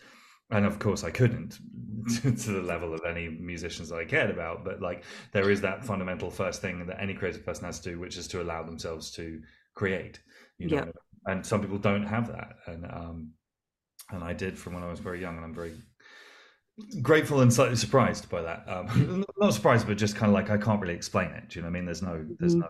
And 0.51 0.65
of 0.65 0.77
course, 0.77 1.03
I 1.03 1.09
couldn't 1.09 1.59
to 2.21 2.31
the 2.31 2.61
level 2.61 2.93
of 2.93 3.01
any 3.07 3.29
musicians 3.29 3.89
that 3.89 3.97
I 3.97 4.05
cared 4.05 4.29
about. 4.29 4.63
But 4.63 4.81
like, 4.81 5.03
there 5.31 5.49
is 5.49 5.61
that 5.61 5.85
fundamental 5.85 6.29
first 6.29 6.61
thing 6.61 6.85
that 6.85 7.01
any 7.01 7.13
creative 7.13 7.45
person 7.45 7.65
has 7.65 7.79
to 7.81 7.91
do, 7.91 7.99
which 7.99 8.17
is 8.17 8.27
to 8.29 8.41
allow 8.41 8.63
themselves 8.63 9.11
to 9.11 9.41
create. 9.75 10.19
You 10.57 10.69
know, 10.69 10.85
Yeah. 10.85 10.91
and 11.27 11.45
some 11.45 11.61
people 11.61 11.77
don't 11.77 12.05
have 12.05 12.27
that, 12.29 12.57
and 12.67 12.85
um, 12.85 13.31
and 14.11 14.23
I 14.23 14.33
did 14.33 14.57
from 14.59 14.73
when 14.75 14.83
I 14.83 14.89
was 14.91 14.99
very 14.99 15.21
young, 15.21 15.37
and 15.37 15.45
I'm 15.45 15.55
very 15.55 15.73
grateful 17.01 17.41
and 17.41 17.53
slightly 17.53 17.75
surprised 17.75 18.29
by 18.29 18.41
that. 18.41 18.63
Um, 18.67 19.25
not 19.39 19.53
surprised, 19.53 19.87
but 19.87 19.97
just 19.97 20.15
kind 20.15 20.29
of 20.29 20.33
like 20.33 20.49
I 20.49 20.57
can't 20.57 20.81
really 20.81 20.93
explain 20.93 21.31
it. 21.31 21.49
Do 21.49 21.59
you 21.59 21.61
know 21.63 21.67
what 21.67 21.71
I 21.71 21.79
mean? 21.79 21.85
There's 21.85 22.01
no 22.01 22.25
there's 22.39 22.55
Mhm. 22.55 22.59
no 22.59 22.67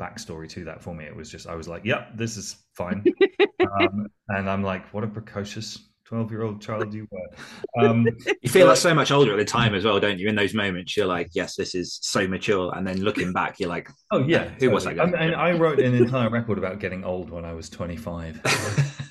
backstory 0.00 0.48
to 0.50 0.64
that 0.66 0.82
for 0.82 0.94
me. 0.94 1.06
It 1.06 1.16
was 1.16 1.30
just 1.30 1.48
I 1.48 1.56
was 1.56 1.68
like, 1.68 1.84
yep, 1.86 2.16
this 2.16 2.36
is 2.36 2.56
fine, 2.74 3.08
um, 3.62 4.08
and 4.30 4.50
I'm 4.50 4.64
like, 4.64 4.92
what 4.94 5.04
a 5.04 5.08
precocious 5.08 5.89
twelve 6.10 6.30
year 6.32 6.42
old 6.42 6.60
child 6.60 6.92
you 6.92 7.06
were. 7.10 7.20
Um, 7.78 8.06
You 8.42 8.50
feel 8.50 8.66
like 8.66 8.76
so 8.76 8.92
much 8.92 9.12
older 9.12 9.32
at 9.32 9.38
the 9.38 9.44
time 9.44 9.74
as 9.74 9.84
well, 9.84 10.00
don't 10.00 10.18
you? 10.18 10.28
In 10.28 10.34
those 10.34 10.54
moments, 10.54 10.96
you're 10.96 11.06
like, 11.06 11.28
"Yes, 11.32 11.54
this 11.54 11.74
is 11.74 11.98
so 12.02 12.26
mature," 12.26 12.72
and 12.76 12.86
then 12.86 13.00
looking 13.00 13.32
back, 13.32 13.60
you're 13.60 13.68
like, 13.68 13.88
oh 14.10 14.26
yeah, 14.26 14.48
Who 14.58 14.70
was 14.70 14.84
that 14.84 14.96
guy? 14.96 15.04
And, 15.04 15.14
and 15.14 15.36
I 15.36 15.52
wrote 15.52 15.78
an 15.78 15.94
entire 15.94 16.28
record 16.28 16.58
about 16.58 16.80
getting 16.80 17.04
old 17.04 17.30
when 17.30 17.44
I 17.44 17.52
was 17.52 17.70
25. 17.70 18.40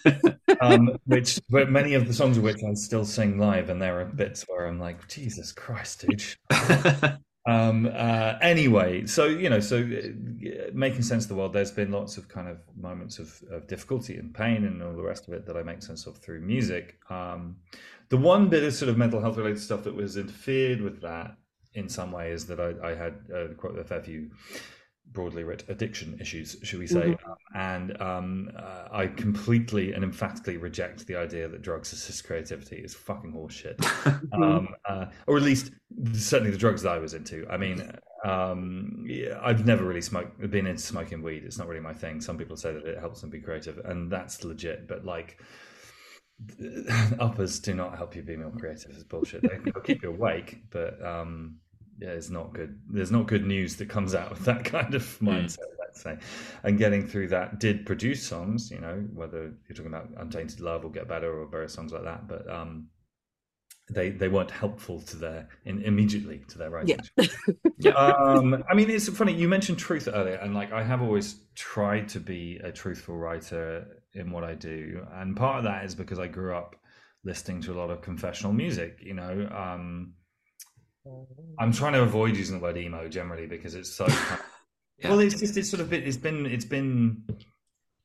um, 0.62 0.90
which, 1.06 1.40
but 1.50 1.72
many 1.72 1.94
of 1.94 2.06
the 2.06 2.14
songs 2.14 2.38
of 2.38 2.44
which 2.44 2.58
I 2.70 2.74
still 2.74 3.06
sing 3.06 3.40
live, 3.40 3.70
and 3.70 3.82
there 3.82 4.02
are 4.02 4.06
bits 4.06 4.44
where 4.48 4.68
I'm 4.68 4.80
like, 4.80 5.08
Jesus 5.08 5.54
Christ, 5.54 6.06
dude. 6.06 6.24
um 7.48 7.90
uh 7.94 8.36
anyway 8.42 9.06
so 9.06 9.26
you 9.26 9.50
know 9.50 9.60
so 9.62 9.78
uh, 9.78 10.70
making 10.74 11.02
sense 11.02 11.24
of 11.24 11.30
the 11.30 11.36
world 11.36 11.54
there's 11.54 11.72
been 11.72 11.92
lots 11.92 12.18
of 12.18 12.28
kind 12.28 12.50
of 12.50 12.58
moments 12.76 13.18
of, 13.18 13.42
of 13.50 13.66
difficulty 13.68 14.18
and 14.18 14.34
pain 14.34 14.66
and 14.66 14.84
all 14.84 14.94
the 14.94 15.02
rest 15.02 15.28
of 15.28 15.34
it 15.34 15.46
that 15.46 15.56
i 15.56 15.64
make 15.64 15.82
sense 15.82 16.06
of 16.06 16.18
through 16.18 16.42
music. 16.42 17.00
Um 17.10 17.56
the 18.10 18.18
one 18.18 18.50
bit 18.50 18.64
of 18.64 18.74
sort 18.74 18.90
of 18.90 18.98
mental 18.98 19.22
health 19.22 19.38
related 19.38 19.62
stuff 19.62 19.84
that 19.84 19.96
was 19.96 20.18
interfered 20.18 20.82
with 20.82 21.02
that 21.02 21.38
in 21.76 21.88
some 21.88 22.12
way 22.12 22.32
is 22.32 22.46
that 22.48 22.60
i, 22.60 22.90
I 22.90 22.96
had 22.96 23.14
uh, 23.34 23.54
quite 23.56 23.78
a 23.78 23.84
fair 23.84 24.02
few 24.02 24.32
broadly 25.12 25.44
writ 25.44 25.64
addiction 25.70 26.18
issues 26.22 26.58
should 26.64 26.80
we 26.80 26.88
say 26.88 27.18
um, 27.26 27.36
and 27.56 28.02
um 28.02 28.52
uh, 28.56 28.88
i 28.92 29.08
completely 29.08 29.94
and 29.94 30.04
emphatically 30.04 30.58
reject 30.58 31.06
the 31.08 31.16
idea 31.16 31.48
that 31.48 31.62
drugs 31.62 31.92
assist 31.94 32.24
creativity 32.26 32.78
is 32.78 32.94
fucking 32.94 33.34
horseshit 33.34 33.80
um, 34.34 34.70
uh, 34.86 35.06
or 35.28 35.38
at 35.38 35.44
least 35.44 35.72
certainly 36.14 36.52
the 36.52 36.58
drugs 36.58 36.82
that 36.84 36.92
I 36.92 37.00
was 37.00 37.14
into. 37.14 37.48
I 37.50 37.58
mean, 37.58 37.92
um, 38.24 39.06
yeah, 39.08 39.40
I've 39.42 39.66
never 39.66 39.84
really 39.84 40.02
smoked, 40.02 40.40
been 40.50 40.68
into 40.68 40.82
smoking 40.82 41.22
weed. 41.22 41.44
It's 41.44 41.58
not 41.58 41.68
really 41.68 41.82
my 41.82 41.94
thing. 41.94 42.22
Some 42.22 42.38
people 42.38 42.58
say 42.58 42.74
that 42.74 42.86
it 42.86 43.00
helps 43.00 43.22
them 43.22 43.30
be 43.30 43.40
creative, 43.40 43.80
and 43.86 44.12
that's 44.12 44.44
legit. 44.44 44.88
But 44.88 45.06
like, 45.06 45.42
uppers 47.20 47.60
do 47.60 47.74
not 47.74 47.98
help 47.98 48.16
you 48.16 48.22
be 48.22 48.38
more 48.38 48.52
creative. 48.52 48.92
It's 48.92 49.04
bullshit. 49.04 49.42
They, 49.42 49.58
they'll 49.64 49.84
keep 49.84 50.04
you 50.04 50.10
awake, 50.10 50.62
but 50.70 51.04
um, 51.06 51.58
yeah, 52.00 52.10
it's 52.10 52.30
not 52.30 52.54
good. 52.54 52.80
There's 52.90 53.12
not 53.12 53.28
good 53.28 53.46
news 53.46 53.76
that 53.78 53.90
comes 53.90 54.16
out 54.16 54.32
of 54.32 54.46
that 54.46 54.64
kind 54.66 54.96
of 54.96 55.04
mindset. 55.22 55.58
let's 55.80 56.02
say, 56.02 56.18
and 56.64 56.78
getting 56.78 57.06
through 57.06 57.30
that 57.30 57.60
did 57.60 57.86
produce 57.86 58.26
songs. 58.26 58.72
You 58.72 58.80
know, 58.80 59.06
whether 59.14 59.54
you're 59.68 59.76
talking 59.76 59.88
about 59.88 60.10
Untainted 60.18 60.62
Love 60.62 60.86
or 60.86 60.92
Get 60.92 61.08
Better 61.08 61.42
or 61.42 61.46
various 61.48 61.74
songs 61.74 61.92
like 61.92 62.04
that, 62.04 62.28
but 62.28 62.50
um, 62.50 62.88
they 63.90 64.12
they 64.12 64.28
weren't 64.28 64.52
helpful 64.52 65.02
to 65.02 65.18
their 65.18 65.50
in, 65.66 65.82
immediately 65.82 66.44
to 66.50 66.58
their 66.58 66.70
writing. 66.70 67.00
Yeah. 67.82 67.92
um, 67.92 68.62
I 68.70 68.74
mean, 68.74 68.90
it's 68.90 69.08
funny 69.08 69.34
you 69.34 69.48
mentioned 69.48 69.80
truth 69.80 70.10
earlier, 70.12 70.36
and 70.36 70.54
like 70.54 70.74
I 70.74 70.84
have 70.84 71.02
always 71.02 71.40
tried 71.56 72.10
to 72.10 72.20
be 72.20 72.60
a 72.62 72.74
truthful 72.74 73.16
writer 73.16 74.04
in 74.14 74.32
what 74.32 74.44
I 74.44 74.54
do, 74.54 75.06
and 75.14 75.34
part 75.34 75.60
of 75.60 75.64
that 75.64 75.86
is 75.86 75.96
because 75.96 76.20
I 76.20 76.28
grew 76.28 76.54
up 76.54 76.76
listening 77.24 77.62
to 77.62 77.72
a 77.72 77.78
lot 77.78 77.90
of 77.90 78.02
confessional 78.02 78.52
music. 78.52 79.00
You 79.02 79.14
know, 79.14 79.48
um, 79.56 80.14
I'm 81.60 81.72
trying 81.72 81.94
to 81.94 82.02
avoid 82.02 82.36
using 82.38 82.58
the 82.58 82.64
word 82.64 82.78
emo 82.78 83.08
generally 83.08 83.48
because 83.48 83.76
it's 83.76 83.92
so. 83.92 84.08
Yeah. 85.02 85.12
Well, 85.12 85.20
it's 85.20 85.40
just 85.40 85.56
it's 85.56 85.70
sort 85.70 85.80
of 85.80 85.90
bit. 85.90 86.06
It's 86.06 86.18
been 86.18 86.46
it's 86.46 86.66
been 86.66 87.24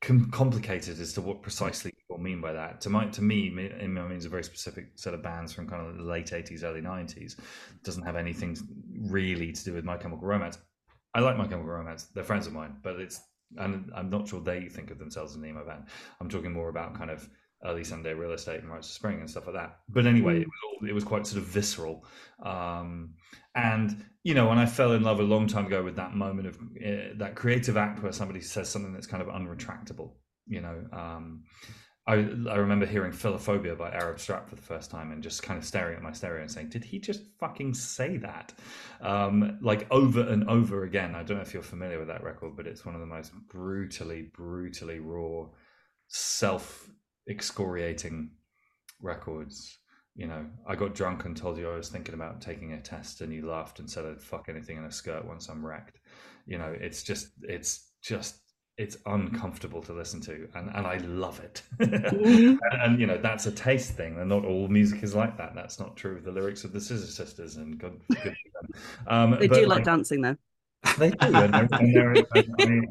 com- 0.01 0.31
complicated 0.31 1.01
as 1.01 1.13
to 1.15 1.21
what 1.21 1.43
precisely 1.43 1.91
people 1.91 2.19
mean 2.19 2.41
by 2.41 2.53
that. 2.53 2.81
To 2.83 2.91
my 2.91 3.07
to 3.07 3.23
me, 3.23 3.49
emo 3.83 4.07
means 4.07 4.25
a 4.25 4.29
very 4.29 4.45
specific 4.45 4.91
set 4.95 5.13
of 5.13 5.21
bands 5.21 5.53
from 5.53 5.69
kind 5.69 5.85
of 5.85 5.97
the 5.97 6.05
late 6.05 6.27
'80s, 6.27 6.63
early 6.63 6.81
'90s. 6.81 7.37
doesn't 7.83 8.05
have 8.05 8.15
anything 8.15 8.57
really 9.11 9.51
to 9.51 9.65
do 9.65 9.73
with 9.73 9.85
My 9.85 9.97
Chemical 9.97 10.25
Romance. 10.27 10.59
I 11.15 11.21
like 11.21 11.37
My 11.37 11.49
Chemical 11.49 11.73
Romance; 11.73 12.05
they're 12.15 12.23
friends 12.23 12.47
of 12.47 12.53
mine, 12.53 12.77
but 12.83 13.01
it's 13.01 13.21
and 13.57 13.91
I'm 13.95 14.11
not 14.11 14.29
sure 14.29 14.41
they 14.41 14.69
think 14.69 14.93
of 14.93 14.99
themselves 14.99 15.33
as 15.33 15.37
an 15.37 15.47
emo 15.47 15.65
band. 15.65 15.85
I'm 16.21 16.29
talking 16.29 16.53
more 16.53 16.69
about 16.69 16.95
kind 16.95 17.11
of 17.11 17.29
early 17.65 17.85
Sunny 17.85 18.03
Day 18.03 18.13
Real 18.13 18.33
Estate 18.33 18.61
and 18.61 18.71
Rites 18.71 18.89
of 18.89 18.95
Spring 18.95 19.21
and 19.21 19.29
stuff 19.29 19.47
like 19.47 19.57
that. 19.57 19.79
But 19.89 20.07
anyway, 20.07 20.41
it 20.41 20.47
was 20.47 20.81
all, 20.83 20.89
it 20.89 20.93
was 20.93 21.05
quite 21.05 21.27
sort 21.27 21.43
of 21.43 21.49
visceral. 21.49 22.05
Um, 22.43 23.15
and 23.55 24.05
you 24.23 24.35
know, 24.35 24.51
and 24.51 24.61
I 24.61 24.67
fell 24.67 24.93
in 24.93 25.03
love 25.03 25.21
a 25.21 25.25
long 25.25 25.47
time 25.47 25.67
ago 25.67 25.83
with 25.83 25.97
that 25.97 26.15
moment 26.15 26.49
of 26.49 26.57
uh, 26.57 27.15
that 27.17 27.35
creative 27.35 27.77
act 27.77 28.03
where 28.03 28.13
somebody 28.13 28.41
says 28.41 28.69
something 28.69 28.93
that's 28.93 29.07
kind 29.07 29.23
of 29.23 29.29
unretractable. 29.29 30.13
You 30.47 30.61
know, 30.61 30.85
um, 30.93 31.45
I 32.07 32.15
I 32.15 32.57
remember 32.57 32.85
hearing 32.85 33.13
Philophobia 33.13 33.77
by 33.79 33.91
Arab 33.91 34.19
Strap 34.19 34.49
for 34.49 34.57
the 34.57 34.63
first 34.63 34.91
time 34.91 35.13
and 35.13 35.23
just 35.23 35.43
kind 35.43 35.59
of 35.59 35.65
staring 35.65 35.97
at 35.97 36.03
my 36.03 36.13
stereo 36.13 36.43
and 36.43 36.51
saying, 36.51 36.69
"Did 36.69 36.85
he 36.85 36.99
just 36.99 37.23
fucking 37.39 37.75
say 37.75 38.19
that?" 38.19 38.53
Um, 39.01 39.59
like 39.63 39.87
over 39.91 40.21
and 40.21 40.49
over 40.49 40.85
again. 40.85 41.15
I 41.15 41.23
don't 41.23 41.39
know 41.39 41.43
if 41.43 41.55
you're 41.55 41.63
familiar 41.63 41.99
with 41.99 42.09
that 42.09 42.23
record, 42.23 42.57
but 42.57 42.67
it's 42.67 42.85
one 42.85 42.95
of 42.95 43.01
the 43.01 43.07
most 43.07 43.33
brutally, 43.49 44.31
brutally 44.35 44.99
raw, 44.99 45.47
self 46.09 46.91
excoriating 47.29 48.31
records. 49.01 49.79
You 50.17 50.29
know, 50.29 50.47
I 50.67 50.77
got 50.77 50.95
drunk 50.95 51.25
and 51.25 51.37
told 51.37 51.59
you 51.59 51.69
I 51.69 51.77
was 51.77 51.89
thinking 51.89 52.15
about 52.15 52.41
taking 52.41 52.73
a 52.73 52.81
test, 52.81 53.21
and 53.21 53.33
you 53.33 53.47
laughed 53.47 53.81
and 53.81 53.91
said 53.91 54.07
I'd 54.07 54.21
fuck 54.21 54.49
anything 54.49 54.77
in 54.77 54.85
a 54.85 54.93
skirt 54.93 55.25
once 55.25 55.49
I'm 55.49 55.65
wrecked. 55.65 55.99
You 56.47 56.59
know, 56.59 56.75
it's 56.79 57.03
just, 57.03 57.29
it's 57.43 57.91
just, 58.03 58.37
it's 58.77 58.97
uncomfortable 59.07 59.83
to 59.83 59.93
listen 59.93 60.21
to, 60.23 60.49
and, 60.55 60.71
and 60.75 60.87
I 60.87 60.99
love 60.99 61.41
it. 61.41 61.63
And, 61.81 62.61
and, 62.83 63.01
you 63.01 63.07
know, 63.07 63.19
that's 63.19 63.47
a 63.47 63.53
taste 63.53 63.93
thing, 63.93 64.19
and 64.19 64.29
not 64.29 64.45
all 64.45 64.69
music 64.69 65.03
is 65.03 65.15
like 65.15 65.37
that. 65.39 65.55
That's 65.55 65.81
not 65.81 65.97
true 65.97 66.17
of 66.17 66.25
the 66.25 66.33
lyrics 66.33 66.65
of 66.65 66.73
the 66.73 66.81
Scissor 66.81 67.07
Sisters, 67.07 67.57
and 67.57 67.79
good, 67.79 68.01
good 68.09 68.19
for 68.23 68.63
them. 68.63 68.83
Um, 69.07 69.39
They 69.41 69.49
do 69.49 69.67
like 69.67 69.85
dancing 69.85 70.21
though. 70.21 70.37
They 70.97 71.11
do, 71.13 71.43
and 71.43 71.55
they're, 71.55 71.69
and 71.79 71.95
they're, 71.95 72.27
I, 72.33 72.43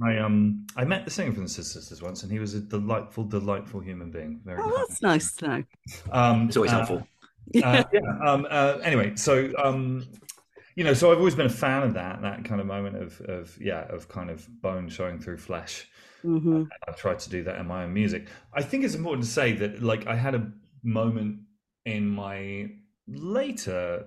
I 0.03 0.17
um 0.19 0.65
I 0.75 0.85
met 0.85 1.05
the 1.05 1.11
singer 1.11 1.33
from 1.33 1.43
the 1.43 1.49
Sisters 1.49 2.01
once, 2.01 2.23
and 2.23 2.31
he 2.31 2.39
was 2.39 2.53
a 2.53 2.59
delightful, 2.61 3.23
delightful 3.23 3.79
human 3.79 4.11
being. 4.11 4.41
Very 4.43 4.57
Oh, 4.57 4.85
that's 4.87 5.01
nice 5.01 5.33
to 5.37 5.47
know. 5.47 5.63
Um, 6.11 6.47
It's 6.47 6.57
always 6.57 6.71
uh, 6.71 6.71
helpful. 6.71 7.07
uh, 7.61 7.83
yeah. 7.93 7.99
Um, 8.25 8.47
uh, 8.49 8.79
anyway, 8.83 9.15
so 9.15 9.51
um, 9.63 10.07
you 10.75 10.83
know, 10.83 10.93
so 10.93 11.11
I've 11.11 11.19
always 11.19 11.35
been 11.35 11.45
a 11.47 11.49
fan 11.49 11.83
of 11.83 11.93
that 11.95 12.21
that 12.21 12.45
kind 12.45 12.61
of 12.61 12.67
moment 12.67 12.97
of 12.97 13.21
of 13.21 13.57
yeah 13.61 13.85
of 13.89 14.09
kind 14.09 14.29
of 14.29 14.47
bone 14.61 14.89
showing 14.89 15.19
through 15.19 15.37
flesh. 15.37 15.87
hmm 16.23 16.63
I've 16.87 16.97
tried 16.97 17.19
to 17.19 17.29
do 17.29 17.43
that 17.43 17.59
in 17.59 17.67
my 17.67 17.83
own 17.83 17.93
music. 17.93 18.27
I 18.53 18.61
think 18.61 18.83
it's 18.83 18.95
important 18.95 19.25
to 19.25 19.31
say 19.31 19.53
that 19.53 19.81
like 19.81 20.07
I 20.07 20.15
had 20.15 20.35
a 20.35 20.51
moment 20.83 21.39
in 21.85 22.09
my 22.09 22.69
later 23.07 24.05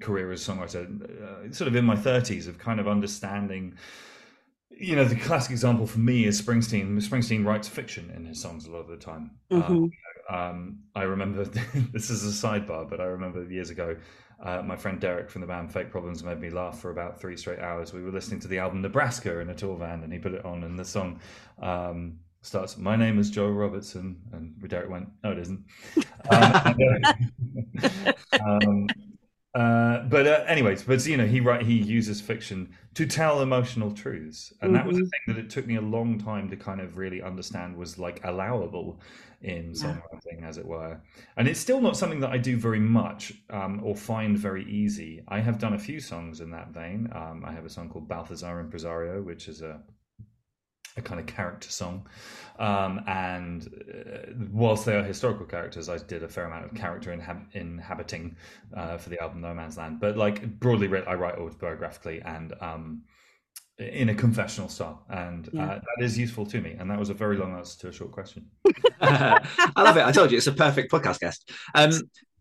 career 0.00 0.30
as 0.32 0.46
a 0.46 0.52
songwriter, 0.52 1.48
uh, 1.48 1.52
sort 1.52 1.68
of 1.68 1.76
in 1.76 1.84
my 1.84 1.96
30s, 1.96 2.48
of 2.48 2.58
kind 2.58 2.80
of 2.80 2.88
understanding. 2.88 3.74
You 4.70 4.96
know, 4.96 5.04
the 5.04 5.16
classic 5.16 5.50
example 5.50 5.86
for 5.86 5.98
me 5.98 6.24
is 6.24 6.40
Springsteen. 6.40 6.96
Springsteen 6.98 7.44
writes 7.44 7.66
fiction 7.68 8.10
in 8.14 8.24
his 8.26 8.40
songs 8.40 8.66
a 8.66 8.70
lot 8.70 8.80
of 8.80 8.88
the 8.88 8.96
time. 8.96 9.32
Um, 9.50 9.90
Mhm. 10.30 10.34
um, 10.34 10.78
I 10.94 11.02
remember 11.02 11.44
this 11.92 12.10
is 12.10 12.24
a 12.24 12.46
sidebar, 12.48 12.88
but 12.88 13.00
I 13.00 13.04
remember 13.06 13.44
years 13.50 13.70
ago, 13.70 13.96
uh, 14.40 14.62
my 14.62 14.76
friend 14.76 15.00
Derek 15.00 15.30
from 15.30 15.40
the 15.40 15.46
band 15.48 15.72
Fake 15.72 15.90
Problems 15.90 16.22
made 16.22 16.38
me 16.40 16.50
laugh 16.50 16.78
for 16.80 16.90
about 16.90 17.20
three 17.20 17.36
straight 17.36 17.58
hours. 17.58 17.92
We 17.92 18.02
were 18.02 18.12
listening 18.12 18.40
to 18.40 18.48
the 18.48 18.58
album 18.58 18.82
Nebraska 18.82 19.40
in 19.40 19.48
a 19.50 19.54
tour 19.54 19.76
van, 19.76 20.04
and 20.04 20.12
he 20.12 20.18
put 20.18 20.32
it 20.34 20.44
on, 20.44 20.62
and 20.64 20.78
the 20.78 20.84
song 20.84 21.20
um, 21.60 22.18
starts, 22.42 22.76
"My 22.76 22.94
name 22.94 23.18
is 23.18 23.30
Joe 23.30 23.48
Robertson," 23.50 24.20
and 24.32 24.54
Derek 24.68 24.90
went, 24.90 25.08
"No, 25.24 25.32
it 25.32 25.38
isn't." 25.38 25.64
Um, 26.30 26.76
um, 28.46 28.86
uh, 29.54 30.04
but 30.04 30.26
uh, 30.26 30.44
anyways, 30.46 30.82
but 30.82 31.04
you 31.06 31.16
know, 31.16 31.26
he 31.26 31.40
write 31.40 31.62
he 31.62 31.74
uses 31.74 32.20
fiction 32.20 32.68
to 32.94 33.06
tell 33.06 33.40
emotional 33.40 33.90
truths, 33.90 34.52
and 34.60 34.74
that 34.74 34.86
was 34.86 34.96
a 34.98 35.00
thing 35.00 35.20
that 35.28 35.38
it 35.38 35.48
took 35.48 35.66
me 35.66 35.76
a 35.76 35.80
long 35.80 36.18
time 36.18 36.50
to 36.50 36.56
kind 36.56 36.80
of 36.80 36.98
really 36.98 37.22
understand 37.22 37.76
was 37.76 37.98
like 37.98 38.20
allowable 38.24 39.00
in 39.40 39.72
songwriting, 39.72 40.42
as 40.42 40.58
it 40.58 40.66
were. 40.66 41.00
And 41.36 41.48
it's 41.48 41.60
still 41.60 41.80
not 41.80 41.96
something 41.96 42.20
that 42.20 42.30
I 42.30 42.38
do 42.38 42.56
very 42.56 42.80
much 42.80 43.32
um, 43.50 43.80
or 43.82 43.94
find 43.96 44.36
very 44.36 44.64
easy. 44.70 45.22
I 45.28 45.40
have 45.40 45.58
done 45.58 45.74
a 45.74 45.78
few 45.78 46.00
songs 46.00 46.40
in 46.40 46.50
that 46.50 46.68
vein. 46.68 47.08
Um, 47.14 47.44
I 47.46 47.52
have 47.52 47.64
a 47.64 47.70
song 47.70 47.88
called 47.88 48.08
Balthazar 48.08 48.60
Impresario, 48.60 49.22
which 49.22 49.48
is 49.48 49.62
a 49.62 49.80
a 50.98 51.02
kind 51.02 51.20
of 51.20 51.26
character 51.26 51.70
song. 51.70 52.06
Um, 52.58 53.02
and 53.06 53.68
uh, 53.88 54.32
whilst 54.50 54.84
they 54.84 54.96
are 54.96 55.02
historical 55.04 55.46
characters, 55.46 55.88
I 55.88 55.98
did 55.98 56.22
a 56.24 56.28
fair 56.28 56.44
amount 56.46 56.64
of 56.64 56.74
character 56.74 57.16
inhab- 57.16 57.46
inhabiting 57.54 58.36
uh, 58.76 58.98
for 58.98 59.10
the 59.10 59.20
album 59.22 59.40
No 59.40 59.54
Man's 59.54 59.76
Land. 59.76 60.00
But 60.00 60.16
like 60.16 60.58
broadly 60.58 60.88
writ, 60.88 61.04
I 61.06 61.14
write 61.14 61.36
autobiographically 61.38 62.20
and 62.24 62.52
um, 62.60 63.02
in 63.78 64.08
a 64.08 64.14
confessional 64.14 64.68
style, 64.68 65.04
and 65.08 65.48
Yeah. 65.52 65.64
uh, 65.64 65.74
that 65.96 66.04
is 66.04 66.18
useful 66.18 66.44
to 66.46 66.60
me. 66.60 66.74
And 66.78 66.90
that 66.90 66.98
was 66.98 67.10
a 67.10 67.14
very 67.14 67.36
long 67.36 67.56
answer 67.56 67.78
to 67.82 67.88
a 67.88 67.92
short 67.92 68.10
question. 68.10 68.46
I 69.00 69.40
love 69.76 69.96
it. 69.96 70.04
I 70.04 70.10
told 70.10 70.32
you 70.32 70.36
it's 70.38 70.48
a 70.48 70.52
perfect 70.52 70.90
podcast 70.90 71.20
guest. 71.20 71.50
Um, 71.74 71.92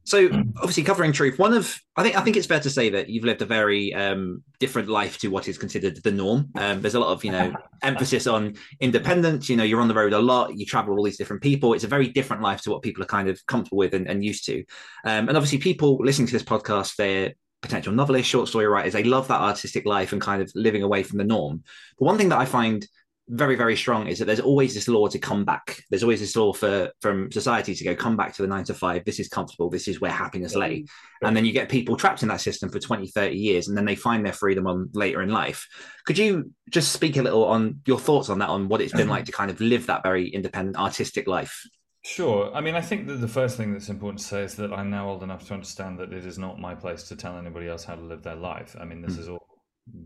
so 0.08 0.30
obviously 0.56 0.84
covering 0.84 1.12
truth, 1.12 1.38
one 1.38 1.54
of 1.54 1.78
I 1.98 2.02
think 2.02 2.15
I 2.15 2.22
think 2.22 2.38
it's 2.38 2.48
fair 2.48 2.62
to 2.62 2.70
say 2.70 2.89
that 2.91 3.10
you've 3.10 3.26
lived 3.26 3.41
a 3.41 3.46
very 3.46 3.93
um, 3.93 4.41
different 4.58 4.88
life 4.88 5.17
to 5.17 5.28
what 5.28 5.50
is 5.50 5.58
considered 5.58 6.02
the 6.02 6.13
norm. 6.13 6.50
Um, 6.56 6.82
there's 6.82 6.96
a 6.96 7.00
lot 7.02 7.12
of 7.12 7.26
you 7.26 7.32
know 7.34 7.54
emphasis 7.84 8.26
on 8.26 8.56
independence. 8.80 9.50
You 9.50 9.58
know, 9.58 9.65
you're 9.65 9.82
on 9.82 9.89
the 9.89 9.93
road 9.93 10.13
a 10.13 10.20
lot. 10.20 10.58
You 10.58 10.65
travel 10.65 10.93
with 10.93 11.00
all 11.00 11.04
these 11.04 11.17
different 11.17 11.41
people. 11.41 11.74
It's 11.74 11.84
a 11.84 11.89
very 11.89 12.08
different 12.08 12.41
life 12.41 12.62
to 12.62 12.72
what 12.72 12.84
people 12.84 13.04
are 13.04 13.08
kind 13.08 13.28
of 13.28 13.46
comfortable 13.48 13.80
with 13.80 13.93
and, 13.93 14.08
and 14.08 14.24
used 14.24 14.46
to. 14.46 14.60
Um, 15.04 15.28
and 15.28 15.36
obviously, 15.36 15.58
people 15.58 15.98
listening 15.98 16.28
to 16.28 16.34
this 16.34 16.41
podcast, 16.41 16.96
they're 16.96 17.34
potential 17.62 17.91
novelists, 17.91 18.30
short 18.30 18.48
story 18.48 18.67
writers. 18.67 18.93
They 18.93 19.04
love 19.04 19.28
that 19.28 19.41
artistic 19.41 19.86
life 19.86 20.13
and 20.13 20.22
kind 20.22 20.41
of 20.41 20.50
living 20.56 20.84
away 20.84 21.04
from 21.04 21.17
the 21.17 21.26
norm. 21.26 21.63
But 22.00 22.06
one 22.06 22.17
thing 22.17 22.30
that 22.30 22.39
I 22.39 22.46
find 22.46 22.88
very 23.29 23.55
very 23.55 23.75
strong 23.75 24.07
is 24.07 24.19
that 24.19 24.25
there's 24.25 24.39
always 24.39 24.73
this 24.73 24.87
law 24.87 25.07
to 25.07 25.19
come 25.19 25.43
back 25.43 25.83
there's 25.89 26.03
always 26.03 26.21
this 26.21 26.35
law 26.35 26.53
for 26.53 26.89
from 27.01 27.29
society 27.31 27.75
to 27.75 27.83
go 27.83 27.93
come 27.95 28.15
back 28.15 28.33
to 28.33 28.41
the 28.41 28.47
nine 28.47 28.63
to 28.63 28.73
five 28.73 29.03
this 29.03 29.19
is 29.19 29.27
comfortable 29.27 29.69
this 29.69 29.87
is 29.87 29.99
where 29.99 30.11
happiness 30.11 30.55
lay 30.55 30.85
and 31.21 31.35
then 31.35 31.43
you 31.43 31.51
get 31.51 31.67
people 31.67 31.97
trapped 31.97 32.21
in 32.21 32.29
that 32.29 32.39
system 32.39 32.69
for 32.69 32.79
20 32.79 33.07
30 33.07 33.35
years 33.35 33.67
and 33.67 33.77
then 33.77 33.83
they 33.83 33.95
find 33.95 34.25
their 34.25 34.31
freedom 34.31 34.65
on 34.65 34.89
later 34.93 35.21
in 35.21 35.29
life 35.29 35.67
could 36.05 36.17
you 36.17 36.51
just 36.69 36.93
speak 36.93 37.17
a 37.17 37.21
little 37.21 37.43
on 37.45 37.81
your 37.85 37.99
thoughts 37.99 38.29
on 38.29 38.39
that 38.39 38.49
on 38.49 38.69
what 38.69 38.81
it's 38.81 38.93
been 38.93 39.09
like 39.09 39.25
to 39.25 39.31
kind 39.33 39.51
of 39.51 39.59
live 39.59 39.87
that 39.87 40.03
very 40.03 40.29
independent 40.29 40.77
artistic 40.77 41.27
life 41.27 41.63
Sure. 42.05 42.53
I 42.55 42.61
mean, 42.61 42.73
I 42.75 42.79
think 42.79 43.07
that 43.07 43.15
the 43.15 43.27
first 43.27 43.57
thing 43.57 43.73
that's 43.73 43.89
important 43.89 44.19
to 44.19 44.25
say 44.25 44.43
is 44.43 44.55
that 44.55 44.71
I'm 44.71 44.89
now 44.89 45.09
old 45.09 45.23
enough 45.23 45.45
to 45.47 45.53
understand 45.53 45.99
that 45.99 46.13
it 46.13 46.25
is 46.25 46.37
not 46.37 46.57
my 46.57 46.73
place 46.73 47.03
to 47.09 47.17
tell 47.17 47.37
anybody 47.37 47.67
else 47.67 47.83
how 47.83 47.95
to 47.95 48.01
live 48.01 48.23
their 48.23 48.35
life. 48.35 48.77
I 48.79 48.85
mean, 48.85 49.01
this 49.01 49.17
Mm. 49.17 49.19
is 49.19 49.27
all 49.29 49.45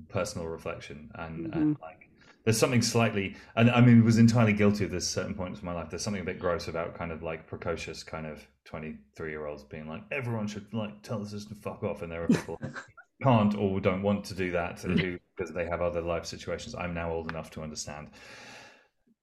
personal 0.09 0.47
reflection, 0.47 1.11
and, 1.13 1.45
Mhm. 1.45 1.55
and 1.55 1.77
like 1.79 2.09
there's 2.43 2.57
something 2.57 2.81
slightly, 2.81 3.35
and 3.55 3.69
I 3.69 3.81
mean, 3.81 4.03
was 4.03 4.17
entirely 4.17 4.53
guilty 4.53 4.83
of 4.85 4.91
this 4.91 5.07
certain 5.07 5.35
points 5.35 5.59
in 5.59 5.65
my 5.65 5.73
life. 5.73 5.89
There's 5.89 6.01
something 6.01 6.21
a 6.21 6.25
bit 6.25 6.39
gross 6.39 6.67
about 6.67 6.95
kind 6.95 7.11
of 7.11 7.21
like 7.21 7.47
precocious 7.47 8.03
kind 8.03 8.25
of 8.25 8.45
23 8.65 9.29
year 9.29 9.45
olds 9.45 9.63
being 9.63 9.87
like, 9.87 10.03
everyone 10.11 10.47
should 10.47 10.73
like 10.73 11.01
tell 11.03 11.19
the 11.19 11.29
system 11.29 11.57
fuck 11.57 11.83
off, 11.83 12.01
and 12.01 12.11
there 12.11 12.23
are 12.23 12.27
people 12.27 12.59
can't 13.23 13.55
or 13.55 13.79
don't 13.79 14.01
want 14.01 14.25
to 14.25 14.33
do 14.33 14.51
that 14.51 14.79
who, 14.79 15.19
because 15.35 15.53
they 15.53 15.65
have 15.65 15.81
other 15.81 16.01
life 16.01 16.25
situations. 16.25 16.73
I'm 16.75 16.93
now 16.93 17.11
old 17.11 17.29
enough 17.29 17.51
to 17.51 17.61
understand. 17.61 18.09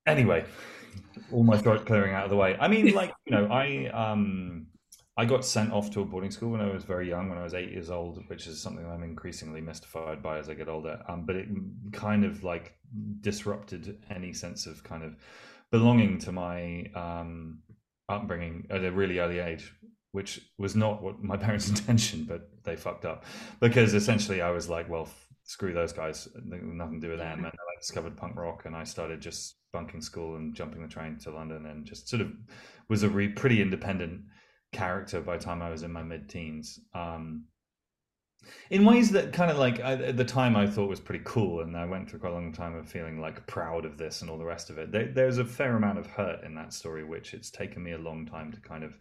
Anyway, 0.06 0.44
all 1.32 1.42
my 1.42 1.58
throat 1.58 1.86
clearing 1.86 2.14
out 2.14 2.24
of 2.24 2.30
the 2.30 2.36
way. 2.36 2.56
I 2.58 2.68
mean, 2.68 2.94
like 2.94 3.12
you 3.26 3.32
know, 3.32 3.46
I 3.46 3.86
um, 3.86 4.66
I 5.18 5.24
got 5.24 5.44
sent 5.44 5.72
off 5.72 5.90
to 5.90 6.00
a 6.00 6.04
boarding 6.04 6.30
school 6.30 6.50
when 6.50 6.60
I 6.60 6.72
was 6.72 6.84
very 6.84 7.08
young, 7.08 7.28
when 7.28 7.38
I 7.38 7.42
was 7.42 7.52
eight 7.52 7.72
years 7.72 7.90
old, 7.90 8.22
which 8.28 8.46
is 8.46 8.62
something 8.62 8.86
I'm 8.86 9.02
increasingly 9.02 9.60
mystified 9.60 10.22
by 10.22 10.38
as 10.38 10.48
I 10.48 10.54
get 10.54 10.68
older. 10.68 11.02
Um, 11.08 11.26
but 11.26 11.34
it 11.34 11.48
kind 11.90 12.24
of 12.24 12.44
like 12.44 12.76
disrupted 13.20 13.98
any 14.10 14.32
sense 14.32 14.64
of 14.68 14.84
kind 14.84 15.02
of 15.02 15.16
belonging 15.72 16.18
to 16.20 16.30
my 16.30 16.86
um, 16.94 17.58
upbringing 18.08 18.68
at 18.70 18.84
a 18.84 18.92
really 18.92 19.18
early 19.18 19.40
age, 19.40 19.74
which 20.12 20.40
was 20.56 20.76
not 20.76 21.02
what 21.02 21.20
my 21.20 21.36
parents' 21.46 21.68
intention, 21.68 22.24
but 22.24 22.48
they 22.62 22.76
fucked 22.76 23.04
up 23.04 23.24
because 23.58 23.94
essentially 23.94 24.40
I 24.40 24.50
was 24.50 24.68
like, 24.68 24.88
well, 24.88 25.08
screw 25.42 25.72
those 25.72 25.92
guys, 25.92 26.28
nothing 26.44 27.00
to 27.00 27.06
do 27.08 27.10
with 27.10 27.18
them. 27.18 27.38
And 27.38 27.46
I 27.48 27.80
discovered 27.80 28.16
punk 28.16 28.36
rock, 28.36 28.66
and 28.66 28.76
I 28.76 28.84
started 28.84 29.20
just 29.20 29.56
bunking 29.72 30.00
school 30.00 30.36
and 30.36 30.54
jumping 30.54 30.80
the 30.80 30.86
train 30.86 31.18
to 31.24 31.32
London, 31.32 31.66
and 31.66 31.84
just 31.84 32.08
sort 32.08 32.22
of 32.22 32.30
was 32.88 33.02
a 33.02 33.08
re- 33.08 33.30
pretty 33.30 33.60
independent 33.60 34.20
character 34.72 35.20
by 35.20 35.36
the 35.36 35.44
time 35.44 35.62
I 35.62 35.70
was 35.70 35.82
in 35.82 35.92
my 35.92 36.02
mid 36.02 36.28
teens. 36.28 36.80
Um, 36.94 37.44
in 38.70 38.84
ways 38.84 39.10
that 39.10 39.32
kind 39.32 39.50
of 39.50 39.58
like 39.58 39.80
I, 39.80 39.92
at 39.94 40.16
the 40.16 40.24
time 40.24 40.56
I 40.56 40.66
thought 40.66 40.88
was 40.88 41.00
pretty 41.00 41.24
cool, 41.24 41.60
and 41.60 41.76
I 41.76 41.84
went 41.84 42.08
through 42.08 42.20
quite 42.20 42.30
a 42.30 42.34
long 42.34 42.52
time 42.52 42.74
of 42.74 42.88
feeling 42.88 43.20
like 43.20 43.46
proud 43.46 43.84
of 43.84 43.98
this 43.98 44.22
and 44.22 44.30
all 44.30 44.38
the 44.38 44.44
rest 44.44 44.70
of 44.70 44.78
it. 44.78 44.92
There, 44.92 45.06
there's 45.06 45.38
a 45.38 45.44
fair 45.44 45.76
amount 45.76 45.98
of 45.98 46.06
hurt 46.06 46.44
in 46.44 46.54
that 46.54 46.72
story, 46.72 47.04
which 47.04 47.34
it's 47.34 47.50
taken 47.50 47.82
me 47.82 47.92
a 47.92 47.98
long 47.98 48.26
time 48.26 48.52
to 48.52 48.60
kind 48.60 48.84
of 48.84 48.96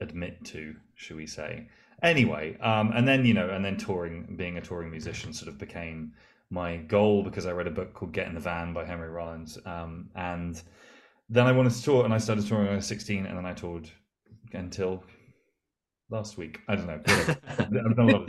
admit 0.00 0.44
to, 0.46 0.74
should 0.94 1.16
we 1.16 1.26
say? 1.26 1.68
Anyway, 2.02 2.56
um, 2.60 2.92
and 2.92 3.06
then 3.06 3.24
you 3.24 3.34
know, 3.34 3.50
and 3.50 3.64
then 3.64 3.76
touring, 3.76 4.34
being 4.36 4.56
a 4.56 4.60
touring 4.60 4.90
musician, 4.90 5.32
sort 5.32 5.48
of 5.48 5.58
became 5.58 6.12
my 6.50 6.76
goal 6.76 7.22
because 7.22 7.46
I 7.46 7.52
read 7.52 7.68
a 7.68 7.70
book 7.70 7.94
called 7.94 8.12
Get 8.12 8.26
in 8.26 8.34
the 8.34 8.40
Van 8.40 8.72
by 8.72 8.84
Henry 8.84 9.08
Rollins, 9.08 9.58
um, 9.64 10.10
and 10.14 10.60
then 11.28 11.46
I 11.46 11.52
wanted 11.52 11.72
to 11.72 11.82
tour, 11.82 12.04
and 12.04 12.12
I 12.12 12.18
started 12.18 12.46
touring 12.46 12.64
when 12.64 12.72
I 12.72 12.76
was 12.76 12.86
16, 12.86 13.26
and 13.26 13.38
then 13.38 13.46
I 13.46 13.52
toured 13.52 13.88
until 14.54 15.02
last 16.10 16.36
week. 16.36 16.60
I 16.68 16.76
don't 16.76 16.86
know. 16.86 18.26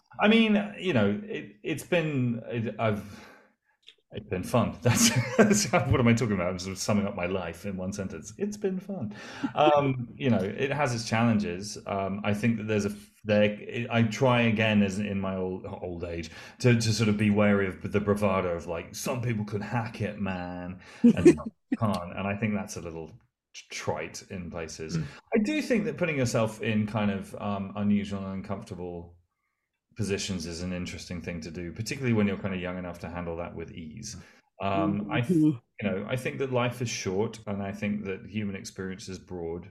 I 0.20 0.28
mean, 0.28 0.74
you 0.78 0.92
know, 0.92 1.20
it, 1.24 1.56
has 1.64 1.82
been 1.82 2.42
it, 2.48 2.74
I've 2.78 3.02
it's 4.14 4.28
been 4.28 4.44
fun. 4.44 4.76
That's, 4.82 5.10
that's, 5.36 5.72
what 5.72 5.98
am 5.98 6.06
I 6.06 6.12
talking 6.12 6.34
about? 6.34 6.48
I'm 6.48 6.58
sort 6.58 6.72
of 6.72 6.78
summing 6.78 7.06
up 7.06 7.16
my 7.16 7.26
life 7.26 7.66
in 7.66 7.76
one 7.76 7.92
sentence. 7.92 8.32
It's 8.38 8.56
been 8.56 8.78
fun. 8.78 9.12
Um, 9.54 10.08
you 10.16 10.30
know, 10.30 10.38
it 10.38 10.70
has 10.70 10.94
its 10.94 11.04
challenges. 11.04 11.76
Um, 11.86 12.20
I 12.22 12.32
think 12.32 12.58
that 12.58 12.68
there's 12.68 12.84
a 12.84 12.92
there. 13.24 13.58
I 13.90 14.02
try 14.02 14.42
again 14.42 14.82
as 14.82 14.98
in 14.98 15.20
my 15.20 15.36
old 15.36 15.66
old 15.66 16.04
age 16.04 16.30
to 16.60 16.74
to 16.74 16.92
sort 16.92 17.08
of 17.08 17.16
be 17.16 17.30
wary 17.30 17.66
of 17.66 17.90
the 17.90 18.00
bravado 18.00 18.50
of 18.50 18.66
like 18.66 18.94
some 18.94 19.20
people 19.20 19.44
could 19.44 19.62
hack 19.62 20.00
it, 20.00 20.20
man, 20.20 20.78
and 21.02 21.38
can't. 21.78 22.16
And 22.16 22.26
I 22.26 22.36
think 22.36 22.54
that's 22.54 22.76
a 22.76 22.82
little 22.82 23.10
trite 23.70 24.22
in 24.30 24.50
places. 24.50 24.98
Mm. 24.98 25.04
I 25.34 25.38
do 25.38 25.62
think 25.62 25.84
that 25.84 25.96
putting 25.96 26.16
yourself 26.16 26.62
in 26.62 26.86
kind 26.86 27.10
of 27.10 27.34
um, 27.40 27.72
unusual 27.76 28.24
and 28.24 28.34
uncomfortable 28.34 29.14
positions 29.96 30.46
is 30.46 30.62
an 30.62 30.72
interesting 30.72 31.20
thing 31.20 31.40
to 31.40 31.50
do, 31.50 31.72
particularly 31.72 32.12
when 32.12 32.26
you're 32.26 32.36
kind 32.36 32.54
of 32.54 32.60
young 32.60 32.78
enough 32.78 32.98
to 33.00 33.08
handle 33.08 33.36
that 33.36 33.54
with 33.54 33.72
ease. 33.72 34.16
Um, 34.60 35.08
I, 35.10 35.20
mm-hmm. 35.20 35.34
you 35.34 35.58
know, 35.82 36.06
I 36.08 36.16
think 36.16 36.38
that 36.38 36.52
life 36.52 36.80
is 36.80 36.88
short, 36.88 37.38
and 37.46 37.62
I 37.62 37.72
think 37.72 38.04
that 38.04 38.26
human 38.26 38.56
experience 38.56 39.08
is 39.08 39.18
broad, 39.18 39.68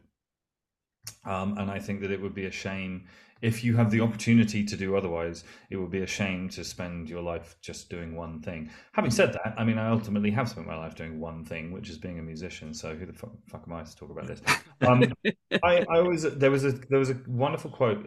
um, 1.26 1.58
and 1.58 1.72
I 1.72 1.80
think 1.80 2.02
that 2.02 2.12
it 2.12 2.22
would 2.22 2.36
be 2.36 2.46
a 2.46 2.52
shame 2.52 3.08
if 3.44 3.62
you 3.62 3.76
have 3.76 3.92
the 3.92 4.00
opportunity 4.00 4.64
to 4.64 4.78
do 4.78 4.96
otherwise, 4.96 5.44
it 5.70 5.76
would 5.76 5.92
be 5.92 6.02
a 6.02 6.08
shame 6.08 6.48
to 6.48 6.64
spend 6.64 7.10
your 7.10 7.22
life 7.22 7.58
just 7.62 7.90
doing 7.90 8.16
one 8.16 8.40
thing. 8.40 8.70
Having 8.94 9.12
said 9.12 9.34
that, 9.34 9.54
I 9.58 9.66
mean, 9.66 9.78
I 9.78 9.90
ultimately 9.90 10.32
have 10.32 10.48
spent 10.48 10.66
my 10.66 10.78
life 10.78 10.96
doing 10.96 11.20
one 11.20 11.44
thing, 11.44 11.74
which 11.74 11.90
is 11.90 11.98
being 11.98 12.20
a 12.20 12.22
musician. 12.22 12.74
So 12.74 12.96
who 12.96 13.06
the 13.06 13.12
fuck, 13.12 13.32
fuck 13.50 13.64
am 13.68 13.74
I 13.74 13.84
to 13.84 13.96
talk 13.98 14.10
about 14.10 14.28
this? 14.28 14.42
Um, 14.88 15.14
I, 15.64 15.86
I 15.90 16.00
always 16.00 16.24
there 16.24 16.52
was 16.52 16.64
a 16.64 16.72
there 16.72 17.00
was 17.00 17.10
a 17.10 17.20
wonderful 17.28 17.70
quote. 17.70 18.06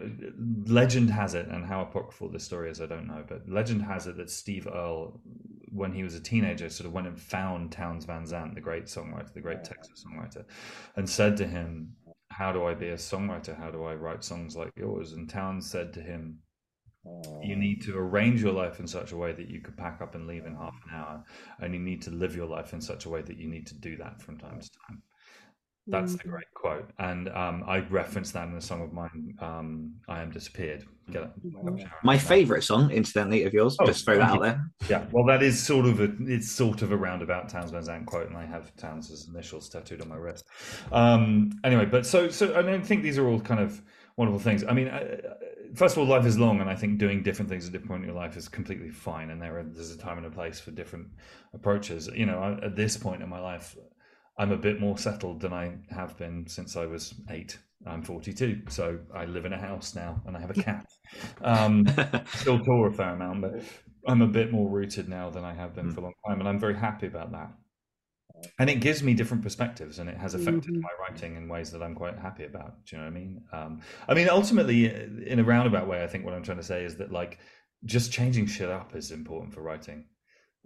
Legend 0.67 1.11
has 1.11 1.35
it, 1.35 1.49
and 1.49 1.67
how 1.67 1.83
apocryphal 1.83 2.31
this 2.31 2.45
story 2.45 2.71
is, 2.71 2.81
I 2.81 2.87
don't 2.87 3.07
know, 3.07 3.23
but 3.29 3.47
legend 3.47 3.83
has 3.83 4.07
it 4.07 4.17
that 4.17 4.31
Steve 4.31 4.67
Earle, 4.67 5.21
when 5.71 5.93
he 5.93 6.03
was 6.03 6.15
a 6.15 6.21
teenager, 6.21 6.71
sort 6.71 6.87
of 6.87 6.95
went 6.95 7.09
and 7.09 7.21
found 7.21 7.73
Townes 7.73 8.07
Van 8.07 8.27
Zandt, 8.27 8.55
the 8.55 8.63
great 8.63 8.87
songwriter, 8.87 9.35
the 9.35 9.43
great 9.43 9.65
Texas 9.65 10.03
songwriter, 10.03 10.47
and 10.97 11.07
said 11.07 11.37
to 11.37 11.47
him, 11.47 11.95
how 12.37 12.53
do 12.53 12.65
I 12.67 12.75
be 12.75 12.89
a 12.89 12.97
songwriter? 12.97 13.57
How 13.57 13.71
do 13.71 13.85
I 13.85 13.95
write 13.95 14.23
songs 14.23 14.57
like 14.57 14.71
yours? 14.77 15.13
And 15.13 15.27
Townes 15.27 15.71
said 15.71 15.95
to 15.95 16.03
him, 16.03 16.39
you 17.43 17.55
oh. 17.55 17.59
need 17.59 17.83
to 17.83 17.97
arrange 17.97 18.43
your 18.43 18.53
life 18.53 18.79
in 18.79 18.87
such 18.87 19.13
a 19.13 19.17
way 19.17 19.33
that 19.33 19.49
you 19.49 19.61
could 19.61 19.77
pack 19.77 20.03
up 20.03 20.15
and 20.15 20.27
leave 20.27 20.45
in 20.45 20.55
half 20.55 20.75
an 20.85 20.95
hour. 20.95 21.25
And 21.61 21.73
you 21.73 21.81
need 21.81 22.03
to 22.03 22.11
live 22.11 22.37
your 22.37 22.47
life 22.47 22.75
in 22.75 22.81
such 22.83 23.07
a 23.07 23.09
way 23.09 23.23
that 23.23 23.39
you 23.39 23.49
need 23.49 23.67
to 23.69 23.75
do 23.75 23.97
that 23.97 24.21
from 24.21 24.37
time 24.37 24.61
to 24.61 24.71
time. 24.87 25.03
That's 25.89 26.13
mm-hmm. 26.13 26.29
the 26.29 26.29
great 26.29 26.55
quote. 26.55 26.91
And 26.99 27.29
um, 27.29 27.63
I 27.67 27.79
referenced 27.79 28.33
that 28.33 28.49
in 28.49 28.55
a 28.55 28.61
song 28.61 28.83
of 28.83 28.93
mine, 28.93 29.37
um, 29.41 29.95
I 30.09 30.21
Am 30.21 30.31
Disappeared. 30.33 30.85
Get 31.11 31.23
it? 31.23 31.31
Mm-hmm. 31.47 31.85
My 32.03 32.19
favourite 32.19 32.65
song, 32.65 32.91
incidentally, 32.91 33.45
of 33.45 33.55
yours. 33.55 33.77
Oh, 33.81 33.87
just 33.87 34.05
throw 34.05 34.19
that 34.19 34.31
out 34.31 34.43
there. 34.43 34.71
Yeah, 34.89 35.05
well, 35.13 35.25
that 35.27 35.43
is 35.43 35.65
sort 35.65 35.87
of 35.87 36.01
a, 36.01 36.13
it's 36.23 36.51
sort 36.51 36.83
of 36.83 36.91
a 36.91 36.97
roundabout 36.97 37.49
Townes 37.49 37.71
Van 37.71 37.85
Zandt 37.85 38.07
quote, 38.07 38.29
and 38.29 38.37
I 38.37 38.45
have 38.45 38.75
Townes' 38.77 39.29
initials 39.33 39.69
tattooed 39.69 40.03
on 40.03 40.09
my 40.09 40.17
wrist. 40.17 40.45
Um, 40.91 41.53
anyway, 41.63 41.87
but 41.87 42.05
so, 42.05 42.29
so 42.29 42.57
I 42.59 42.63
don't 42.63 42.85
think 42.85 43.05
these 43.05 43.19
are 43.19 43.29
all 43.29 43.41
kind 43.41 43.61
of 43.61 43.81
wonderful 44.17 44.41
things. 44.41 44.65
I 44.65 44.73
mean, 44.73 44.89
uh, 44.89 45.17
first 45.77 45.97
of 45.97 46.01
all, 46.01 46.07
life 46.07 46.27
is 46.27 46.37
long, 46.37 46.61
and 46.61 46.69
I 46.69 46.75
think 46.75 46.99
doing 46.99 47.23
different 47.23 47.49
things 47.49 47.67
at 47.67 47.73
different 47.73 47.91
point 47.91 48.03
in 48.03 48.09
your 48.09 48.17
life 48.17 48.37
is 48.37 48.49
completely 48.49 48.91
fine. 48.91 49.31
And 49.31 49.41
there 49.41 49.59
are, 49.59 49.63
there's 49.63 49.93
a 49.93 49.99
time 49.99 50.19
and 50.19 50.27
a 50.27 50.31
place 50.31 50.59
for 50.59 50.73
different 50.73 51.07
approaches. 51.55 52.09
You 52.13 52.27
know, 52.27 52.59
at 52.61 52.75
this 52.75 52.97
point 52.97 53.23
in 53.23 53.29
my 53.29 53.39
life, 53.39 53.77
I'm 54.39 54.53
a 54.53 54.57
bit 54.57 54.81
more 54.81 54.99
settled 54.99 55.41
than 55.41 55.53
I 55.53 55.77
have 55.91 56.17
been 56.19 56.47
since 56.47 56.77
I 56.77 56.87
was 56.87 57.15
eight. 57.31 57.59
I'm 57.87 58.03
42, 58.03 58.63
so 58.69 58.99
I 59.15 59.27
live 59.27 59.45
in 59.45 59.53
a 59.53 59.59
house 59.59 59.95
now 59.95 60.21
and 60.27 60.37
I 60.37 60.41
have 60.41 60.51
a 60.51 60.55
cat. 60.55 60.87
Um, 61.41 61.87
still 62.35 62.59
tour 62.65 62.89
a 62.89 62.93
fair 62.93 63.11
amount, 63.11 63.43
but 63.43 63.63
I'm 64.07 64.23
a 64.23 64.27
bit 64.27 64.53
more 64.53 64.69
rooted 64.69 65.09
now 65.09 65.31
than 65.31 65.45
I 65.45 65.55
have 65.55 65.75
been 65.75 65.91
mm. 65.91 65.95
for 65.95 66.01
a 66.01 66.05
long 66.05 66.15
time, 66.27 66.41
and 66.41 66.49
I'm 66.49 66.59
very 66.59 66.75
happy 66.75 67.07
about 67.07 67.33
that. 67.33 67.53
And 68.59 68.69
it 68.69 68.81
gives 68.81 69.03
me 69.03 69.15
different 69.15 69.43
perspectives, 69.43 69.99
and 69.99 70.09
it 70.11 70.17
has 70.17 70.35
affected 70.35 70.73
mm-hmm. 70.73 70.81
my 70.81 70.89
writing 71.01 71.37
in 71.37 71.49
ways 71.49 71.71
that 71.71 71.83
I'm 71.83 71.95
quite 71.95 72.19
happy 72.19 72.45
about. 72.45 72.85
Do 72.85 72.97
you 72.97 73.03
know 73.03 73.09
what 73.09 73.17
I 73.17 73.19
mean? 73.19 73.41
Um, 73.53 73.81
I 74.09 74.15
mean, 74.15 74.29
ultimately, 74.29 74.87
in 75.27 75.39
a 75.39 75.45
roundabout 75.45 75.87
way, 75.87 76.03
I 76.03 76.07
think 76.07 76.25
what 76.25 76.35
I'm 76.35 76.43
trying 76.43 76.59
to 76.59 76.65
say 76.65 76.85
is 76.85 76.97
that 76.97 77.13
like 77.13 77.39
just 77.85 78.13
changing 78.13 78.47
shit 78.47 78.69
up 78.69 78.95
is 78.95 79.11
important 79.11 79.55
for 79.55 79.63
writing, 79.63 80.07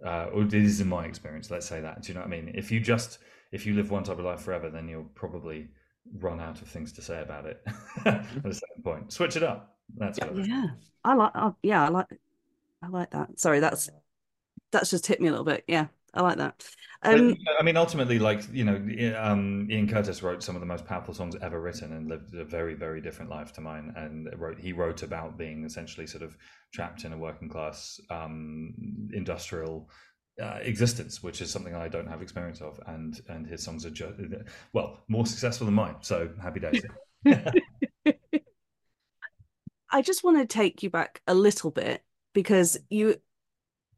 uh, 0.05 0.27
or 0.33 0.43
it 0.43 0.53
is 0.53 0.81
in 0.81 0.89
my 0.89 1.05
experience. 1.05 1.49
Let's 1.49 1.67
say 1.67 1.81
that. 1.81 2.01
Do 2.01 2.09
you 2.09 2.13
know 2.15 2.21
what 2.21 2.27
I 2.27 2.41
mean? 2.41 2.51
If 2.55 2.71
you 2.71 2.79
just 2.79 3.19
if 3.51 3.65
you 3.65 3.73
live 3.73 3.91
one 3.91 4.03
type 4.03 4.19
of 4.19 4.25
life 4.25 4.41
forever, 4.41 4.69
then 4.69 4.87
you'll 4.87 5.09
probably 5.15 5.69
run 6.19 6.39
out 6.39 6.61
of 6.61 6.67
things 6.67 6.91
to 6.93 7.01
say 7.01 7.21
about 7.21 7.45
it 7.45 7.61
at 8.05 8.25
a 8.43 8.53
certain 8.53 8.83
point. 8.83 9.11
Switch 9.11 9.35
it 9.35 9.43
up. 9.43 9.75
That's 9.97 10.17
yeah. 10.19 10.31
yeah. 10.33 10.67
I 11.03 11.13
like. 11.15 11.31
Uh, 11.35 11.51
yeah, 11.63 11.85
I 11.85 11.89
like. 11.89 12.07
I 12.81 12.87
like 12.87 13.11
that. 13.11 13.39
Sorry, 13.39 13.59
that's 13.59 13.89
that's 14.71 14.89
just 14.89 15.07
hit 15.07 15.21
me 15.21 15.27
a 15.27 15.31
little 15.31 15.45
bit. 15.45 15.63
Yeah, 15.67 15.87
I 16.13 16.21
like 16.21 16.37
that. 16.37 16.63
Um, 17.03 17.35
I 17.59 17.63
mean, 17.63 17.77
ultimately, 17.77 18.19
like 18.19 18.43
you 18.53 18.63
know, 18.63 18.75
um, 19.19 19.67
Ian 19.69 19.87
Curtis 19.87 20.21
wrote 20.21 20.43
some 20.43 20.55
of 20.55 20.59
the 20.59 20.67
most 20.67 20.85
powerful 20.85 21.13
songs 21.13 21.35
ever 21.41 21.59
written, 21.59 21.93
and 21.93 22.07
lived 22.07 22.33
a 22.35 22.45
very, 22.45 22.75
very 22.75 23.01
different 23.01 23.31
life 23.31 23.51
to 23.53 23.61
mine. 23.61 23.93
And 23.95 24.29
wrote 24.37 24.59
he 24.59 24.71
wrote 24.71 25.03
about 25.03 25.37
being 25.37 25.63
essentially 25.65 26.07
sort 26.07 26.23
of 26.23 26.37
trapped 26.73 27.03
in 27.03 27.13
a 27.13 27.17
working 27.17 27.49
class 27.49 27.99
um, 28.09 28.73
industrial 29.13 29.89
uh, 30.41 30.59
existence, 30.61 31.21
which 31.21 31.41
is 31.41 31.51
something 31.51 31.75
I 31.75 31.87
don't 31.87 32.07
have 32.07 32.21
experience 32.21 32.61
of, 32.61 32.79
and 32.87 33.19
and 33.29 33.45
his 33.45 33.63
songs 33.63 33.85
are 33.85 33.91
just 33.91 34.13
well 34.73 34.99
more 35.07 35.25
successful 35.25 35.65
than 35.65 35.75
mine. 35.75 35.95
So 36.01 36.29
happy 36.41 36.59
days. 36.59 36.83
I 39.91 40.01
just 40.01 40.23
want 40.23 40.39
to 40.39 40.45
take 40.45 40.83
you 40.83 40.89
back 40.89 41.21
a 41.27 41.33
little 41.33 41.69
bit 41.69 42.03
because 42.33 42.77
you 42.89 43.15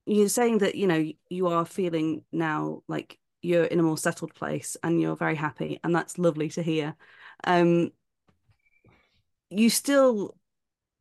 you're 0.05 0.29
saying 0.29 0.57
that 0.59 0.75
you 0.75 0.87
know 0.87 1.11
you 1.29 1.47
are 1.47 1.65
feeling 1.65 2.23
now 2.31 2.83
like 2.87 3.17
you're 3.41 3.65
in 3.65 3.79
a 3.79 3.83
more 3.83 3.97
settled 3.97 4.33
place 4.33 4.75
and 4.83 4.99
you're 4.99 5.15
very 5.15 5.35
happy, 5.35 5.79
and 5.83 5.95
that's 5.95 6.17
lovely 6.17 6.49
to 6.49 6.61
hear. 6.63 6.95
Um, 7.45 7.91
you 9.49 9.69
still 9.69 10.35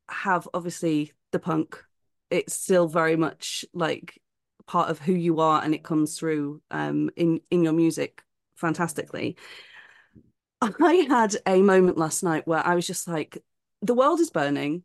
have 0.09 0.49
obviously 0.55 1.13
the 1.33 1.39
punk. 1.39 1.83
It's 2.31 2.55
still 2.55 2.89
very 2.89 3.17
much 3.17 3.65
like 3.73 4.22
part 4.67 4.91
of 4.91 4.99
who 4.99 5.13
you 5.13 5.41
are 5.41 5.63
and 5.63 5.75
it 5.75 5.83
comes 5.83 6.19
through 6.19 6.61
um, 6.71 7.11
in 7.17 7.41
in 7.51 7.63
your 7.65 7.73
music 7.73 8.23
fantastically. 8.57 9.37
I 10.61 11.07
had 11.09 11.37
a 11.47 11.63
moment 11.63 11.99
last 11.99 12.23
night 12.23 12.47
where 12.47 12.65
i 12.65 12.75
was 12.77 12.87
just 12.87 13.09
like 13.09 13.43
the 13.81 13.95
world 13.95 14.21
is 14.21 14.31
burning. 14.31 14.85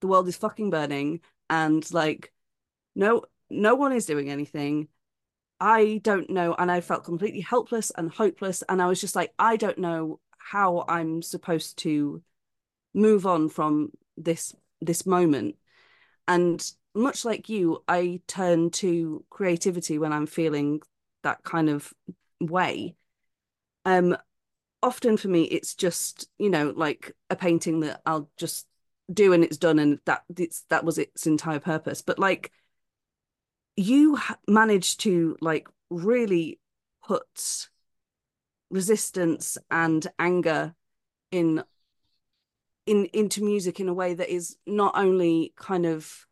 The 0.00 0.06
world 0.06 0.28
is 0.28 0.36
fucking 0.36 0.70
burning. 0.70 1.20
And 1.48 1.90
like 1.92 2.32
no 2.94 3.24
no 3.48 3.74
one 3.74 3.92
is 3.92 4.06
doing 4.06 4.30
anything. 4.30 4.88
I 5.58 6.00
don't 6.02 6.30
know. 6.30 6.54
And 6.58 6.70
i 6.70 6.80
felt 6.80 7.04
completely 7.04 7.40
helpless 7.40 7.90
and 7.90 8.10
hopeless. 8.10 8.62
And 8.68 8.80
i 8.82 8.86
was 8.86 9.00
just 9.00 9.16
like 9.16 9.32
i 9.38 9.56
don't 9.56 9.78
know 9.78 10.20
how 10.38 10.84
i'm 10.88 11.22
supposed 11.22 11.78
to 11.78 12.22
move 12.92 13.26
on 13.26 13.48
from 13.48 13.90
this 14.16 14.54
this 14.80 15.06
moment. 15.06 15.56
And 16.28 16.62
much 16.94 17.24
like 17.24 17.48
you, 17.48 17.82
I 17.88 18.20
turn 18.26 18.70
to 18.70 19.24
creativity 19.30 19.98
when 19.98 20.12
I'm 20.12 20.26
feeling 20.26 20.80
that 21.22 21.42
kind 21.44 21.68
of 21.68 21.92
way. 22.40 22.94
Um, 23.84 24.16
often 24.82 25.16
for 25.16 25.28
me, 25.28 25.44
it's 25.44 25.74
just 25.74 26.28
you 26.38 26.50
know 26.50 26.72
like 26.76 27.14
a 27.28 27.36
painting 27.36 27.80
that 27.80 28.02
I'll 28.06 28.30
just 28.36 28.66
do 29.12 29.32
and 29.32 29.44
it's 29.44 29.56
done, 29.56 29.78
and 29.78 29.98
that 30.06 30.22
it's 30.36 30.62
that 30.70 30.84
was 30.84 30.98
its 30.98 31.26
entire 31.26 31.60
purpose. 31.60 32.02
But 32.02 32.18
like, 32.18 32.52
you 33.76 34.18
managed 34.48 35.00
to 35.00 35.36
like 35.40 35.68
really 35.90 36.58
put 37.02 37.68
resistance 38.70 39.58
and 39.70 40.06
anger 40.18 40.74
in 41.32 41.62
in 42.86 43.06
into 43.06 43.42
music 43.42 43.80
in 43.80 43.88
a 43.88 43.94
way 43.94 44.14
that 44.14 44.28
is 44.32 44.56
not 44.66 44.92
only 44.96 45.52
kind 45.56 45.86
of 45.86 46.26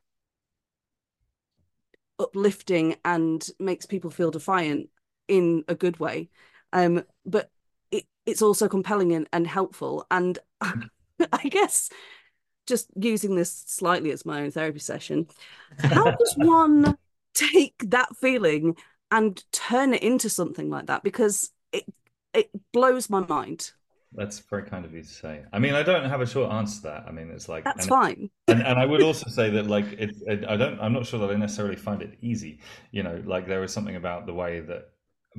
uplifting 2.18 2.96
and 3.04 3.48
makes 3.58 3.86
people 3.86 4.10
feel 4.10 4.30
defiant 4.30 4.88
in 5.28 5.64
a 5.68 5.74
good 5.74 6.00
way. 6.00 6.28
Um, 6.72 7.04
but 7.24 7.50
it, 7.90 8.04
it's 8.26 8.42
also 8.42 8.68
compelling 8.68 9.12
and, 9.12 9.28
and 9.32 9.46
helpful. 9.46 10.06
And 10.10 10.38
I 10.60 11.48
guess 11.48 11.90
just 12.66 12.88
using 12.96 13.34
this 13.34 13.64
slightly 13.66 14.10
as 14.12 14.26
my 14.26 14.42
own 14.42 14.50
therapy 14.50 14.78
session, 14.78 15.28
how 15.78 16.10
does 16.10 16.34
one 16.36 16.96
take 17.34 17.90
that 17.90 18.16
feeling 18.16 18.76
and 19.10 19.42
turn 19.52 19.94
it 19.94 20.02
into 20.02 20.28
something 20.28 20.68
like 20.68 20.86
that? 20.86 21.02
Because 21.02 21.50
it 21.72 21.84
it 22.34 22.50
blows 22.72 23.08
my 23.08 23.20
mind. 23.20 23.72
That's 24.12 24.38
very 24.40 24.64
kind 24.64 24.84
of 24.84 24.94
you 24.94 25.02
to 25.02 25.08
say. 25.08 25.44
I 25.52 25.58
mean, 25.58 25.74
I 25.74 25.82
don't 25.82 26.08
have 26.08 26.20
a 26.20 26.26
short 26.26 26.50
answer 26.52 26.76
to 26.76 26.82
that. 26.84 27.04
I 27.06 27.12
mean, 27.12 27.30
it's 27.30 27.48
like 27.48 27.64
That's 27.64 27.86
and, 27.86 27.88
fine. 27.88 28.30
and, 28.48 28.62
and 28.62 28.78
I 28.78 28.86
would 28.86 29.02
also 29.02 29.28
say 29.28 29.50
that 29.50 29.66
like 29.66 29.84
it, 29.92 30.16
it, 30.26 30.44
I 30.48 30.56
don't. 30.56 30.80
I'm 30.80 30.92
not 30.92 31.06
sure 31.06 31.20
that 31.20 31.30
I 31.30 31.34
necessarily 31.36 31.76
find 31.76 32.00
it 32.02 32.16
easy. 32.22 32.60
You 32.90 33.02
know, 33.02 33.22
like 33.26 33.46
there 33.46 33.62
is 33.62 33.72
something 33.72 33.96
about 33.96 34.26
the 34.26 34.34
way 34.34 34.60
that 34.60 34.88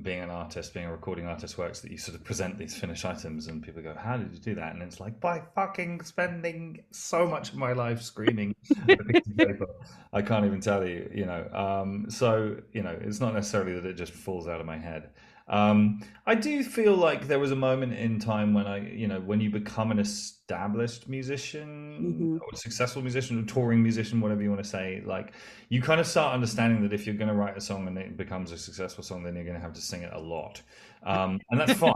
being 0.04 0.22
an 0.22 0.30
artist, 0.30 0.74
being 0.74 0.86
a 0.86 0.92
recording 0.92 1.26
artist 1.26 1.58
works 1.58 1.82
that 1.82 1.92
you 1.92 1.98
sort 1.98 2.16
of 2.16 2.24
present 2.24 2.58
these 2.58 2.76
finished 2.76 3.06
items 3.06 3.48
and 3.48 3.62
people 3.62 3.82
go, 3.82 3.94
How 3.98 4.18
did 4.18 4.34
you 4.34 4.40
do 4.40 4.56
that? 4.56 4.74
And 4.74 4.82
it's 4.82 5.00
like 5.00 5.20
by 5.20 5.42
fucking 5.56 6.02
spending 6.04 6.84
so 6.92 7.28
much 7.28 7.50
of 7.50 7.56
my 7.56 7.74
life 7.74 8.02
screaming 8.02 8.56
at 8.88 9.00
a 9.00 9.04
piece 9.04 9.28
of 9.28 9.38
paper. 9.38 9.68
I 10.14 10.22
can't 10.22 10.46
even 10.46 10.62
tell 10.62 10.86
you, 10.88 11.10
you 11.14 11.26
know. 11.26 11.48
Um, 11.54 12.06
so, 12.10 12.58
you 12.72 12.84
know, 12.84 12.98
it's 13.02 13.20
not 13.20 13.34
necessarily 13.34 13.74
that 13.74 13.86
it 13.86 13.96
just 13.96 14.14
falls 14.14 14.48
out 14.48 14.60
of 14.60 14.66
my 14.66 14.78
head. 14.78 15.10
Um, 15.50 16.02
I 16.28 16.36
do 16.36 16.64
feel 16.64 16.96
like 16.96 17.28
there 17.28 17.40
was 17.40 17.52
a 17.52 17.56
moment 17.56 17.94
in 17.94 18.20
time 18.20 18.54
when 18.54 18.68
I, 18.68 18.88
you 18.92 19.08
know, 19.08 19.20
when 19.20 19.42
you 19.42 19.50
become 19.50 19.90
an 19.92 20.00
established 20.00 21.10
musician 21.10 21.68
Mhm. 21.98 22.40
or 22.40 22.48
a 22.54 22.58
successful 22.58 23.02
musician, 23.02 23.40
or 23.42 23.46
touring 23.46 23.82
musician, 23.82 24.22
whatever 24.22 24.44
you 24.44 24.50
want 24.50 24.64
to 24.64 24.70
say, 24.70 25.02
like 25.06 25.34
you 25.70 25.82
kind 25.82 26.00
of 26.00 26.06
start 26.08 26.34
understanding 26.36 26.84
that 26.84 26.94
if 26.94 27.06
you're 27.08 27.16
going 27.16 27.30
to 27.30 27.34
write 27.36 27.58
a 27.58 27.62
song 27.62 27.88
and 27.88 27.98
it 27.98 28.16
becomes 28.16 28.52
a 28.52 28.58
successful 28.58 29.04
song, 29.04 29.24
then 29.24 29.36
you're 29.36 29.44
going 29.44 29.56
to 29.56 29.62
have 29.62 29.74
to 29.74 29.82
sing 29.82 30.04
it 30.04 30.14
a 30.14 30.20
lot, 30.20 30.62
um, 31.04 31.40
and 31.50 31.60
that's 31.60 31.74
fine. 31.74 31.94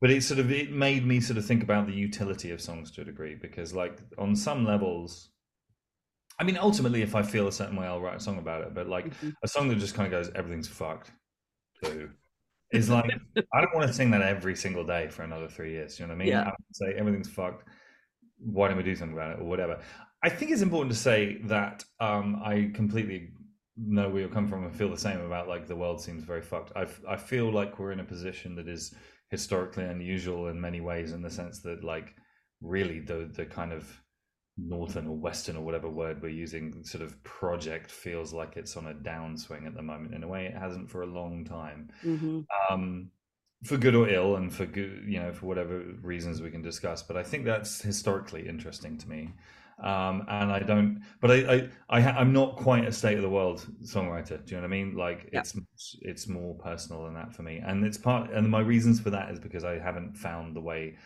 but 0.00 0.10
it 0.10 0.22
sort 0.22 0.40
of 0.40 0.50
it 0.52 0.70
made 0.72 1.06
me 1.06 1.20
sort 1.20 1.38
of 1.38 1.44
think 1.46 1.62
about 1.62 1.86
the 1.86 1.92
utility 1.94 2.50
of 2.50 2.60
songs 2.62 2.90
to 2.92 3.02
a 3.02 3.04
degree 3.04 3.34
because, 3.34 3.74
like, 3.74 4.00
on 4.18 4.34
some 4.36 4.64
levels. 4.64 5.30
I 6.38 6.44
mean, 6.44 6.56
ultimately, 6.58 7.02
if 7.02 7.14
I 7.14 7.22
feel 7.22 7.48
a 7.48 7.52
certain 7.52 7.76
way, 7.76 7.86
I'll 7.86 8.00
write 8.00 8.16
a 8.16 8.20
song 8.20 8.38
about 8.38 8.62
it. 8.62 8.74
But 8.74 8.88
like 8.88 9.12
Mhm. 9.22 9.36
a 9.42 9.48
song 9.48 9.68
that 9.68 9.76
just 9.76 9.94
kind 9.94 10.06
of 10.06 10.10
goes, 10.10 10.32
"Everything's 10.34 10.68
fucked," 10.68 11.12
too, 11.82 12.14
is 12.72 12.90
like 12.90 13.10
I 13.52 13.60
don't 13.60 13.74
want 13.74 13.86
to 13.86 13.92
sing 13.92 14.10
that 14.12 14.22
every 14.22 14.56
single 14.56 14.84
day 14.84 15.08
for 15.08 15.22
another 15.22 15.48
three 15.48 15.72
years. 15.72 15.98
You 15.98 16.06
know 16.06 16.14
what 16.14 16.22
I 16.22 16.24
mean? 16.24 16.28
Yeah. 16.28 16.48
I 16.48 16.52
say 16.72 16.94
everything's 16.96 17.28
fucked. 17.28 17.68
Why 18.38 18.68
don't 18.68 18.76
we 18.76 18.82
do 18.82 18.94
something 18.94 19.16
about 19.16 19.32
it 19.32 19.40
or 19.40 19.44
whatever? 19.44 19.80
I 20.22 20.28
think 20.28 20.50
it's 20.50 20.62
important 20.62 20.92
to 20.92 20.98
say 20.98 21.38
that 21.44 21.84
um, 22.00 22.40
I 22.44 22.70
completely 22.74 23.30
know 23.76 24.08
where 24.08 24.20
you're 24.20 24.30
coming 24.30 24.50
from 24.50 24.64
and 24.64 24.74
feel 24.74 24.90
the 24.90 24.98
same 24.98 25.20
about 25.20 25.48
like 25.48 25.66
the 25.66 25.76
world 25.76 26.00
seems 26.00 26.24
very 26.24 26.42
fucked. 26.42 26.72
I 26.74 26.86
I 27.08 27.16
feel 27.16 27.50
like 27.50 27.78
we're 27.78 27.92
in 27.92 28.00
a 28.00 28.04
position 28.04 28.54
that 28.56 28.68
is 28.68 28.94
historically 29.30 29.84
unusual 29.84 30.48
in 30.48 30.60
many 30.60 30.80
ways 30.80 31.12
in 31.12 31.22
the 31.22 31.30
sense 31.30 31.60
that 31.60 31.84
like 31.84 32.14
really 32.60 33.00
the 33.00 33.30
the 33.34 33.44
kind 33.44 33.72
of 33.72 34.00
northern 34.56 35.06
or 35.06 35.16
western 35.16 35.56
or 35.56 35.64
whatever 35.64 35.88
word 35.88 36.22
we're 36.22 36.28
using 36.28 36.82
sort 36.84 37.02
of 37.02 37.22
project 37.24 37.90
feels 37.90 38.32
like 38.32 38.56
it's 38.56 38.76
on 38.76 38.86
a 38.86 38.94
downswing 38.94 39.66
at 39.66 39.74
the 39.74 39.82
moment 39.82 40.14
in 40.14 40.22
a 40.22 40.28
way 40.28 40.46
it 40.46 40.54
hasn't 40.56 40.90
for 40.90 41.02
a 41.02 41.06
long 41.06 41.44
time 41.44 41.90
Mhm. 42.02 42.46
um, 42.70 43.10
for 43.64 43.76
good 43.78 43.94
or 43.94 44.08
ill, 44.08 44.36
and 44.36 44.52
for 44.54 44.66
good, 44.66 45.04
you 45.06 45.18
know, 45.18 45.32
for 45.32 45.46
whatever 45.46 45.80
reasons 46.02 46.42
we 46.42 46.50
can 46.50 46.62
discuss. 46.62 47.02
But 47.02 47.16
I 47.16 47.22
think 47.22 47.44
that's 47.44 47.80
historically 47.80 48.46
interesting 48.46 48.98
to 48.98 49.08
me, 49.08 49.34
um, 49.82 50.24
and 50.28 50.52
I 50.52 50.58
don't. 50.60 51.02
But 51.20 51.30
I, 51.30 51.54
I, 51.54 51.70
I 51.88 52.00
ha- 52.00 52.16
I'm 52.18 52.32
not 52.32 52.56
quite 52.56 52.84
a 52.86 52.92
state 52.92 53.16
of 53.16 53.22
the 53.22 53.30
world 53.30 53.66
songwriter. 53.82 54.44
Do 54.44 54.54
you 54.54 54.60
know 54.60 54.68
what 54.68 54.74
I 54.74 54.84
mean? 54.84 54.94
Like 54.96 55.28
Yeah. 55.32 55.42
it's 55.42 55.54
it's 56.02 56.28
more 56.28 56.54
personal 56.58 57.04
than 57.04 57.14
that 57.14 57.32
for 57.34 57.42
me, 57.42 57.58
and 57.58 57.84
it's 57.84 57.98
part. 57.98 58.30
And 58.30 58.48
my 58.50 58.60
reasons 58.60 59.00
for 59.00 59.10
that 59.10 59.30
is 59.30 59.40
because 59.40 59.64
I 59.64 59.78
haven't 59.78 60.14
found 60.16 60.54
the 60.54 60.60
way. 60.62 60.96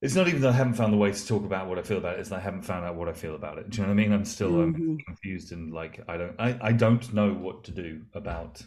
It's 0.00 0.14
not 0.14 0.28
even 0.28 0.40
that 0.42 0.50
I 0.50 0.52
haven't 0.52 0.74
found 0.74 0.92
the 0.92 0.96
way 0.96 1.10
to 1.12 1.26
talk 1.26 1.44
about 1.44 1.68
what 1.68 1.78
I 1.78 1.82
feel 1.82 1.98
about 1.98 2.14
it. 2.16 2.20
It's 2.20 2.28
that 2.28 2.36
I 2.36 2.42
haven't 2.42 2.62
found 2.62 2.84
out 2.84 2.94
what 2.94 3.08
I 3.08 3.12
feel 3.12 3.34
about 3.34 3.58
it. 3.58 3.70
Do 3.70 3.78
you 3.78 3.82
know 3.82 3.88
what 3.92 4.00
I 4.00 4.02
mean? 4.04 4.12
I'm 4.12 4.24
still 4.24 4.60
um, 4.60 4.76
Mhm. 4.76 4.98
confused 5.06 5.52
and 5.52 5.72
like 5.72 6.00
I 6.08 6.16
don't. 6.16 6.36
I, 6.38 6.56
I 6.60 6.72
don't 6.72 7.12
know 7.12 7.32
what 7.34 7.64
to 7.64 7.72
do 7.72 8.02
about 8.14 8.62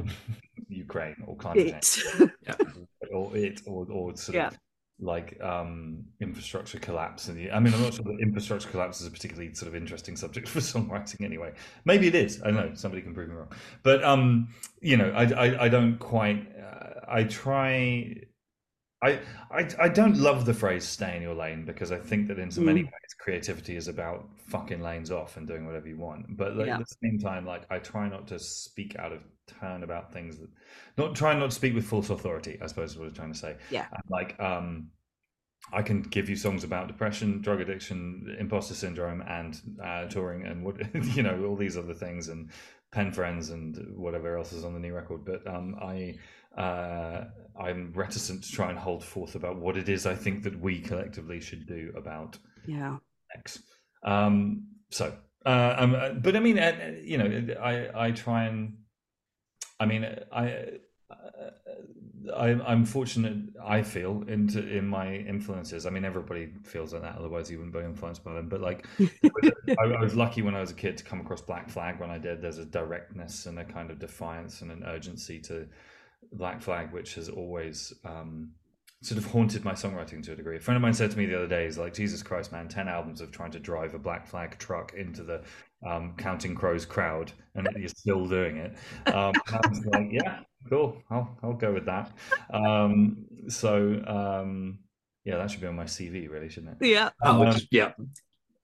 Ukraine 0.68 1.16
or 1.26 1.36
climate 1.36 1.66
change 1.66 1.84
It. 2.46 2.88
or 3.12 3.36
it 3.36 3.60
or, 3.66 3.86
or 3.90 4.16
sort 4.16 4.36
Yeah. 4.36 4.50
of 4.50 4.58
like 4.98 5.38
um 5.42 6.04
infrastructure 6.20 6.78
collapse 6.78 7.28
and 7.28 7.38
i 7.52 7.60
mean 7.60 7.74
i'm 7.74 7.82
not 7.82 7.92
sure 7.92 8.04
that 8.04 8.18
infrastructure 8.22 8.68
collapse 8.70 9.00
is 9.02 9.06
a 9.06 9.10
particularly 9.10 9.52
sort 9.52 9.68
of 9.68 9.74
interesting 9.76 10.16
subject 10.16 10.48
for 10.54 10.60
songwriting 10.60 11.22
anyway 11.22 11.52
maybe 11.84 12.06
it 12.06 12.14
is 12.14 12.40
i 12.42 12.46
don't 12.46 12.56
know 12.56 12.70
somebody 12.74 13.02
can 13.02 13.12
prove 13.12 13.28
me 13.28 13.34
wrong 13.34 13.52
but 13.82 14.02
um 14.04 14.48
you 14.80 14.96
know 14.96 15.10
i 15.10 15.24
i, 15.24 15.64
I 15.64 15.68
don't 15.68 15.98
quite 15.98 16.46
uh, 16.58 17.00
i 17.08 17.24
try 17.24 18.14
I, 19.06 19.20
I 19.60 19.68
I 19.78 19.88
don't 19.88 20.16
love 20.16 20.44
the 20.44 20.54
phrase 20.54 20.84
"stay 20.86 21.16
in 21.16 21.22
your 21.22 21.34
lane" 21.34 21.64
because 21.64 21.92
I 21.92 21.98
think 21.98 22.28
that 22.28 22.38
in 22.38 22.50
so 22.50 22.60
many 22.60 22.80
Mm. 22.82 22.86
ways 22.86 23.14
creativity 23.18 23.76
is 23.76 23.88
about 23.88 24.28
fucking 24.46 24.80
lanes 24.80 25.10
off 25.10 25.36
and 25.36 25.46
doing 25.46 25.66
whatever 25.66 25.88
you 25.88 25.96
want. 25.96 26.36
But 26.36 26.56
like, 26.56 26.66
Yeah. 26.68 26.74
at 26.74 26.80
the 26.80 26.96
same 27.02 27.18
time, 27.18 27.44
like 27.46 27.64
I 27.70 27.78
try 27.78 28.08
not 28.08 28.26
to 28.28 28.38
speak 28.38 28.96
out 28.98 29.12
of 29.12 29.20
turn 29.60 29.82
about 29.82 30.12
things 30.12 30.38
that, 30.38 30.48
not 30.98 31.14
try 31.14 31.34
not 31.34 31.50
to 31.50 31.56
speak 31.56 31.74
with 31.74 31.84
false 31.86 32.10
authority. 32.10 32.58
I 32.62 32.66
suppose 32.66 32.92
is 32.92 32.98
what 32.98 33.04
I 33.04 33.08
was 33.08 33.14
trying 33.14 33.32
to 33.32 33.38
say. 33.38 33.56
Yeah. 33.70 33.86
And, 33.92 34.02
like 34.08 34.38
um, 34.40 34.90
I 35.72 35.82
can 35.82 36.02
give 36.02 36.28
you 36.28 36.36
songs 36.36 36.62
about 36.64 36.86
depression, 36.88 37.40
drug 37.42 37.60
addiction, 37.60 38.36
imposter 38.38 38.74
syndrome, 38.74 39.22
and 39.22 39.60
uh, 39.82 40.04
touring, 40.06 40.46
and 40.46 40.64
what 40.64 40.76
you 41.16 41.22
know, 41.22 41.44
all 41.44 41.56
these 41.56 41.76
other 41.76 41.94
things, 41.94 42.28
and 42.28 42.50
pen 42.92 43.10
friends, 43.12 43.50
and 43.50 43.76
whatever 43.96 44.36
else 44.36 44.52
is 44.52 44.64
on 44.64 44.74
the 44.74 44.80
new 44.80 44.94
record. 44.94 45.24
But 45.24 45.46
um, 45.46 45.74
I 45.82 46.14
uh, 46.56 47.24
I'm 47.58 47.92
reticent 47.94 48.44
to 48.44 48.52
try 48.52 48.70
and 48.70 48.78
hold 48.78 49.04
forth 49.04 49.34
about 49.34 49.56
what 49.56 49.76
it 49.76 49.88
is 49.88 50.06
I 50.06 50.14
think 50.14 50.42
that 50.44 50.60
we 50.60 50.80
collectively 50.80 51.40
should 51.40 51.66
do 51.66 51.92
about 51.96 52.38
Yeah. 52.66 52.98
X. 53.36 53.62
Um, 54.02 54.68
so, 54.90 55.16
uh, 55.44 55.74
um, 55.78 55.94
uh, 55.94 56.10
but 56.10 56.36
I 56.36 56.40
mean, 56.40 56.58
uh, 56.58 56.94
you 57.02 57.18
know, 57.18 57.54
I 57.60 58.06
I 58.06 58.10
try 58.12 58.44
and, 58.44 58.78
I 59.80 59.86
mean, 59.86 60.04
I. 60.32 60.50
Uh, 61.10 61.14
I, 62.34 62.48
I'm 62.66 62.84
fortunate. 62.84 63.36
I 63.64 63.82
feel 63.82 64.24
into 64.26 64.66
in 64.66 64.86
my 64.86 65.14
influences. 65.14 65.86
I 65.86 65.90
mean, 65.90 66.04
everybody 66.04 66.52
feels 66.64 66.92
like 66.92 67.02
that. 67.02 67.16
Otherwise, 67.18 67.50
you 67.50 67.58
wouldn't 67.58 67.74
be 67.74 67.80
influenced 67.80 68.24
by 68.24 68.34
them. 68.34 68.48
But 68.48 68.60
like, 68.60 68.84
I, 69.78 69.84
I 69.84 70.00
was 70.00 70.16
lucky 70.16 70.42
when 70.42 70.56
I 70.56 70.60
was 70.60 70.72
a 70.72 70.74
kid 70.74 70.96
to 70.98 71.04
come 71.04 71.20
across 71.20 71.40
Black 71.40 71.68
Flag. 71.68 72.00
When 72.00 72.10
I 72.10 72.18
did, 72.18 72.42
there's 72.42 72.58
a 72.58 72.64
directness 72.64 73.46
and 73.46 73.58
a 73.58 73.64
kind 73.64 73.90
of 73.90 73.98
defiance 73.98 74.62
and 74.62 74.72
an 74.72 74.82
urgency 74.84 75.38
to 75.42 75.68
Black 76.32 76.60
Flag, 76.62 76.92
which 76.92 77.14
has 77.14 77.28
always 77.28 77.92
um, 78.04 78.52
sort 79.02 79.18
of 79.18 79.26
haunted 79.32 79.64
my 79.64 79.72
songwriting 79.72 80.22
to 80.24 80.32
a 80.32 80.36
degree. 80.36 80.56
A 80.56 80.60
friend 80.60 80.76
of 80.76 80.82
mine 80.82 80.94
said 80.94 81.10
to 81.10 81.18
me 81.18 81.26
the 81.26 81.36
other 81.36 81.48
day, 81.48 81.66
"Is 81.66 81.78
like 81.78 81.94
Jesus 81.94 82.22
Christ, 82.22 82.52
man! 82.52 82.68
Ten 82.68 82.88
albums 82.88 83.20
of 83.20 83.30
trying 83.32 83.50
to 83.52 83.58
drive 83.60 83.94
a 83.94 83.98
Black 83.98 84.26
Flag 84.26 84.58
truck 84.58 84.94
into 84.94 85.22
the 85.22 85.42
um, 85.86 86.14
Counting 86.16 86.54
Crows 86.54 86.84
crowd, 86.86 87.32
and 87.54 87.68
you're 87.76 87.88
still 87.88 88.26
doing 88.26 88.56
it." 88.56 88.76
Um, 89.12 89.32
I 89.48 89.60
was 89.68 89.84
like, 89.86 90.08
"Yeah, 90.10 90.40
cool. 90.68 91.02
I'll 91.10 91.38
I'll 91.42 91.52
go 91.54 91.72
with 91.72 91.86
that." 91.86 92.12
Um, 92.52 93.26
so 93.48 94.02
um, 94.06 94.78
yeah, 95.24 95.36
that 95.38 95.50
should 95.50 95.60
be 95.60 95.66
on 95.66 95.76
my 95.76 95.84
CV, 95.84 96.30
really, 96.30 96.48
shouldn't 96.48 96.80
it? 96.80 96.86
Yeah. 96.86 97.10
Oh, 97.22 97.44
just- 97.50 97.66
yeah. 97.70 97.92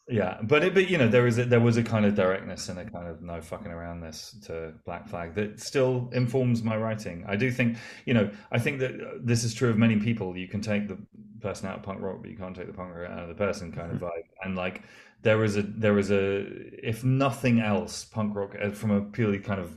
Yeah, 0.09 0.39
but 0.43 0.65
it, 0.65 0.75
but 0.75 0.91
you 0.91 0.99
know 0.99 1.07
there 1.07 1.23
was 1.23 1.39
a, 1.39 1.45
there 1.45 1.61
was 1.61 1.77
a 1.77 1.83
kind 1.83 2.05
of 2.05 2.17
directness 2.17 2.69
and 2.69 2.79
a 2.79 2.85
kind 2.85 3.07
of 3.07 3.23
no 3.23 3.41
fucking 3.41 3.71
around 3.71 4.01
this 4.01 4.37
to 4.47 4.73
Black 4.85 5.09
Flag 5.09 5.35
that 5.37 5.61
still 5.61 6.11
informs 6.13 6.63
my 6.65 6.77
writing. 6.77 7.25
I 7.29 7.37
do 7.37 7.53
think 7.53 7.77
you 8.05 8.15
know 8.15 8.29
I 8.51 8.59
think 8.59 8.81
that 8.81 8.95
uh, 8.95 9.19
this 9.23 9.45
is 9.45 9.55
true 9.55 9.71
of 9.71 9.79
many 9.79 10.01
people. 10.01 10.37
You 10.37 10.49
can 10.49 10.61
take 10.61 10.89
the 10.89 10.99
person 11.41 11.69
out 11.69 11.77
of 11.77 11.83
punk 11.85 12.03
rock, 12.03 12.19
but 12.21 12.31
you 12.31 12.37
can't 12.37 12.55
take 12.55 12.67
the 12.67 12.73
punk 12.73 12.95
rock 12.95 13.11
out 13.11 13.21
of 13.21 13.29
the 13.29 13.35
person 13.35 13.71
kind 13.71 13.93
of 13.93 13.99
vibe. 14.01 14.25
And 14.43 14.57
like 14.57 14.83
there 15.23 15.39
was 15.39 15.57
a 15.57 15.63
there 15.63 15.95
was 15.95 16.11
a 16.11 16.47
if 16.87 17.05
nothing 17.05 17.61
else, 17.61 18.05
punk 18.05 18.35
rock 18.35 18.57
uh, 18.61 18.71
from 18.71 18.91
a 18.91 19.03
purely 19.03 19.39
kind 19.39 19.61
of 19.61 19.77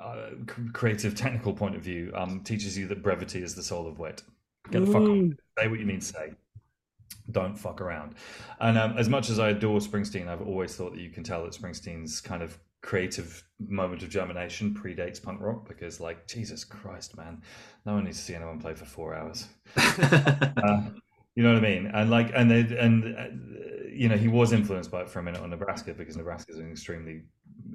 uh, 0.00 0.30
creative 0.72 1.16
technical 1.16 1.52
point 1.52 1.74
of 1.74 1.82
view 1.82 2.12
um, 2.14 2.40
teaches 2.44 2.78
you 2.78 2.86
that 2.86 3.02
brevity 3.02 3.42
is 3.42 3.56
the 3.56 3.64
soul 3.64 3.88
of 3.88 3.98
wit. 3.98 4.22
Get 4.70 4.84
the 4.84 4.92
fuck 4.92 5.02
on 5.02 5.36
say 5.58 5.66
what 5.66 5.80
you 5.80 5.86
need 5.86 6.02
to 6.02 6.06
say 6.06 6.34
don't 7.30 7.56
fuck 7.56 7.80
around 7.80 8.14
and 8.60 8.76
um, 8.78 8.96
as 8.98 9.08
much 9.08 9.30
as 9.30 9.38
i 9.38 9.50
adore 9.50 9.78
springsteen 9.78 10.28
i've 10.28 10.42
always 10.42 10.74
thought 10.74 10.92
that 10.92 11.00
you 11.00 11.10
can 11.10 11.22
tell 11.22 11.42
that 11.44 11.52
springsteen's 11.52 12.20
kind 12.20 12.42
of 12.42 12.58
creative 12.82 13.44
moment 13.68 14.02
of 14.02 14.08
germination 14.08 14.74
predates 14.74 15.22
punk 15.22 15.40
rock 15.40 15.68
because 15.68 16.00
like 16.00 16.26
jesus 16.26 16.64
christ 16.64 17.16
man 17.16 17.40
no 17.84 17.94
one 17.94 18.04
needs 18.04 18.16
to 18.16 18.24
see 18.24 18.34
anyone 18.34 18.58
play 18.58 18.74
for 18.74 18.86
four 18.86 19.14
hours 19.14 19.48
uh, 19.76 20.82
you 21.40 21.42
know 21.42 21.54
what 21.54 21.64
I 21.64 21.68
mean? 21.68 21.86
And 21.94 22.10
like, 22.10 22.32
and 22.34 22.50
they, 22.50 22.60
and 22.76 23.16
uh, 23.16 23.24
you 23.90 24.08
know, 24.08 24.16
he 24.16 24.28
was 24.28 24.52
influenced 24.52 24.90
by 24.90 25.02
it 25.02 25.10
for 25.10 25.20
a 25.20 25.22
minute 25.22 25.40
on 25.40 25.50
Nebraska 25.50 25.94
because 25.94 26.16
Nebraska 26.16 26.52
is 26.52 26.58
an 26.58 26.70
extremely 26.70 27.22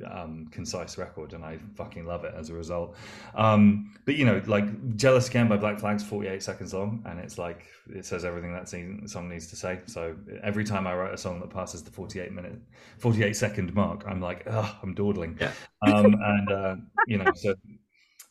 um, 0.09 0.47
concise 0.51 0.97
record, 0.97 1.33
and 1.33 1.43
I 1.43 1.59
fucking 1.75 2.05
love 2.05 2.23
it 2.25 2.33
as 2.35 2.49
a 2.49 2.53
result. 2.53 2.95
Um, 3.35 3.93
but 4.05 4.15
you 4.15 4.25
know, 4.25 4.41
like 4.45 4.95
"Jealous 4.95 5.27
Again" 5.27 5.47
by 5.47 5.57
Black 5.57 5.79
Flag's 5.79 6.03
forty-eight 6.03 6.43
seconds 6.43 6.73
long, 6.73 7.03
and 7.05 7.19
it's 7.19 7.37
like 7.37 7.65
it 7.93 8.05
says 8.05 8.25
everything 8.25 8.53
that 8.53 8.67
song 8.69 9.29
needs 9.29 9.47
to 9.47 9.55
say. 9.55 9.79
So 9.85 10.15
every 10.43 10.63
time 10.63 10.87
I 10.87 10.95
write 10.95 11.13
a 11.13 11.17
song 11.17 11.39
that 11.39 11.49
passes 11.49 11.83
the 11.83 11.91
forty-eight 11.91 12.31
minute, 12.31 12.59
forty-eight 12.97 13.35
second 13.35 13.73
mark, 13.73 14.03
I'm 14.07 14.21
like, 14.21 14.43
oh, 14.47 14.77
I'm 14.81 14.93
dawdling. 14.93 15.37
Yeah. 15.39 15.51
Um, 15.85 16.15
and 16.19 16.51
uh, 16.51 16.75
you 17.05 17.19
know, 17.19 17.31
so 17.35 17.53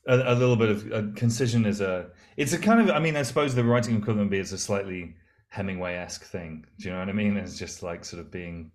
a, 0.09 0.33
a 0.33 0.35
little 0.35 0.57
bit 0.57 0.71
of 0.71 0.93
uh, 0.93 1.03
concision 1.15 1.65
is 1.67 1.81
a. 1.81 2.11
It's 2.37 2.53
a 2.53 2.59
kind 2.59 2.81
of. 2.81 2.91
I 2.91 2.99
mean, 2.99 3.17
I 3.17 3.23
suppose 3.23 3.55
the 3.55 3.63
writing 3.63 3.97
equivalent 3.97 4.31
be 4.31 4.39
is 4.39 4.53
a 4.53 4.59
slightly 4.59 5.15
Hemingway 5.49 5.95
esque 5.95 6.25
thing. 6.25 6.67
Do 6.79 6.87
you 6.87 6.93
know 6.93 6.99
what 6.99 7.09
I 7.09 7.13
mean? 7.13 7.37
It's 7.37 7.57
just 7.57 7.83
like 7.83 8.05
sort 8.05 8.21
of 8.21 8.31
being 8.31 8.73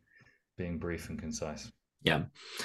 being 0.57 0.77
brief 0.77 1.09
and 1.09 1.19
concise. 1.19 1.71
Yeah, 2.02 2.24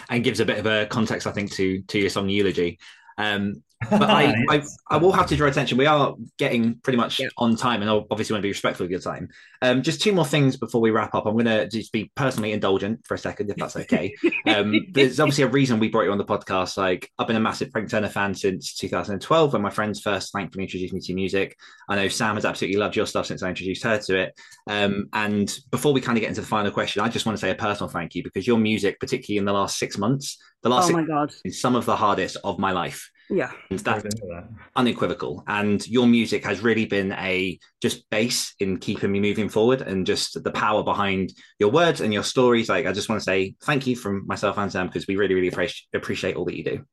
and 0.08 0.24
gives 0.24 0.40
a 0.40 0.44
bit 0.44 0.58
of 0.58 0.66
a 0.66 0.86
context, 0.86 1.26
I 1.26 1.32
think, 1.32 1.52
to 1.52 1.82
to 1.82 1.98
your 1.98 2.10
song 2.10 2.28
eulogy. 2.28 2.78
Um, 3.18 3.62
but 3.90 4.10
I, 4.10 4.34
I, 4.50 4.62
I 4.90 4.96
will 4.96 5.12
have 5.12 5.26
to 5.28 5.36
draw 5.36 5.48
attention. 5.48 5.78
We 5.78 5.86
are 5.86 6.14
getting 6.38 6.76
pretty 6.76 6.96
much 6.96 7.20
yeah. 7.20 7.28
on 7.38 7.56
time, 7.56 7.82
and 7.82 7.90
I 7.90 7.94
obviously 8.10 8.34
want 8.34 8.40
to 8.40 8.46
be 8.46 8.50
respectful 8.50 8.84
of 8.84 8.90
your 8.90 9.00
time. 9.00 9.28
Um, 9.62 9.82
just 9.82 10.00
two 10.00 10.12
more 10.12 10.26
things 10.26 10.56
before 10.56 10.80
we 10.80 10.90
wrap 10.90 11.14
up. 11.14 11.26
I'm 11.26 11.34
going 11.34 11.46
to 11.46 11.68
just 11.68 11.92
be 11.92 12.10
personally 12.14 12.52
indulgent 12.52 13.06
for 13.06 13.14
a 13.14 13.18
second, 13.18 13.50
if 13.50 13.56
that's 13.56 13.76
okay. 13.76 14.14
um, 14.46 14.74
there's 14.92 15.20
obviously 15.20 15.44
a 15.44 15.48
reason 15.48 15.78
we 15.78 15.88
brought 15.88 16.04
you 16.04 16.12
on 16.12 16.18
the 16.18 16.24
podcast. 16.24 16.76
Like, 16.76 17.10
I've 17.18 17.26
been 17.26 17.36
a 17.36 17.40
massive 17.40 17.70
Frank 17.70 17.90
Turner 17.90 18.08
fan 18.08 18.34
since 18.34 18.74
2012, 18.74 19.52
when 19.52 19.62
my 19.62 19.70
friends 19.70 20.00
first 20.00 20.32
thankfully 20.32 20.64
introduced 20.64 20.92
me 20.94 21.00
to 21.00 21.14
music. 21.14 21.56
I 21.88 21.96
know 21.96 22.08
Sam 22.08 22.34
has 22.34 22.44
absolutely 22.44 22.78
loved 22.78 22.96
your 22.96 23.06
stuff 23.06 23.26
since 23.26 23.42
I 23.42 23.48
introduced 23.48 23.82
her 23.84 23.98
to 23.98 24.18
it. 24.18 24.38
Um, 24.68 25.08
and 25.12 25.56
before 25.70 25.92
we 25.92 26.00
kind 26.00 26.16
of 26.16 26.20
get 26.22 26.28
into 26.28 26.40
the 26.40 26.46
final 26.46 26.70
question, 26.70 27.02
I 27.02 27.08
just 27.08 27.26
want 27.26 27.36
to 27.38 27.40
say 27.40 27.50
a 27.50 27.54
personal 27.54 27.88
thank 27.88 28.14
you 28.14 28.22
because 28.22 28.46
your 28.46 28.58
music, 28.58 29.00
particularly 29.00 29.38
in 29.38 29.44
the 29.44 29.52
last 29.52 29.78
six 29.78 29.98
months, 29.98 30.38
the 30.62 30.68
last 30.68 30.90
oh 30.90 30.94
my 30.94 31.04
god, 31.04 31.32
is 31.44 31.60
some 31.60 31.76
of 31.76 31.84
the 31.84 31.96
hardest 31.96 32.36
of 32.42 32.58
my 32.58 32.72
life. 32.72 33.10
Yeah. 33.30 33.50
And 33.70 33.78
that's 33.78 34.02
that. 34.02 34.48
unequivocal. 34.76 35.44
And 35.46 35.86
your 35.88 36.06
music 36.06 36.44
has 36.44 36.60
really 36.60 36.84
been 36.84 37.12
a 37.12 37.58
just 37.80 38.08
base 38.10 38.54
in 38.60 38.78
keeping 38.78 39.10
me 39.10 39.20
moving 39.20 39.48
forward 39.48 39.80
and 39.80 40.06
just 40.06 40.42
the 40.42 40.50
power 40.50 40.82
behind 40.82 41.32
your 41.58 41.70
words 41.70 42.00
and 42.00 42.12
your 42.12 42.22
stories. 42.22 42.68
Like, 42.68 42.86
I 42.86 42.92
just 42.92 43.08
want 43.08 43.20
to 43.20 43.24
say 43.24 43.54
thank 43.62 43.86
you 43.86 43.96
from 43.96 44.26
myself 44.26 44.58
and 44.58 44.70
Sam 44.70 44.86
because 44.86 45.06
we 45.06 45.16
really, 45.16 45.34
really 45.34 45.52
appreciate 45.94 46.36
all 46.36 46.44
that 46.44 46.56
you 46.56 46.64
do. 46.64 46.84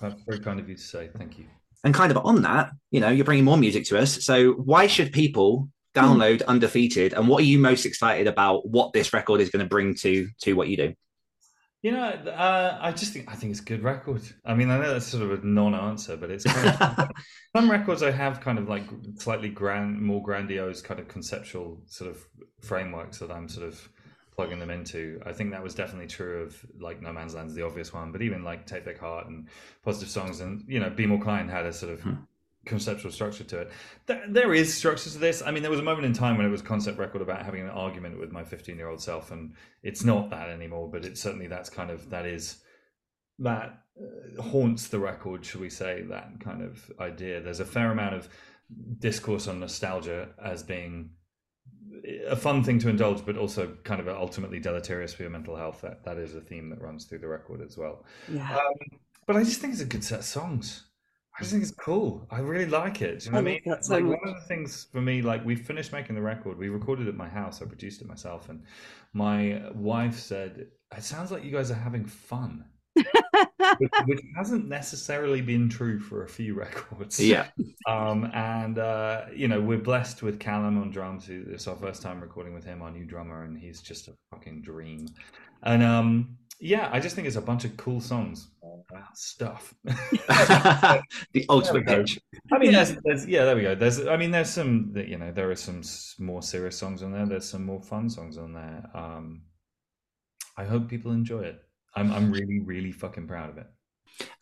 That's 0.00 0.22
very 0.22 0.40
kind 0.40 0.60
of 0.60 0.68
you 0.68 0.76
to 0.76 0.82
say. 0.82 1.10
Thank 1.16 1.38
you. 1.38 1.46
And 1.84 1.94
kind 1.94 2.10
of 2.10 2.18
on 2.18 2.42
that, 2.42 2.72
you 2.90 3.00
know, 3.00 3.08
you're 3.08 3.24
bringing 3.24 3.44
more 3.44 3.56
music 3.56 3.84
to 3.86 3.98
us. 3.98 4.24
So 4.24 4.52
why 4.52 4.86
should 4.86 5.12
people 5.12 5.68
download 5.94 6.38
mm. 6.38 6.46
Undefeated? 6.46 7.14
And 7.14 7.26
what 7.26 7.40
are 7.40 7.46
you 7.46 7.58
most 7.58 7.84
excited 7.86 8.26
about 8.26 8.68
what 8.68 8.92
this 8.92 9.12
record 9.12 9.40
is 9.40 9.50
going 9.50 9.64
to 9.64 9.68
bring 9.68 9.94
to 9.96 10.28
to 10.42 10.52
what 10.52 10.68
you 10.68 10.76
do? 10.76 10.94
You 11.82 11.92
know, 11.92 12.02
uh, 12.02 12.78
I 12.80 12.92
just 12.92 13.14
think 13.14 13.30
I 13.30 13.34
think 13.34 13.52
it's 13.52 13.60
a 13.60 13.64
good 13.64 13.82
record. 13.82 14.20
I 14.44 14.54
mean, 14.54 14.70
I 14.70 14.78
know 14.78 14.92
that's 14.92 15.06
sort 15.06 15.22
of 15.22 15.42
a 15.42 15.46
non-answer, 15.46 16.18
but 16.18 16.30
it's 16.30 16.44
kind 16.44 16.68
of, 16.68 17.08
some 17.56 17.70
records 17.70 18.02
I 18.02 18.10
have 18.10 18.40
kind 18.40 18.58
of 18.58 18.68
like 18.68 18.84
slightly 19.16 19.48
grand, 19.48 19.98
more 20.00 20.22
grandiose 20.22 20.82
kind 20.82 21.00
of 21.00 21.08
conceptual 21.08 21.80
sort 21.86 22.10
of 22.10 22.22
frameworks 22.60 23.18
that 23.20 23.30
I'm 23.30 23.48
sort 23.48 23.66
of 23.66 23.88
plugging 24.36 24.58
them 24.58 24.68
into. 24.68 25.22
I 25.24 25.32
think 25.32 25.52
that 25.52 25.62
was 25.62 25.74
definitely 25.74 26.08
true 26.08 26.42
of 26.42 26.62
like 26.78 27.00
No 27.00 27.14
Man's 27.14 27.34
Land 27.34 27.48
is 27.48 27.54
the 27.54 27.64
obvious 27.64 27.94
one, 27.94 28.12
but 28.12 28.20
even 28.20 28.44
like 28.44 28.66
Tape 28.66 28.84
Deck 28.84 28.98
Heart 28.98 29.28
and 29.28 29.48
Positive 29.82 30.10
Songs 30.10 30.40
and 30.40 30.62
you 30.68 30.80
know 30.80 30.90
Be 30.90 31.06
More 31.06 31.22
Kind 31.22 31.50
had 31.50 31.64
a 31.64 31.72
sort 31.72 31.94
of 31.94 32.00
hmm 32.02 32.14
conceptual 32.66 33.10
structure 33.10 33.44
to 33.44 33.58
it. 33.60 33.70
There, 34.06 34.24
there 34.28 34.54
is 34.54 34.74
structure 34.74 35.10
to 35.10 35.18
this. 35.18 35.42
I 35.42 35.50
mean, 35.50 35.62
there 35.62 35.70
was 35.70 35.80
a 35.80 35.84
moment 35.84 36.06
in 36.06 36.12
time 36.12 36.36
when 36.36 36.46
it 36.46 36.50
was 36.50 36.62
concept 36.62 36.98
record 36.98 37.22
about 37.22 37.44
having 37.44 37.62
an 37.62 37.70
argument 37.70 38.18
with 38.18 38.32
my 38.32 38.44
15 38.44 38.76
year 38.76 38.88
old 38.88 39.02
self, 39.02 39.30
and 39.30 39.54
it's 39.82 40.04
not 40.04 40.30
that 40.30 40.48
anymore. 40.48 40.88
But 40.90 41.04
it's 41.04 41.20
certainly 41.20 41.46
that's 41.46 41.70
kind 41.70 41.90
of 41.90 42.10
that 42.10 42.26
is 42.26 42.62
that 43.38 43.80
uh, 43.98 44.42
haunts 44.42 44.88
the 44.88 44.98
record, 44.98 45.44
should 45.44 45.60
we 45.60 45.70
say? 45.70 46.02
That 46.02 46.40
kind 46.40 46.62
of 46.62 46.90
idea. 47.00 47.40
There's 47.40 47.60
a 47.60 47.64
fair 47.64 47.90
amount 47.90 48.14
of 48.14 48.28
discourse 48.98 49.48
on 49.48 49.60
nostalgia 49.60 50.28
as 50.42 50.62
being 50.62 51.10
a 52.28 52.36
fun 52.36 52.62
thing 52.62 52.78
to 52.80 52.88
indulge, 52.88 53.24
but 53.24 53.36
also 53.36 53.76
kind 53.84 54.00
of 54.00 54.08
ultimately 54.08 54.60
deleterious 54.60 55.12
for 55.12 55.22
your 55.22 55.30
mental 55.30 55.56
health. 55.56 55.80
That 55.80 56.04
that 56.04 56.18
is 56.18 56.34
a 56.34 56.40
theme 56.40 56.70
that 56.70 56.80
runs 56.80 57.04
through 57.06 57.18
the 57.18 57.28
record 57.28 57.62
as 57.62 57.76
well. 57.76 58.04
Yeah. 58.30 58.54
Um, 58.54 58.98
but 59.26 59.36
I 59.36 59.44
just 59.44 59.60
think 59.60 59.72
it's 59.72 59.82
a 59.82 59.86
good 59.86 60.04
set 60.04 60.20
of 60.20 60.24
songs. 60.24 60.89
I 61.40 61.42
just 61.42 61.52
think 61.52 61.62
it's 61.62 61.72
cool. 61.72 62.26
I 62.30 62.40
really 62.40 62.66
like 62.66 63.00
it. 63.00 63.20
Do 63.20 63.24
you 63.24 63.30
know 63.32 63.38
I 63.38 63.40
what 63.40 63.48
I 63.48 63.52
mean? 63.52 63.62
That 63.64 63.84
so 63.86 63.94
like 63.94 64.04
one 64.04 64.28
of 64.28 64.34
the 64.34 64.46
things 64.46 64.88
for 64.92 65.00
me, 65.00 65.22
like 65.22 65.42
we 65.42 65.56
finished 65.56 65.90
making 65.90 66.14
the 66.14 66.20
record, 66.20 66.58
we 66.58 66.68
recorded 66.68 67.08
at 67.08 67.14
my 67.14 67.30
house. 67.30 67.62
I 67.62 67.64
produced 67.64 68.02
it 68.02 68.06
myself, 68.06 68.50
and 68.50 68.62
my 69.14 69.62
wife 69.74 70.18
said, 70.18 70.66
"It 70.94 71.02
sounds 71.02 71.32
like 71.32 71.42
you 71.42 71.50
guys 71.50 71.70
are 71.70 71.74
having 71.74 72.04
fun." 72.04 72.66
which, 72.94 73.06
which, 74.04 74.20
hasn't 74.36 74.68
necessarily 74.68 75.40
been 75.40 75.70
true 75.70 75.98
for 75.98 76.24
a 76.24 76.28
few 76.28 76.52
records. 76.66 77.18
Yeah. 77.18 77.46
Um, 77.86 78.30
and 78.34 78.78
uh, 78.78 79.22
you 79.34 79.48
know, 79.48 79.62
we're 79.62 79.78
blessed 79.78 80.22
with 80.22 80.38
Callum 80.38 80.76
on 80.76 80.90
drums. 80.90 81.30
It's 81.30 81.66
our 81.66 81.76
first 81.76 82.02
time 82.02 82.20
recording 82.20 82.52
with 82.52 82.64
him, 82.64 82.82
our 82.82 82.90
new 82.90 83.06
drummer, 83.06 83.44
and 83.44 83.58
he's 83.58 83.80
just 83.80 84.08
a 84.08 84.12
fucking 84.30 84.60
dream. 84.60 85.08
And 85.62 85.82
um, 85.82 86.36
yeah, 86.60 86.90
I 86.92 87.00
just 87.00 87.16
think 87.16 87.26
it's 87.26 87.36
a 87.36 87.42
bunch 87.42 87.64
of 87.64 87.76
cool 87.76 88.00
songs 88.00 88.48
about 88.62 89.16
stuff. 89.16 89.74
the 89.84 91.46
ultimate 91.48 91.86
pitch. 91.86 92.20
I 92.52 92.58
mean, 92.58 92.72
there's, 92.72 92.94
there's, 93.04 93.26
yeah, 93.26 93.44
there 93.44 93.56
we 93.56 93.62
go. 93.62 93.74
There's, 93.74 94.06
I 94.06 94.16
mean, 94.16 94.30
there's 94.30 94.50
some, 94.50 94.92
you 94.94 95.16
know, 95.16 95.32
there 95.32 95.50
are 95.50 95.56
some 95.56 95.82
more 96.18 96.42
serious 96.42 96.76
songs 96.76 97.02
on 97.02 97.12
there. 97.12 97.26
There's 97.26 97.48
some 97.48 97.64
more 97.64 97.80
fun 97.80 98.10
songs 98.10 98.36
on 98.36 98.52
there. 98.52 98.90
Um, 98.94 99.42
I 100.56 100.64
hope 100.64 100.88
people 100.88 101.12
enjoy 101.12 101.42
it. 101.42 101.62
I'm, 101.94 102.12
I'm 102.12 102.30
really, 102.30 102.60
really 102.60 102.92
fucking 102.92 103.26
proud 103.26 103.50
of 103.50 103.58
it. 103.58 103.66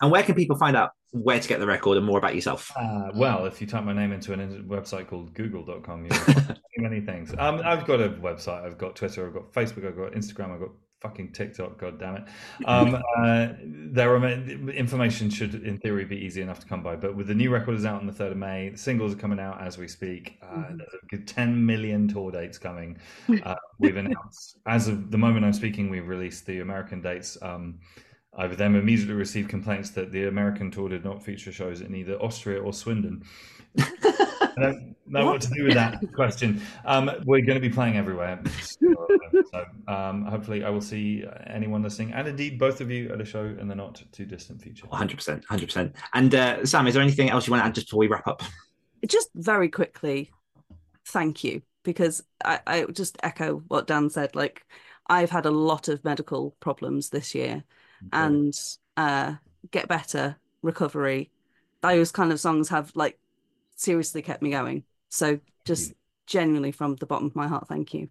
And 0.01 0.11
where 0.11 0.23
can 0.23 0.35
people 0.35 0.57
find 0.57 0.77
out 0.77 0.91
where 1.13 1.39
to 1.39 1.49
get 1.49 1.61
the 1.61 1.67
record 1.67 1.97
and 1.97 2.05
more 2.05 2.19
about 2.19 2.35
yourself? 2.35 2.73
Uh, 2.77 3.11
well, 3.15 3.47
if 3.47 3.61
you 3.61 3.67
type 3.67 3.85
my 3.85 3.93
name 3.93 4.13
into 4.13 4.33
a 4.33 4.37
website 4.37 5.07
called 5.07 5.35
google.com, 5.35 6.05
you 6.05 6.11
know, 6.11 6.55
many 6.79 7.01
things. 7.01 7.33
Um, 7.39 7.63
I've 7.65 7.87
got 7.87 8.01
a 8.01 8.11
website, 8.11 8.65
I've 8.65 8.79
got 8.79 8.97
Twitter, 8.97 9.27
I've 9.27 9.35
got 9.35 9.53
Facebook, 9.53 9.87
I've 9.87 9.97
got 9.97 10.13
Instagram, 10.13 10.53
I've 10.55 10.61
got 10.61 10.71
fucking 11.01 11.33
TikTok, 11.33 11.79
god 11.79 11.99
damn 11.99 12.17
it. 12.17 12.25
Um, 12.65 12.95
uh, 13.19 13.49
there 13.63 14.15
are 14.15 14.27
information 14.71 15.31
should 15.31 15.55
in 15.55 15.79
theory 15.79 16.05
be 16.05 16.17
easy 16.17 16.43
enough 16.43 16.61
to 16.61 16.67
come 16.67 16.83
by, 16.83 16.97
but 16.97 17.17
with 17.17 17.29
the 17.29 17.35
new 17.35 17.51
record 17.51 17.75
is 17.75 17.85
out 17.85 18.01
on 18.01 18.07
the 18.07 18.13
third 18.13 18.33
of 18.33 18.39
May, 18.39 18.71
the 18.71 18.79
singles 18.79 19.13
are 19.13 19.17
coming 19.17 19.39
out 19.39 19.61
as 19.61 19.79
we 19.79 19.89
speak. 19.89 20.39
Uh, 20.43 20.47
mm-hmm. 20.47 20.77
There's 20.79 20.95
a 21.03 21.07
good 21.07 21.29
10 21.29 21.65
million 21.65 22.09
tour 22.09 22.31
dates 22.31 22.59
coming. 22.59 22.99
Uh, 23.45 23.55
we've 23.79 23.97
announced 23.97 24.59
as 24.67 24.89
of 24.89 25.11
the 25.11 25.17
moment 25.17 25.45
I'm 25.45 25.53
speaking, 25.53 25.89
we've 25.89 26.09
released 26.09 26.45
the 26.45 26.59
American 26.59 27.01
dates. 27.01 27.39
Um, 27.41 27.79
I've 28.37 28.57
then 28.57 28.75
immediately 28.75 29.15
received 29.15 29.49
complaints 29.49 29.91
that 29.91 30.13
the 30.13 30.27
American 30.27 30.71
tour 30.71 30.89
did 30.89 31.05
not 31.05 31.23
feature 31.23 31.53
shows 31.53 31.81
in 31.81 31.95
either 31.95 32.15
Austria 32.15 32.61
or 32.61 32.73
Swindon. 32.73 33.23
I 34.41 34.53
don't 34.57 34.97
know 35.07 35.25
what? 35.25 35.33
what 35.33 35.41
to 35.43 35.51
do 35.51 35.65
with 35.65 35.75
that 35.75 36.01
question. 36.15 36.61
Um, 36.85 37.11
we're 37.25 37.45
going 37.45 37.61
to 37.61 37.67
be 37.67 37.71
playing 37.71 37.97
everywhere. 37.97 38.43
So 39.51 39.65
um, 39.87 40.27
hopefully, 40.27 40.63
I 40.63 40.69
will 40.69 40.83
see 40.83 41.25
anyone 41.47 41.83
listening, 41.83 42.13
and 42.13 42.29
indeed 42.29 42.59
both 42.59 42.83
of 42.83 42.91
you 42.91 43.11
at 43.11 43.21
a 43.21 43.25
show 43.25 43.45
in 43.45 43.67
the 43.67 43.75
not 43.75 44.03
too 44.13 44.27
distant 44.27 44.61
future. 44.61 44.87
100%. 44.87 45.45
100%. 45.47 45.95
And 46.13 46.35
uh, 46.35 46.67
Sam, 46.67 46.87
is 46.87 46.93
there 46.93 47.03
anything 47.03 47.31
else 47.31 47.47
you 47.47 47.53
want 47.53 47.63
to 47.63 47.67
add 47.67 47.75
just 47.75 47.87
before 47.87 48.01
we 48.01 48.09
wrap 48.09 48.29
up? 48.29 48.43
Just 49.07 49.31
very 49.35 49.71
quickly, 49.71 50.31
thank 51.07 51.45
you, 51.45 51.63
because 51.83 52.23
I, 52.45 52.61
I 52.67 52.85
just 52.93 53.17
echo 53.23 53.63
what 53.69 53.87
Dan 53.87 54.11
said. 54.11 54.35
Like, 54.35 54.67
I've 55.07 55.31
had 55.31 55.47
a 55.47 55.51
lot 55.51 55.89
of 55.89 56.05
medical 56.05 56.55
problems 56.61 57.09
this 57.09 57.35
year, 57.35 57.65
okay. 58.07 58.09
and 58.13 58.55
uh, 58.99 59.35
get 59.71 59.89
better, 59.89 60.37
recovery. 60.63 61.31
Those 61.81 62.13
kind 62.13 62.33
of 62.33 62.41
songs 62.41 62.69
have 62.69 62.93
like 62.95 63.19
seriously 63.79 64.21
kept 64.21 64.43
me 64.43 64.51
going. 64.51 64.85
So 65.09 65.41
just 65.65 65.93
mm. 65.93 65.95
genuinely 66.27 66.73
from 66.73 66.97
the 66.97 67.07
bottom 67.07 67.27
of 67.27 67.37
my 67.37 67.49
heart, 67.49 67.69
thank 67.69 67.95
you. 67.95 68.09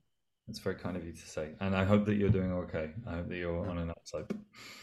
That's 0.47 0.59
very 0.59 0.75
kind 0.75 0.95
of 0.95 1.05
you 1.05 1.11
to 1.11 1.27
say. 1.27 1.49
And 1.59 1.75
I 1.75 1.83
hope 1.83 2.05
that 2.05 2.15
you're 2.15 2.29
doing 2.29 2.51
okay. 2.53 2.91
I 3.05 3.15
hope 3.15 3.27
that 3.27 3.35
you're 3.35 3.69
on 3.69 3.77
an 3.77 3.89
upslope. 3.91 4.33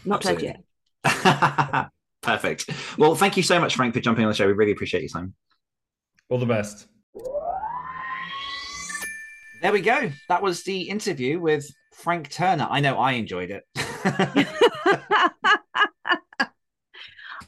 Not 0.04 0.20
dead 0.22 0.42
yet. 0.42 0.62
Perfect. 2.22 2.70
Well, 2.98 3.14
thank 3.14 3.36
you 3.36 3.42
so 3.42 3.58
much, 3.58 3.74
Frank, 3.74 3.94
for 3.94 4.00
jumping 4.00 4.24
on 4.24 4.30
the 4.30 4.36
show. 4.36 4.46
We 4.46 4.52
really 4.52 4.72
appreciate 4.72 5.00
your 5.00 5.08
time. 5.08 5.34
All 6.28 6.38
the 6.38 6.46
best. 6.46 6.86
There 9.62 9.72
we 9.72 9.80
go. 9.80 10.10
That 10.28 10.42
was 10.42 10.62
the 10.64 10.82
interview 10.82 11.40
with 11.40 11.66
Frank 11.94 12.30
Turner. 12.30 12.66
I 12.68 12.80
know 12.80 12.98
I 12.98 13.12
enjoyed 13.12 13.50
it. 13.50 13.64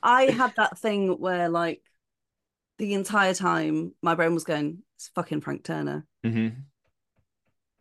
I 0.02 0.24
had 0.30 0.54
that 0.56 0.78
thing 0.78 1.18
where, 1.18 1.50
like, 1.50 1.82
the 2.78 2.94
entire 2.94 3.34
time 3.34 3.94
my 4.02 4.14
brain 4.14 4.34
was 4.34 4.44
going, 4.44 4.82
it's 4.96 5.08
fucking 5.08 5.40
Frank 5.40 5.64
Turner. 5.64 6.06
Mm-hmm. 6.24 6.60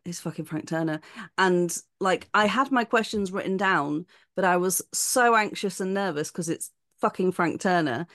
It's 0.05 0.19
fucking 0.19 0.45
Frank 0.45 0.67
Turner. 0.67 1.01
And 1.37 1.75
like 1.99 2.29
I 2.33 2.45
had 2.45 2.71
my 2.71 2.83
questions 2.83 3.31
written 3.31 3.57
down, 3.57 4.05
but 4.35 4.45
I 4.45 4.57
was 4.57 4.81
so 4.93 5.35
anxious 5.35 5.79
and 5.79 5.93
nervous 5.93 6.31
because 6.31 6.49
it's 6.49 6.71
fucking 7.01 7.31
Frank 7.31 7.61
Turner 7.61 8.07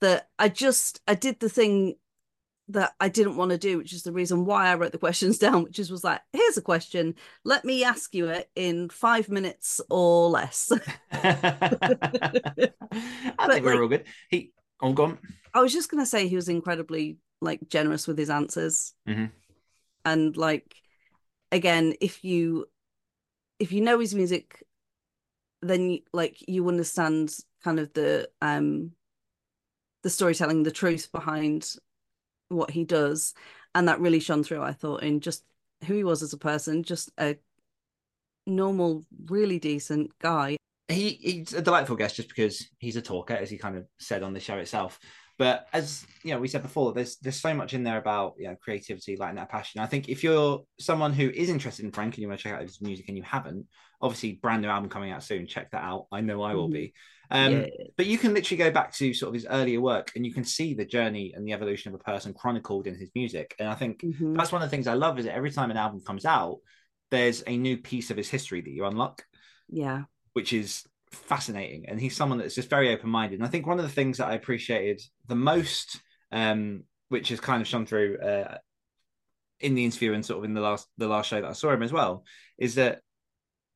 that 0.00 0.28
I 0.38 0.48
just 0.48 1.00
I 1.08 1.14
did 1.14 1.40
the 1.40 1.48
thing 1.48 1.94
that 2.70 2.92
I 3.00 3.08
didn't 3.08 3.36
want 3.36 3.50
to 3.50 3.58
do, 3.58 3.78
which 3.78 3.94
is 3.94 4.02
the 4.02 4.12
reason 4.12 4.44
why 4.44 4.68
I 4.68 4.74
wrote 4.74 4.92
the 4.92 4.98
questions 4.98 5.38
down, 5.44 5.64
which 5.64 5.78
is 5.78 5.90
was 5.90 6.04
like, 6.04 6.20
here's 6.32 6.58
a 6.58 6.62
question. 6.62 7.14
Let 7.44 7.64
me 7.64 7.82
ask 7.82 8.14
you 8.14 8.28
it 8.28 8.50
in 8.54 8.90
five 8.90 9.30
minutes 9.30 9.80
or 9.88 10.28
less. 10.28 10.70
I 11.12 11.20
think 13.48 13.64
we're 13.64 13.72
like- 13.72 13.80
all 13.80 13.88
good. 13.88 14.04
He, 14.28 14.52
oh, 14.80 14.92
gone. 14.92 15.18
I 15.54 15.60
was 15.60 15.72
just 15.72 15.90
gonna 15.90 16.06
say 16.06 16.28
he 16.28 16.36
was 16.36 16.48
incredibly 16.48 17.18
like 17.40 17.68
generous 17.68 18.06
with 18.06 18.18
his 18.18 18.30
answers. 18.30 18.94
Mhm. 19.06 19.30
And 20.04 20.36
like 20.36 20.76
again, 21.52 21.94
if 22.00 22.24
you 22.24 22.66
if 23.58 23.72
you 23.72 23.80
know 23.80 23.98
his 23.98 24.14
music, 24.14 24.64
then 25.62 25.98
like 26.12 26.36
you 26.48 26.68
understand 26.68 27.36
kind 27.62 27.80
of 27.80 27.92
the 27.92 28.30
um 28.40 28.92
the 30.02 30.10
storytelling, 30.10 30.62
the 30.62 30.70
truth 30.70 31.10
behind 31.12 31.74
what 32.48 32.70
he 32.70 32.84
does. 32.84 33.34
And 33.74 33.88
that 33.88 34.00
really 34.00 34.20
shone 34.20 34.42
through, 34.42 34.62
I 34.62 34.72
thought, 34.72 35.02
in 35.02 35.20
just 35.20 35.44
who 35.84 35.94
he 35.94 36.04
was 36.04 36.22
as 36.22 36.32
a 36.32 36.38
person, 36.38 36.82
just 36.82 37.10
a 37.18 37.36
normal, 38.46 39.04
really 39.26 39.58
decent 39.58 40.18
guy. 40.18 40.56
He 40.88 41.10
he's 41.10 41.52
a 41.54 41.62
delightful 41.62 41.96
guest 41.96 42.16
just 42.16 42.28
because 42.28 42.66
he's 42.78 42.96
a 42.96 43.02
talker, 43.02 43.34
as 43.34 43.50
he 43.50 43.58
kind 43.58 43.76
of 43.76 43.86
said 43.98 44.22
on 44.22 44.32
the 44.32 44.40
show 44.40 44.56
itself. 44.58 44.98
But 45.38 45.68
as 45.72 46.04
you 46.24 46.32
know, 46.32 46.40
we 46.40 46.48
said 46.48 46.62
before, 46.62 46.92
there's 46.92 47.16
there's 47.18 47.40
so 47.40 47.54
much 47.54 47.72
in 47.74 47.84
there 47.84 47.98
about 47.98 48.34
you 48.38 48.48
know 48.48 48.56
creativity, 48.60 49.16
lighting 49.16 49.36
that 49.36 49.50
passion. 49.50 49.80
I 49.80 49.86
think 49.86 50.08
if 50.08 50.24
you're 50.24 50.64
someone 50.80 51.12
who 51.12 51.28
is 51.30 51.48
interested 51.48 51.84
in 51.84 51.92
Frank 51.92 52.14
and 52.14 52.22
you 52.22 52.28
want 52.28 52.40
to 52.40 52.42
check 52.42 52.54
out 52.54 52.62
his 52.62 52.80
music 52.80 53.04
and 53.08 53.16
you 53.16 53.22
haven't, 53.22 53.66
obviously 54.00 54.32
brand 54.32 54.62
new 54.62 54.68
album 54.68 54.90
coming 54.90 55.12
out 55.12 55.22
soon. 55.22 55.46
Check 55.46 55.70
that 55.70 55.84
out. 55.84 56.06
I 56.10 56.22
know 56.22 56.42
I 56.42 56.54
will 56.54 56.68
be. 56.68 56.92
Um, 57.30 57.52
Yeah. 57.52 57.66
But 57.96 58.06
you 58.06 58.18
can 58.18 58.34
literally 58.34 58.56
go 58.56 58.70
back 58.70 58.92
to 58.94 59.12
sort 59.14 59.28
of 59.28 59.34
his 59.34 59.46
earlier 59.48 59.80
work 59.80 60.12
and 60.16 60.24
you 60.24 60.32
can 60.32 60.44
see 60.44 60.74
the 60.74 60.84
journey 60.86 61.34
and 61.36 61.46
the 61.46 61.52
evolution 61.52 61.94
of 61.94 62.00
a 62.00 62.02
person 62.02 62.32
chronicled 62.32 62.86
in 62.86 62.96
his 62.96 63.10
music. 63.14 63.54
And 63.60 63.68
I 63.68 63.74
think 63.74 64.00
Mhm. 64.00 64.36
that's 64.36 64.50
one 64.50 64.62
of 64.62 64.66
the 64.66 64.70
things 64.74 64.86
I 64.86 64.94
love 64.94 65.18
is 65.18 65.26
that 65.26 65.34
every 65.34 65.50
time 65.50 65.70
an 65.70 65.76
album 65.76 66.00
comes 66.00 66.24
out, 66.24 66.58
there's 67.10 67.44
a 67.46 67.56
new 67.56 67.76
piece 67.76 68.10
of 68.10 68.16
his 68.16 68.28
history 68.30 68.60
that 68.62 68.70
you 68.70 68.86
unlock 68.86 69.24
Yeah. 69.68 70.04
Which 70.38 70.52
is 70.52 70.84
fascinating. 71.10 71.86
And 71.88 72.00
he's 72.00 72.14
someone 72.14 72.38
that's 72.38 72.54
just 72.54 72.70
very 72.70 72.94
open 72.94 73.10
minded. 73.10 73.40
And 73.40 73.44
I 73.44 73.50
think 73.50 73.66
one 73.66 73.80
of 73.80 73.84
the 73.84 73.90
things 73.90 74.18
that 74.18 74.28
I 74.28 74.34
appreciated 74.34 75.02
the 75.26 75.34
most, 75.34 76.00
um, 76.30 76.84
which 77.08 77.30
has 77.30 77.40
kind 77.40 77.60
of 77.60 77.66
shone 77.66 77.86
through 77.86 78.18
uh, 78.18 78.58
in 79.58 79.74
the 79.74 79.84
interview 79.84 80.12
and 80.12 80.24
sort 80.24 80.38
of 80.38 80.44
in 80.44 80.54
the 80.54 80.60
last 80.60 80.86
the 80.96 81.08
last 81.08 81.28
show 81.28 81.40
that 81.40 81.50
I 81.50 81.54
saw 81.54 81.72
him 81.72 81.82
as 81.82 81.92
well, 81.92 82.22
is 82.56 82.76
that 82.76 83.00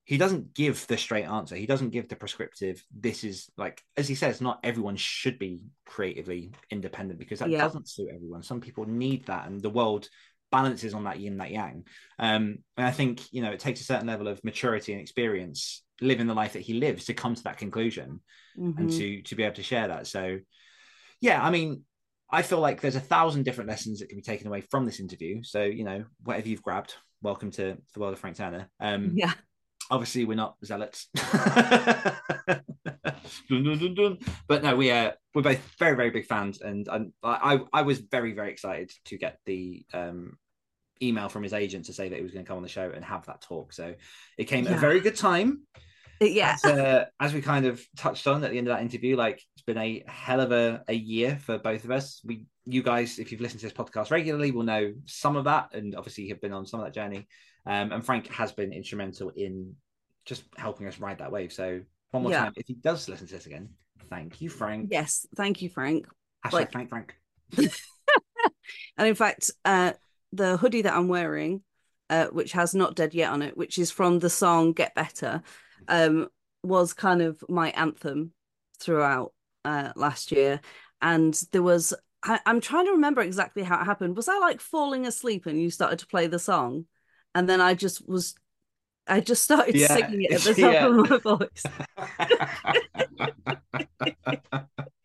he 0.05 0.19
doesn't 0.19 0.55
give 0.55 0.87
the 0.87 0.97
straight 0.97 1.25
answer. 1.25 1.57
He 1.57 1.67
doesn't 1.67 1.91
give 1.91 2.09
the 2.09 2.15
prescriptive. 2.15 2.81
This 2.97 3.25
is 3.25 3.51
like, 3.57 3.83
as 3.97 4.07
he 4.07 4.15
says, 4.15 4.41
not 4.41 4.61
everyone 4.63 4.95
should 4.95 5.41
be 5.41 5.65
creatively 5.85 6.53
independent 6.71 7.19
because 7.19 7.41
that 7.41 7.51
Yeah. 7.51 7.63
doesn't 7.63 7.89
suit 7.89 8.11
everyone. 8.15 8.45
Some 8.45 8.61
people 8.61 8.85
need 8.85 9.27
that, 9.27 9.49
and 9.49 9.61
the 9.61 9.69
world 9.81 10.09
balances 10.53 10.95
on 10.95 11.05
that 11.05 11.19
yin 11.19 11.39
that 11.39 11.51
yang. 11.51 11.85
Um, 12.21 12.59
and 12.77 12.87
I 12.87 12.93
think 12.93 13.33
you 13.33 13.43
know 13.43 13.51
it 13.51 13.59
takes 13.59 13.81
a 13.81 13.85
certain 13.85 14.07
level 14.07 14.29
of 14.29 14.45
maturity 14.45 14.93
and 14.93 15.01
experience 15.03 15.83
living 16.03 16.27
the 16.27 16.35
life 16.35 16.53
that 16.55 16.63
he 16.63 16.75
lives 16.75 17.07
to 17.07 17.15
come 17.15 17.35
to 17.35 17.43
that 17.45 17.59
conclusion 17.59 18.21
and 18.77 18.89
Mhm. 18.89 18.97
to 18.99 19.23
to 19.23 19.35
be 19.35 19.43
able 19.45 19.57
to 19.57 19.63
share 19.63 19.89
that. 19.89 20.07
So, 20.07 20.39
yeah, 21.21 21.43
I 21.43 21.51
mean, 21.51 21.85
I 22.31 22.43
feel 22.43 22.61
like 22.61 22.81
there's 22.81 22.97
a 22.97 23.01
thousand 23.01 23.45
different 23.45 23.69
lessons 23.71 24.01
that 24.01 24.09
can 24.09 24.19
be 24.19 24.23
taken 24.23 24.47
away 24.47 24.63
from 24.63 24.85
this 24.87 25.01
interview. 25.01 25.43
So, 25.43 25.63
you 25.63 25.85
know, 25.85 26.05
whatever 26.25 26.49
you've 26.49 26.63
grabbed, 26.63 26.95
welcome 27.23 27.51
to 27.53 27.77
the 27.95 28.01
world 28.01 28.13
of 28.15 28.19
Frank 28.19 28.37
Turner 28.37 28.71
Um, 28.81 29.13
Yeah. 29.17 29.33
obviously, 29.91 30.25
we're 30.25 30.35
not 30.35 30.57
zealots, 30.65 31.09
Dun, 33.49 33.65
dun, 33.65 33.95
dun, 33.95 34.19
but 34.49 34.63
no, 34.63 34.75
we 34.77 34.91
are 34.91 35.15
we're 35.35 35.43
both 35.43 35.61
very 35.79 35.97
very 35.97 36.11
big 36.11 36.27
fans, 36.27 36.61
and 36.61 36.89
I'm, 36.89 37.13
I 37.23 37.61
I 37.73 37.83
was 37.83 37.99
very 37.99 38.33
very 38.33 38.51
excited 38.51 38.91
to 39.07 39.17
get 39.19 39.39
the 39.47 39.85
um 39.93 40.39
email 41.03 41.29
from 41.29 41.43
his 41.43 41.53
agent 41.53 41.87
to 41.87 41.93
say 41.93 42.09
that 42.09 42.17
he 42.17 42.23
was 42.23 42.33
going 42.33 42.45
to 42.45 42.49
come 42.49 42.57
on 42.59 42.63
the 42.63 42.69
show 42.69 42.91
and 42.95 43.05
have 43.05 43.27
that 43.27 43.41
talk. 43.43 43.73
So 43.73 43.95
it 44.39 44.45
came 44.45 44.67
at 44.67 44.73
a 44.73 44.77
very 44.81 45.01
good 45.01 45.17
time 45.17 45.63
Yeah. 46.31 46.57
as, 46.63 46.65
uh, 46.65 47.05
as 47.21 47.33
we 47.35 47.43
kind 47.43 47.67
of 47.67 47.83
touched 47.97 48.27
on 48.27 48.43
at 48.45 48.51
the 48.51 48.59
end 48.59 48.69
of 48.69 48.75
that 48.77 48.83
interview, 48.83 49.17
like 49.17 49.43
it's 49.55 49.63
been 49.65 49.79
a 49.79 50.03
hell 50.07 50.41
of 50.41 50.53
a, 50.53 50.83
a 50.89 50.95
year 50.95 51.37
for 51.37 51.59
both 51.59 51.85
of 51.85 51.91
us. 51.91 52.21
We, 52.25 52.47
you 52.65 52.83
guys, 52.83 53.19
if 53.19 53.33
you've 53.33 53.41
listened 53.41 53.61
to 53.61 53.67
this 53.67 53.73
podcast 53.77 54.11
regularly, 54.11 54.51
will 54.51 54.63
know 54.63 54.93
some 55.07 55.37
of 55.37 55.45
that, 55.45 55.75
and 55.75 55.95
obviously 55.95 56.29
have 56.29 56.41
been 56.41 56.53
on 56.53 56.67
some 56.67 56.81
of 56.81 56.87
that 56.87 56.95
journey. 56.95 57.27
Um, 57.67 57.93
and 57.93 58.05
Frank 58.05 58.29
has 58.29 58.53
been 58.53 58.73
instrumental 58.73 59.31
in 59.37 59.75
just 60.25 60.45
helping 60.57 60.87
us 60.87 60.99
ride 60.99 61.19
that 61.19 61.33
wave. 61.33 61.53
So 61.53 61.81
one 62.13 62.23
more 62.23 62.33
Yeah. 62.33 62.45
time, 62.45 62.53
if 62.57 62.67
he 62.67 62.75
does 62.75 63.09
listen 63.09 63.27
to 63.27 63.35
this 63.35 63.47
again, 63.47 63.71
thank 64.11 64.41
you, 64.41 64.49
Frank. 64.51 64.89
Yes. 64.91 65.27
Thank 65.37 65.63
you, 65.63 65.69
Frank. 65.69 66.07
Hashtag 66.45 66.53
like- 66.53 66.73
Frank 66.73 66.89
Frank. 66.89 67.15
And 68.99 69.09
in 69.09 69.15
fact, 69.15 69.51
uh, 69.65 69.93
the 70.33 70.57
hoodie 70.57 70.83
that 70.83 70.95
I'm 70.95 71.09
wearing, 71.09 71.63
uh, 72.11 72.27
which 72.27 72.53
has 72.53 72.75
"Not 72.75 72.95
Dead 72.95 73.15
Yet" 73.15 73.31
on 73.33 73.43
it, 73.43 73.57
which 73.57 73.79
is 73.79 73.91
from 73.91 74.19
the 74.19 74.31
song 74.31 74.73
"Get 74.73 74.95
Better," 74.95 75.43
um, 75.89 76.29
was 76.63 76.93
kind 76.93 77.23
of 77.23 77.43
my 77.49 77.71
anthem 77.71 78.33
throughout 78.81 79.33
uh, 79.65 79.93
last 79.97 80.33
year. 80.33 80.61
And 81.01 81.35
there 81.53 81.63
was, 81.63 81.95
I, 82.23 82.41
I'm 82.47 82.61
trying 82.61 82.87
to 82.87 82.93
remember 82.93 83.21
exactly 83.23 83.63
how 83.63 83.81
it 83.81 83.85
happened. 83.85 84.17
Was 84.17 84.29
I 84.29 84.39
like 84.39 84.61
falling 84.61 85.07
asleep 85.07 85.47
and 85.47 85.61
you 85.61 85.71
started 85.71 85.99
to 86.01 86.07
play 86.07 86.27
the 86.27 86.39
song, 86.39 86.87
and 87.35 87.49
then 87.49 87.61
I 87.61 87.75
just 87.75 88.07
was, 88.09 88.35
I 89.09 89.21
just 89.21 89.45
started 89.45 89.79
Yeah, 89.79 89.79
singing 89.79 90.23
it 90.23 90.33
at 90.33 90.45
the 90.45 90.55
top 90.55 90.81
yeah. 90.81 90.87
of 90.87 91.11
my 91.11 91.19
voice. 91.19 91.69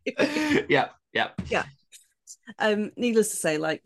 yeah, 0.69 0.89
yeah. 1.13 1.29
um 2.59 2.91
needless 2.97 3.29
to 3.31 3.35
say 3.37 3.57
like 3.57 3.83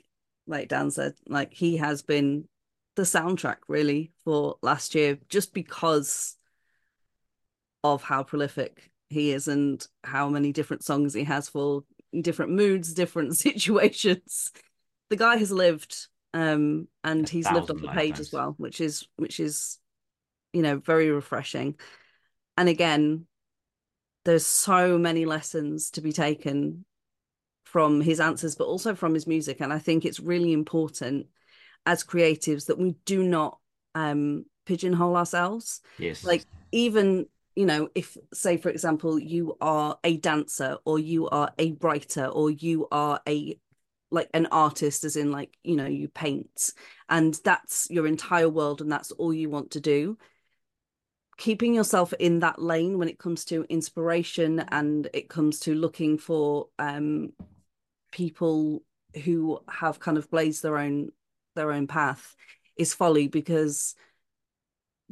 like 0.48 0.68
dan 0.68 0.92
said 0.92 1.14
like 1.28 1.54
he 1.54 1.78
has 1.78 2.02
been 2.02 2.48
the 2.96 3.04
soundtrack 3.04 3.58
really 3.68 4.12
for 4.24 4.58
last 4.62 4.96
year 4.96 5.18
just 5.30 5.54
because 5.54 6.36
of 7.84 8.04
how 8.04 8.24
prolific 8.24 8.92
he 9.10 9.32
is 9.32 9.48
and 9.48 9.88
how 10.04 10.30
many 10.30 10.52
different 10.52 10.84
songs 10.84 11.14
he 11.14 11.24
has 11.24 11.50
for 11.50 11.84
different 12.22 12.52
moods 12.52 12.94
different 12.94 13.36
situations 13.38 14.52
the 15.10 15.16
guy 15.16 15.38
has 15.38 15.52
lived 15.52 16.08
um 16.34 16.88
and 17.04 17.28
he's 17.28 17.50
lived 17.52 17.70
on 17.70 17.82
the 17.82 17.88
page 17.90 18.12
lifetimes. 18.12 18.20
as 18.20 18.32
well 18.32 18.56
which 18.58 18.80
is 18.80 19.08
which 19.18 19.40
is 19.40 19.80
you 20.54 20.62
know 20.62 20.78
very 20.78 21.10
refreshing 21.10 21.76
and 22.58 22.70
again 22.70 23.26
there's 24.24 24.46
so 24.46 24.98
many 24.98 25.26
lessons 25.26 25.92
to 25.92 26.02
be 26.02 26.12
taken 26.12 26.86
from 27.64 28.02
his 28.02 28.20
answers, 28.20 28.56
but 28.56 28.68
also 28.68 28.94
from 28.96 29.14
his 29.14 29.26
music. 29.26 29.62
And 29.62 29.72
I 29.72 29.80
think 29.80 30.06
it's 30.06 30.20
really 30.20 30.54
important 30.54 31.28
as 31.86 32.04
creatives 32.04 32.68
that 32.68 32.78
we 32.78 32.96
do 33.06 33.24
not 33.24 33.58
um, 33.96 34.46
pigeonhole 34.66 35.16
ourselves. 35.16 35.82
Yes. 35.98 36.24
Like, 36.24 36.46
even, 36.72 37.28
you 37.56 37.66
know, 37.66 37.90
if, 37.96 38.18
say, 38.34 38.58
for 38.58 38.70
example, 38.70 39.20
you 39.20 39.58
are 39.60 39.98
a 40.04 40.18
dancer 40.18 40.78
or 40.86 41.00
you 41.00 41.28
are 41.30 41.52
a 41.60 41.74
writer 41.82 42.26
or 42.26 42.50
you 42.50 42.88
are 42.92 43.20
a 43.28 43.58
like 44.12 44.30
an 44.34 44.46
artist 44.48 45.06
as 45.06 45.16
in 45.16 45.32
like 45.32 45.58
you 45.64 45.76
know 45.76 45.86
you 45.86 46.10
paint 46.10 46.74
and 47.08 47.40
that's 47.46 47.88
your 47.90 48.06
entire 48.06 48.50
world 48.50 48.82
and 48.82 48.92
that's 48.92 49.12
all 49.12 49.34
you 49.34 49.50
want 49.50 49.72
to 49.72 49.80
do 49.80 50.18
keeping 51.38 51.74
yourself 51.74 52.14
in 52.20 52.40
that 52.40 52.62
lane 52.62 52.98
when 52.98 53.08
it 53.08 53.18
comes 53.18 53.46
to 53.46 53.66
inspiration 53.70 54.60
and 54.70 55.08
it 55.14 55.30
comes 55.30 55.62
to 55.62 55.74
looking 55.74 56.18
for 56.18 56.68
um 56.78 57.32
people 58.12 58.84
who 59.24 59.60
have 59.70 60.00
kind 60.00 60.18
of 60.18 60.30
blazed 60.30 60.62
their 60.62 60.78
own 60.78 61.10
their 61.56 61.72
own 61.72 61.88
path 61.88 62.36
is 62.78 62.94
folly 62.94 63.28
because 63.28 63.96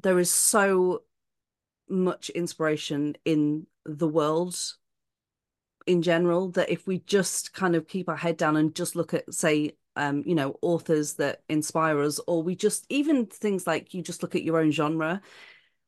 there 0.02 0.20
is 0.20 0.30
so 0.30 1.04
much 1.90 2.30
inspiration 2.30 3.16
in 3.26 3.66
the 3.86 4.08
world 4.08 4.56
in 5.88 6.02
general 6.02 6.50
that 6.52 6.70
if 6.70 6.86
we 6.86 7.00
just 7.00 7.54
kind 7.54 7.76
of 7.76 7.88
keep 7.88 8.10
our 8.10 8.16
head 8.16 8.38
down 8.38 8.56
and 8.56 8.76
just 8.76 8.96
look 8.96 9.14
at 9.14 9.34
say 9.34 9.72
um 9.96 10.24
you 10.26 10.36
know 10.36 10.56
authors 10.62 11.16
that 11.16 11.42
inspire 11.50 12.00
us 12.02 12.20
or 12.28 12.44
we 12.44 12.56
just 12.56 12.86
even 12.90 13.26
things 13.26 13.66
like 13.66 13.94
you 13.94 14.02
just 14.02 14.22
look 14.22 14.36
at 14.36 14.44
your 14.44 14.60
own 14.60 14.72
genre 14.72 15.22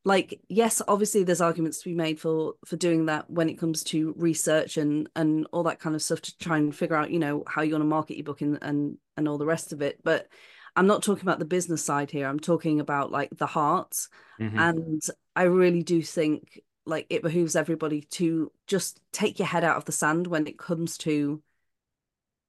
like 0.03 0.41
yes 0.49 0.81
obviously 0.87 1.23
there's 1.23 1.41
arguments 1.41 1.79
to 1.79 1.89
be 1.89 1.95
made 1.95 2.19
for 2.19 2.53
for 2.65 2.75
doing 2.77 3.05
that 3.05 3.29
when 3.29 3.49
it 3.49 3.59
comes 3.59 3.83
to 3.83 4.13
research 4.17 4.77
and 4.77 5.07
and 5.15 5.45
all 5.51 5.63
that 5.63 5.79
kind 5.79 5.95
of 5.95 6.01
stuff 6.01 6.21
to 6.21 6.35
try 6.39 6.57
and 6.57 6.75
figure 6.75 6.95
out 6.95 7.11
you 7.11 7.19
know 7.19 7.43
how 7.47 7.61
you 7.61 7.73
want 7.73 7.81
to 7.83 7.87
market 7.87 8.17
your 8.17 8.23
book 8.23 8.41
and 8.41 8.57
and 8.63 8.97
and 9.17 9.27
all 9.27 9.37
the 9.37 9.45
rest 9.45 9.71
of 9.71 9.81
it 9.81 9.99
but 10.03 10.27
i'm 10.75 10.87
not 10.87 11.03
talking 11.03 11.23
about 11.23 11.39
the 11.39 11.45
business 11.45 11.83
side 11.83 12.11
here 12.11 12.27
i'm 12.27 12.39
talking 12.39 12.79
about 12.79 13.11
like 13.11 13.29
the 13.37 13.45
heart 13.47 14.07
Mhm. 14.39 14.59
and 14.59 15.01
i 15.35 15.43
really 15.43 15.83
do 15.83 16.01
think 16.01 16.61
like 16.85 17.05
it 17.09 17.21
behooves 17.21 17.55
everybody 17.55 18.01
to 18.01 18.51
just 18.67 18.99
take 19.11 19.39
your 19.39 19.47
head 19.47 19.63
out 19.63 19.77
of 19.77 19.85
the 19.85 19.91
sand 19.91 20.27
when 20.27 20.47
it 20.47 20.57
comes 20.57 20.97
to 20.99 21.41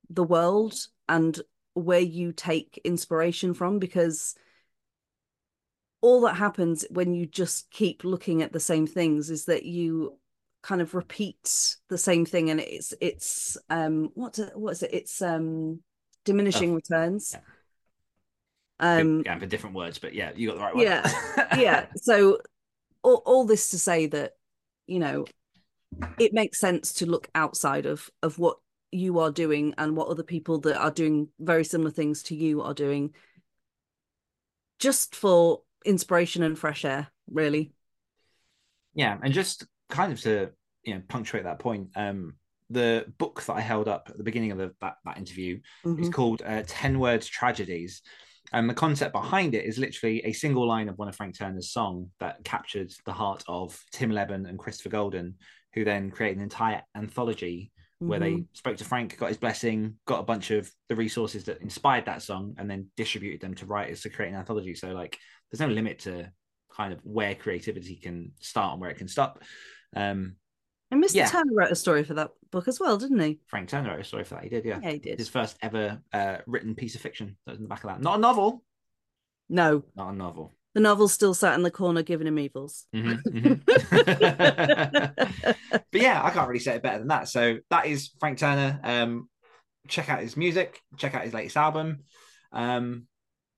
the 0.09 0.25
world 0.25 0.75
and 1.09 1.41
where 1.75 2.01
you 2.01 2.33
take 2.33 2.81
inspiration 2.85 3.55
from 3.55 3.79
because 3.79 4.35
all 6.01 6.23
that 6.23 6.35
happens 6.37 6.85
when 6.91 7.15
you 7.15 7.27
just 7.27 7.71
keep 7.71 8.05
looking 8.05 8.43
at 8.43 8.53
the 8.53 8.61
same 8.61 8.87
things 8.87 9.31
is 9.31 9.45
that 9.47 9.65
you 9.65 10.19
kind 10.63 10.81
of 10.81 10.95
repeat 10.95 11.77
the 11.89 11.99
same 11.99 12.25
thing 12.25 12.51
and 12.51 12.61
it's 12.61 12.95
it's 13.01 13.57
um 13.71 14.11
what 14.15 14.39
what 14.55 14.73
is 14.73 14.83
it 14.83 14.91
it's 14.93 15.23
um 15.23 15.81
diminishing 16.25 16.73
Oh, 16.73 16.77
returns. 16.77 17.33
yeah. 17.35 17.41
Um, 18.81 19.23
yeah, 19.25 19.39
for 19.39 19.47
different 19.47 19.77
words, 19.77 19.99
but 19.99 20.15
yeah, 20.15 20.33
you 20.35 20.49
got 20.49 20.57
the 20.57 20.63
right 20.63 20.75
one. 20.75 20.85
Yeah, 20.85 21.57
yeah. 21.59 21.87
So 21.97 22.39
all, 23.03 23.23
all 23.25 23.45
this 23.45 23.71
to 23.71 23.79
say 23.79 24.07
that 24.07 24.33
you 24.87 24.99
know 24.99 25.27
it 26.19 26.33
makes 26.33 26.59
sense 26.59 26.93
to 26.95 27.07
look 27.07 27.29
outside 27.35 27.87
of 27.87 28.11
of 28.23 28.39
what 28.39 28.59
you 28.91 29.19
are 29.21 29.31
doing 29.31 29.75
and 29.79 29.97
what 29.97 30.09
other 30.09 30.23
people 30.23 30.59
that 30.61 30.79
are 30.79 30.91
doing 30.91 31.29
very 31.41 31.65
similar 31.65 31.91
things 31.91 32.23
to 32.25 32.35
you 32.35 32.61
are 32.61 32.75
doing 32.75 33.15
just 34.79 35.15
for 35.17 35.63
inspiration 35.85 36.43
and 36.43 36.59
fresh 36.59 36.85
air 36.85 37.09
really 37.31 37.73
Yeah, 38.95 39.19
and 39.23 39.33
just 39.33 39.67
kind 39.89 40.13
of 40.13 40.21
to 40.23 40.51
you 40.83 40.95
know 40.95 41.03
punctuate 41.09 41.45
that 41.45 41.59
point, 41.59 41.89
um, 41.97 42.35
the 42.71 43.07
book 43.19 43.43
that 43.47 43.55
I 43.55 43.61
held 43.61 43.89
up 43.89 44.09
at 44.11 44.19
the 44.19 44.25
beginning 44.25 44.51
of 44.53 44.59
the, 44.59 44.75
that 44.81 44.97
that 45.05 45.19
interview 45.19 45.61
is 45.99 46.09
Mhm. 46.09 46.13
called 46.13 46.43
uh, 46.45 46.63
Ten 46.67 46.99
Words 46.99 47.27
Tragedies, 47.27 48.03
and 48.53 48.69
the 48.69 48.75
concept 48.75 49.13
behind 49.13 49.55
it 49.55 49.65
is 49.65 49.79
literally 49.79 50.25
a 50.25 50.33
single 50.33 50.67
line 50.67 50.89
of 50.89 50.99
one 50.99 51.09
of 51.09 51.17
Frank 51.17 51.37
Turner's 51.37 51.71
song 51.71 52.11
that 52.21 52.45
captured 52.45 52.93
the 53.07 53.13
heart 53.13 53.43
of 53.49 53.79
Tim 53.93 54.11
Lebbon 54.11 54.47
and 54.47 54.59
Christopher 54.59 54.91
Golden, 54.91 55.37
who 55.75 55.85
then 55.85 56.11
created 56.11 56.39
an 56.39 56.43
entire 56.45 56.83
anthology 56.95 57.73
where 57.99 58.19
they 58.19 58.33
Mhm. 58.33 58.47
spoke 58.53 58.77
to 58.79 58.85
Frank, 58.85 59.17
got 59.17 59.29
his 59.29 59.39
blessing, 59.39 59.99
got 60.07 60.21
a 60.21 60.25
bunch 60.25 60.51
of 60.51 60.71
the 60.89 60.97
resources 60.97 61.45
that 61.45 61.61
inspired 61.61 62.07
that 62.07 62.21
song, 62.21 62.55
and 62.59 62.69
then 62.69 62.91
distributed 62.97 63.41
them 63.41 63.55
to 63.55 63.67
writers 63.67 64.01
to 64.03 64.11
create 64.11 64.31
an 64.31 64.35
anthology. 64.35 64.75
So 64.75 64.93
like, 64.93 65.17
there's 65.51 65.61
no 65.61 65.73
limit 65.73 66.01
to 66.01 66.33
kind 66.71 66.93
of 66.93 67.01
where 67.05 67.35
creativity 67.35 67.97
can 67.97 68.33
start 68.41 68.73
and 68.73 68.81
where 68.81 68.91
it 68.91 68.99
can 68.99 69.09
stop. 69.09 69.43
Um, 69.95 70.37
and 70.93 71.03
mr 71.03 71.15
Yeah. 71.17 71.27
turner 71.29 71.53
wrote 71.53 71.73
a 71.73 71.77
story 71.77 72.05
for 72.05 72.15
that 72.15 72.31
book 72.53 72.69
as 72.69 72.79
well 72.79 72.97
didn't 72.99 73.19
he 73.21 73.41
Frank 73.49 73.69
Turner 73.69 73.91
wrote 73.91 74.01
a 74.01 74.05
story 74.05 74.23
for 74.25 74.35
that. 74.35 74.45
He 74.45 74.51
did, 74.51 74.65
yeah. 74.65 74.79
yeah 74.81 74.91
he 74.93 74.99
did 74.99 75.19
His 75.19 75.29
first 75.29 75.57
ever 75.63 76.01
uh, 76.13 76.37
written 76.47 76.75
piece 76.77 76.95
of 76.95 77.01
fiction 77.01 77.37
that 77.47 77.53
was 77.53 77.59
in 77.59 77.65
the 77.65 77.69
back 77.69 77.83
of 77.83 77.91
that. 77.91 78.01
Not 78.01 78.19
a 78.19 78.21
novel. 78.21 78.63
no 79.49 79.83
Not 79.97 80.13
a 80.13 80.17
novel. 80.17 80.53
the 80.75 80.81
novel's 80.81 81.13
still 81.13 81.35
sat 81.35 81.55
in 81.55 81.63
the 81.63 81.71
corner 81.71 82.03
giving 82.03 82.27
him 82.29 82.39
evils 82.39 82.87
Mhm, 82.95 83.23
mhm. 83.25 83.65
but 85.91 86.01
yeah, 86.01 86.23
I 86.23 86.31
can't 86.31 86.47
really 86.49 86.61
say 86.61 86.77
it 86.77 86.83
better 86.83 86.99
than 87.01 87.09
that. 87.09 87.29
So 87.29 87.59
that 87.71 87.87
is 87.87 88.11
Frank 88.21 88.39
Turner. 88.39 88.81
Um, 88.85 89.29
check 89.89 90.09
out 90.09 90.21
his 90.21 90.37
music. 90.37 90.81
Check 90.97 91.15
out 91.15 91.25
his 91.25 91.35
latest 91.35 91.57
album. 91.57 92.05
Um, 92.53 93.07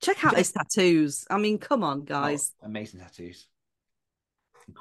check 0.02 0.24
out 0.24 0.32
Yeah. 0.32 0.38
his 0.38 0.52
tattoos 0.52 1.24
i 1.30 1.38
mean 1.38 1.56
come 1.58 1.82
on 1.82 2.04
guys 2.04 2.52
oh, 2.62 2.66
amazing 2.66 3.00
tattoos. 3.00 3.46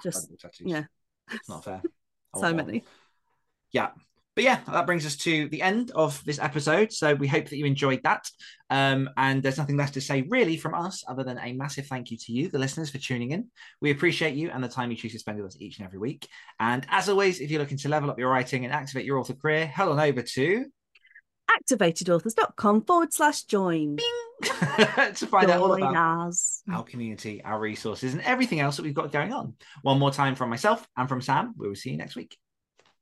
Just- 0.04 0.30
tattoos. 0.39 0.68
yeah 0.68 0.84
it's 1.32 1.47
not 1.47 1.64
fair. 1.64 1.82
I 2.36 2.40
so 2.40 2.54
more. 2.54 2.66
many. 2.66 2.84
Yeah. 3.72 3.90
But 4.36 4.44
yeah 4.46 4.62
that 4.68 4.88
brings 4.88 5.06
us 5.06 5.16
to 5.18 5.48
the 5.50 5.62
end 5.62 5.92
of 5.92 6.24
this 6.26 6.40
episode. 6.40 6.92
So 6.92 7.14
we 7.14 7.28
hope 7.28 7.50
that 7.50 7.58
you 7.58 7.66
enjoyed 7.66 8.02
that. 8.04 8.28
Um, 8.70 9.10
and 9.16 9.44
there's 9.44 9.60
nothing 9.60 9.78
left 9.78 9.94
to 9.94 10.02
say 10.02 10.24
really 10.24 10.58
from 10.58 10.74
us 10.74 11.04
other 11.08 11.24
than 11.24 11.38
a 11.38 11.54
massive 11.54 11.86
thank 11.86 12.10
you 12.10 12.18
to 12.18 12.32
you 12.32 12.50
the 12.50 12.58
listeners 12.58 12.90
for 12.90 12.98
tuning 12.98 13.32
in. 13.32 13.50
We 13.80 13.92
appreciate 13.92 14.34
you 14.34 14.50
and 14.50 14.64
the 14.64 14.70
time 14.70 14.90
you 14.90 14.98
choose 14.98 15.12
to 15.12 15.20
spend 15.20 15.38
with 15.38 15.48
us 15.48 15.58
each 15.60 15.78
and 15.78 15.86
every 15.86 16.00
week. 16.00 16.28
And 16.60 16.86
as 16.90 17.10
always 17.10 17.42
if 17.42 17.52
you're 17.52 17.62
looking 17.62 17.78
to 17.80 17.90
level 17.90 18.10
up 18.10 18.18
your 18.18 18.32
writing 18.32 18.66
and 18.66 18.74
activate 18.74 19.06
your 19.06 19.20
author 19.20 19.34
career 19.34 19.68
head 19.68 19.88
on 19.88 20.00
over 20.00 20.22
to 20.24 20.66
activatedauthors.com 21.50 22.86
forward 22.86 23.14
slash 23.14 23.44
join. 23.44 23.98
To 24.44 25.28
find 25.28 25.50
out 25.50 25.62
all 25.62 25.74
about 25.74 26.28
us. 26.28 26.64
our 26.70 26.84
community 26.84 27.41
our 27.46 27.58
resources 27.58 28.12
and 28.14 28.22
everything 28.24 28.60
else 28.60 28.76
that 28.76 28.84
we've 28.84 28.94
got 28.94 29.12
going 29.12 29.32
on. 29.32 29.54
One 29.84 30.00
more 30.00 30.12
time 30.12 30.36
from 30.36 30.50
myself 30.50 30.86
and 30.98 31.08
from 31.08 31.22
sam. 31.22 31.54
We 31.58 31.68
will 31.70 31.76
see 31.76 31.91
you 31.91 31.98
next 31.98 32.18
week. 32.18 32.36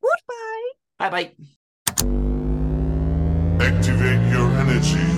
Goodbye. 0.01 1.09
Bye 1.09 1.09
bye 1.09 1.31
Activate 3.59 4.31
your 4.31 4.51
energy. 4.51 5.10